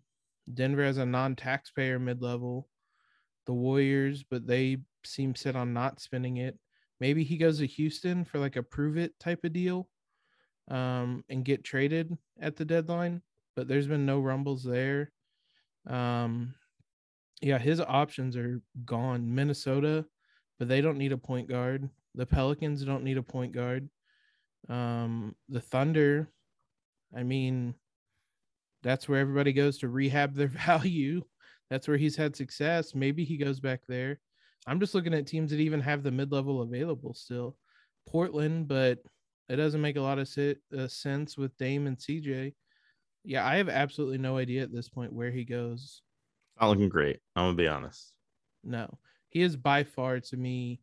Denver 0.52 0.84
has 0.84 0.98
a 0.98 1.06
non 1.06 1.36
taxpayer 1.36 1.98
mid 1.98 2.22
level. 2.22 2.68
The 3.46 3.52
Warriors, 3.52 4.22
but 4.22 4.46
they 4.46 4.78
seem 5.04 5.34
set 5.34 5.56
on 5.56 5.72
not 5.72 6.00
spending 6.00 6.36
it. 6.36 6.58
Maybe 7.00 7.24
he 7.24 7.36
goes 7.36 7.58
to 7.58 7.66
Houston 7.66 8.24
for 8.24 8.38
like 8.38 8.54
a 8.56 8.62
prove 8.62 8.96
it 8.96 9.18
type 9.18 9.40
of 9.44 9.52
deal 9.52 9.88
um, 10.68 11.24
and 11.28 11.44
get 11.44 11.64
traded 11.64 12.16
at 12.40 12.56
the 12.56 12.64
deadline, 12.64 13.22
but 13.56 13.66
there's 13.66 13.88
been 13.88 14.06
no 14.06 14.20
rumbles 14.20 14.62
there. 14.62 15.10
Um, 15.88 16.54
yeah, 17.40 17.58
his 17.58 17.80
options 17.80 18.36
are 18.36 18.60
gone. 18.84 19.34
Minnesota, 19.34 20.06
but 20.58 20.68
they 20.68 20.80
don't 20.80 20.98
need 20.98 21.12
a 21.12 21.18
point 21.18 21.48
guard. 21.48 21.88
The 22.14 22.26
Pelicans 22.26 22.84
don't 22.84 23.04
need 23.04 23.18
a 23.18 23.22
point 23.22 23.52
guard. 23.52 23.88
Um, 24.68 25.34
the 25.48 25.60
Thunder, 25.60 26.30
I 27.16 27.24
mean, 27.24 27.74
that's 28.82 29.08
where 29.08 29.20
everybody 29.20 29.52
goes 29.52 29.78
to 29.78 29.88
rehab 29.88 30.34
their 30.34 30.48
value. 30.66 31.22
That's 31.70 31.88
where 31.88 31.96
he's 31.96 32.16
had 32.16 32.36
success. 32.36 32.94
Maybe 32.94 33.24
he 33.24 33.36
goes 33.36 33.60
back 33.60 33.80
there. 33.88 34.20
I'm 34.66 34.78
just 34.80 34.94
looking 34.94 35.14
at 35.14 35.26
teams 35.26 35.50
that 35.50 35.60
even 35.60 35.80
have 35.80 36.02
the 36.02 36.10
mid 36.10 36.30
level 36.32 36.62
available 36.62 37.14
still. 37.14 37.56
Portland, 38.06 38.68
but 38.68 38.98
it 39.48 39.56
doesn't 39.56 39.80
make 39.80 39.96
a 39.96 40.00
lot 40.00 40.18
of 40.18 40.28
si- 40.28 40.56
uh, 40.76 40.88
sense 40.88 41.36
with 41.36 41.56
Dame 41.56 41.86
and 41.86 41.96
CJ. 41.98 42.54
Yeah, 43.24 43.46
I 43.46 43.56
have 43.56 43.68
absolutely 43.68 44.18
no 44.18 44.36
idea 44.36 44.62
at 44.62 44.72
this 44.72 44.88
point 44.88 45.12
where 45.12 45.30
he 45.30 45.44
goes. 45.44 46.02
not 46.60 46.68
looking 46.68 46.88
great. 46.88 47.20
I'm 47.36 47.44
gonna 47.46 47.56
be 47.56 47.68
honest. 47.68 48.12
No, 48.64 48.98
he 49.28 49.42
is 49.42 49.56
by 49.56 49.84
far 49.84 50.20
to 50.20 50.36
me 50.36 50.80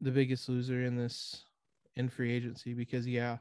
the 0.00 0.10
biggest 0.10 0.48
loser 0.48 0.82
in 0.82 0.96
this 0.96 1.44
in 1.96 2.08
free 2.08 2.32
agency 2.32 2.74
because 2.74 3.06
yeah, 3.06 3.38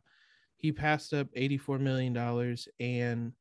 he 0.61 0.71
passed 0.71 1.13
up 1.13 1.27
84 1.33 1.79
million 1.79 2.13
dollars 2.13 2.67
and 2.79 3.33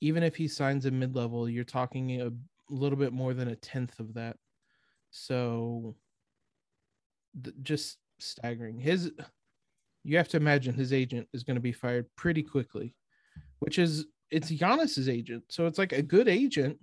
even 0.00 0.22
if 0.22 0.36
he 0.36 0.46
signs 0.46 0.84
a 0.84 0.90
mid-level, 0.90 1.48
you're 1.48 1.64
talking 1.64 2.20
a 2.20 2.30
little 2.68 2.98
bit 2.98 3.12
more 3.12 3.32
than 3.32 3.48
a 3.48 3.56
tenth 3.56 3.98
of 3.98 4.14
that. 4.14 4.36
So 5.10 5.96
th- 7.42 7.56
just 7.62 7.98
staggering. 8.18 8.78
His 8.78 9.12
you 10.04 10.16
have 10.16 10.28
to 10.28 10.36
imagine 10.36 10.74
his 10.74 10.92
agent 10.92 11.26
is 11.32 11.42
going 11.42 11.56
to 11.56 11.60
be 11.60 11.72
fired 11.72 12.06
pretty 12.16 12.42
quickly, 12.42 12.94
which 13.58 13.78
is 13.78 14.06
it's 14.30 14.50
Giannis's 14.50 15.08
agent. 15.08 15.44
So 15.48 15.66
it's 15.66 15.78
like 15.78 15.92
a 15.92 16.02
good 16.02 16.28
agent. 16.28 16.78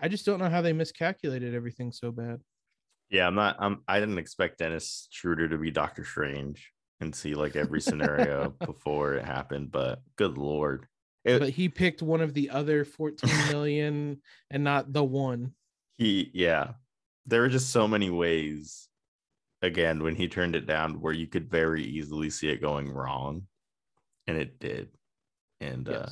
I 0.00 0.08
just 0.08 0.26
don't 0.26 0.38
know 0.38 0.50
how 0.50 0.62
they 0.62 0.72
miscalculated 0.72 1.54
everything 1.54 1.92
so 1.92 2.10
bad. 2.10 2.40
Yeah, 3.08 3.26
I'm 3.26 3.34
not. 3.34 3.56
I'm. 3.58 3.82
I 3.86 4.00
didn't 4.00 4.18
expect 4.18 4.58
Dennis 4.58 5.06
Schroeder 5.10 5.48
to 5.48 5.58
be 5.58 5.70
Doctor 5.70 6.04
Strange 6.04 6.71
and 7.02 7.14
see 7.14 7.34
like 7.34 7.56
every 7.56 7.80
scenario 7.80 8.54
before 8.64 9.14
it 9.14 9.24
happened. 9.24 9.70
But 9.70 10.02
good 10.16 10.38
lord, 10.38 10.86
it, 11.24 11.40
But 11.40 11.50
he 11.50 11.68
picked 11.68 12.00
one 12.00 12.20
of 12.20 12.32
the 12.32 12.50
other 12.50 12.84
14 12.84 13.30
million 13.50 14.22
and 14.50 14.64
not 14.64 14.92
the 14.92 15.04
one. 15.04 15.52
he 15.98 16.30
yeah. 16.32 16.72
There 17.26 17.42
were 17.42 17.48
just 17.48 17.70
so 17.70 17.86
many 17.86 18.10
ways. 18.10 18.88
Again, 19.60 20.02
when 20.02 20.16
he 20.16 20.26
turned 20.26 20.56
it 20.56 20.66
down, 20.66 21.00
where 21.00 21.12
you 21.12 21.28
could 21.28 21.48
very 21.48 21.84
easily 21.84 22.30
see 22.30 22.48
it 22.48 22.60
going 22.60 22.90
wrong, 22.90 23.46
and 24.26 24.36
it 24.36 24.58
did. 24.58 24.88
And 25.60 25.88
uh 25.88 26.06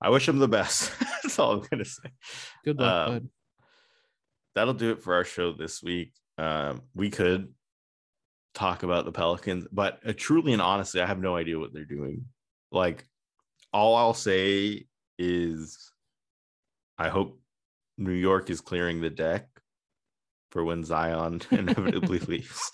I 0.00 0.08
wish 0.10 0.26
him 0.28 0.38
the 0.38 0.48
best. 0.48 0.90
That's 1.22 1.38
all 1.38 1.52
I'm 1.52 1.66
gonna 1.70 1.84
say. 1.84 2.08
Good 2.64 2.78
luck, 2.78 3.08
um, 3.08 3.14
bud. 3.14 3.28
that'll 4.54 4.74
do 4.74 4.90
it 4.92 5.02
for 5.02 5.14
our 5.14 5.24
show 5.24 5.52
this 5.52 5.82
week. 5.82 6.12
Um, 6.38 6.82
we 6.94 7.10
could 7.10 7.52
talk 8.54 8.82
about 8.82 9.04
the 9.04 9.12
Pelicans, 9.12 9.66
but 9.72 10.00
uh, 10.06 10.12
truly 10.16 10.52
and 10.52 10.62
honestly, 10.62 11.00
I 11.00 11.06
have 11.06 11.20
no 11.20 11.36
idea 11.36 11.58
what 11.58 11.72
they're 11.72 11.84
doing. 11.84 12.24
Like, 12.70 13.04
all 13.72 13.96
I'll 13.96 14.14
say 14.14 14.86
is, 15.18 15.92
I 16.96 17.08
hope 17.08 17.40
New 17.98 18.12
York 18.12 18.50
is 18.50 18.60
clearing 18.60 19.00
the 19.00 19.10
deck 19.10 19.48
for 20.50 20.64
when 20.64 20.84
Zion 20.84 21.42
inevitably 21.50 22.18
leaves. 22.28 22.70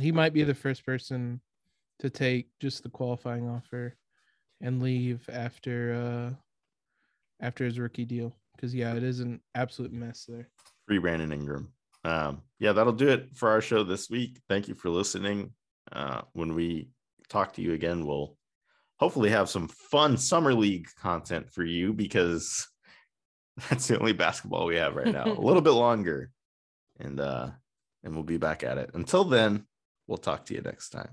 He 0.00 0.12
might 0.12 0.32
be 0.32 0.44
the 0.44 0.54
first 0.54 0.84
person 0.84 1.40
to 2.00 2.10
take 2.10 2.48
just 2.60 2.82
the 2.82 2.90
qualifying 2.90 3.48
offer 3.48 3.96
and 4.60 4.82
leave 4.82 5.28
after 5.32 5.94
uh 5.94 6.34
after 7.40 7.64
his 7.64 7.78
rookie 7.78 8.04
deal. 8.04 8.34
Because 8.54 8.74
yeah, 8.74 8.94
it 8.94 9.02
is 9.02 9.20
an 9.20 9.40
absolute 9.54 9.92
mess 9.92 10.24
there. 10.28 10.48
Free 10.86 10.98
Brandon 10.98 11.32
Ingram. 11.32 11.72
Um, 12.04 12.42
yeah, 12.64 12.72
that'll 12.72 12.94
do 12.94 13.10
it 13.10 13.28
for 13.34 13.50
our 13.50 13.60
show 13.60 13.84
this 13.84 14.08
week. 14.08 14.40
Thank 14.48 14.68
you 14.68 14.74
for 14.74 14.88
listening. 14.88 15.52
Uh, 15.92 16.22
when 16.32 16.54
we 16.54 16.88
talk 17.28 17.52
to 17.52 17.62
you 17.62 17.74
again, 17.74 18.06
we'll 18.06 18.38
hopefully 18.98 19.28
have 19.28 19.50
some 19.50 19.68
fun 19.68 20.16
summer 20.16 20.54
league 20.54 20.88
content 20.98 21.52
for 21.52 21.62
you 21.62 21.92
because 21.92 22.66
that's 23.68 23.88
the 23.88 23.98
only 23.98 24.14
basketball 24.14 24.64
we 24.64 24.76
have 24.76 24.96
right 24.96 25.12
now. 25.12 25.26
a 25.26 25.34
little 25.38 25.60
bit 25.68 25.72
longer. 25.72 26.30
And 26.98 27.20
uh 27.20 27.50
and 28.02 28.14
we'll 28.14 28.22
be 28.22 28.38
back 28.38 28.64
at 28.64 28.78
it. 28.78 28.92
Until 28.94 29.24
then, 29.24 29.66
we'll 30.06 30.16
talk 30.16 30.46
to 30.46 30.54
you 30.54 30.62
next 30.62 30.88
time. 30.88 31.10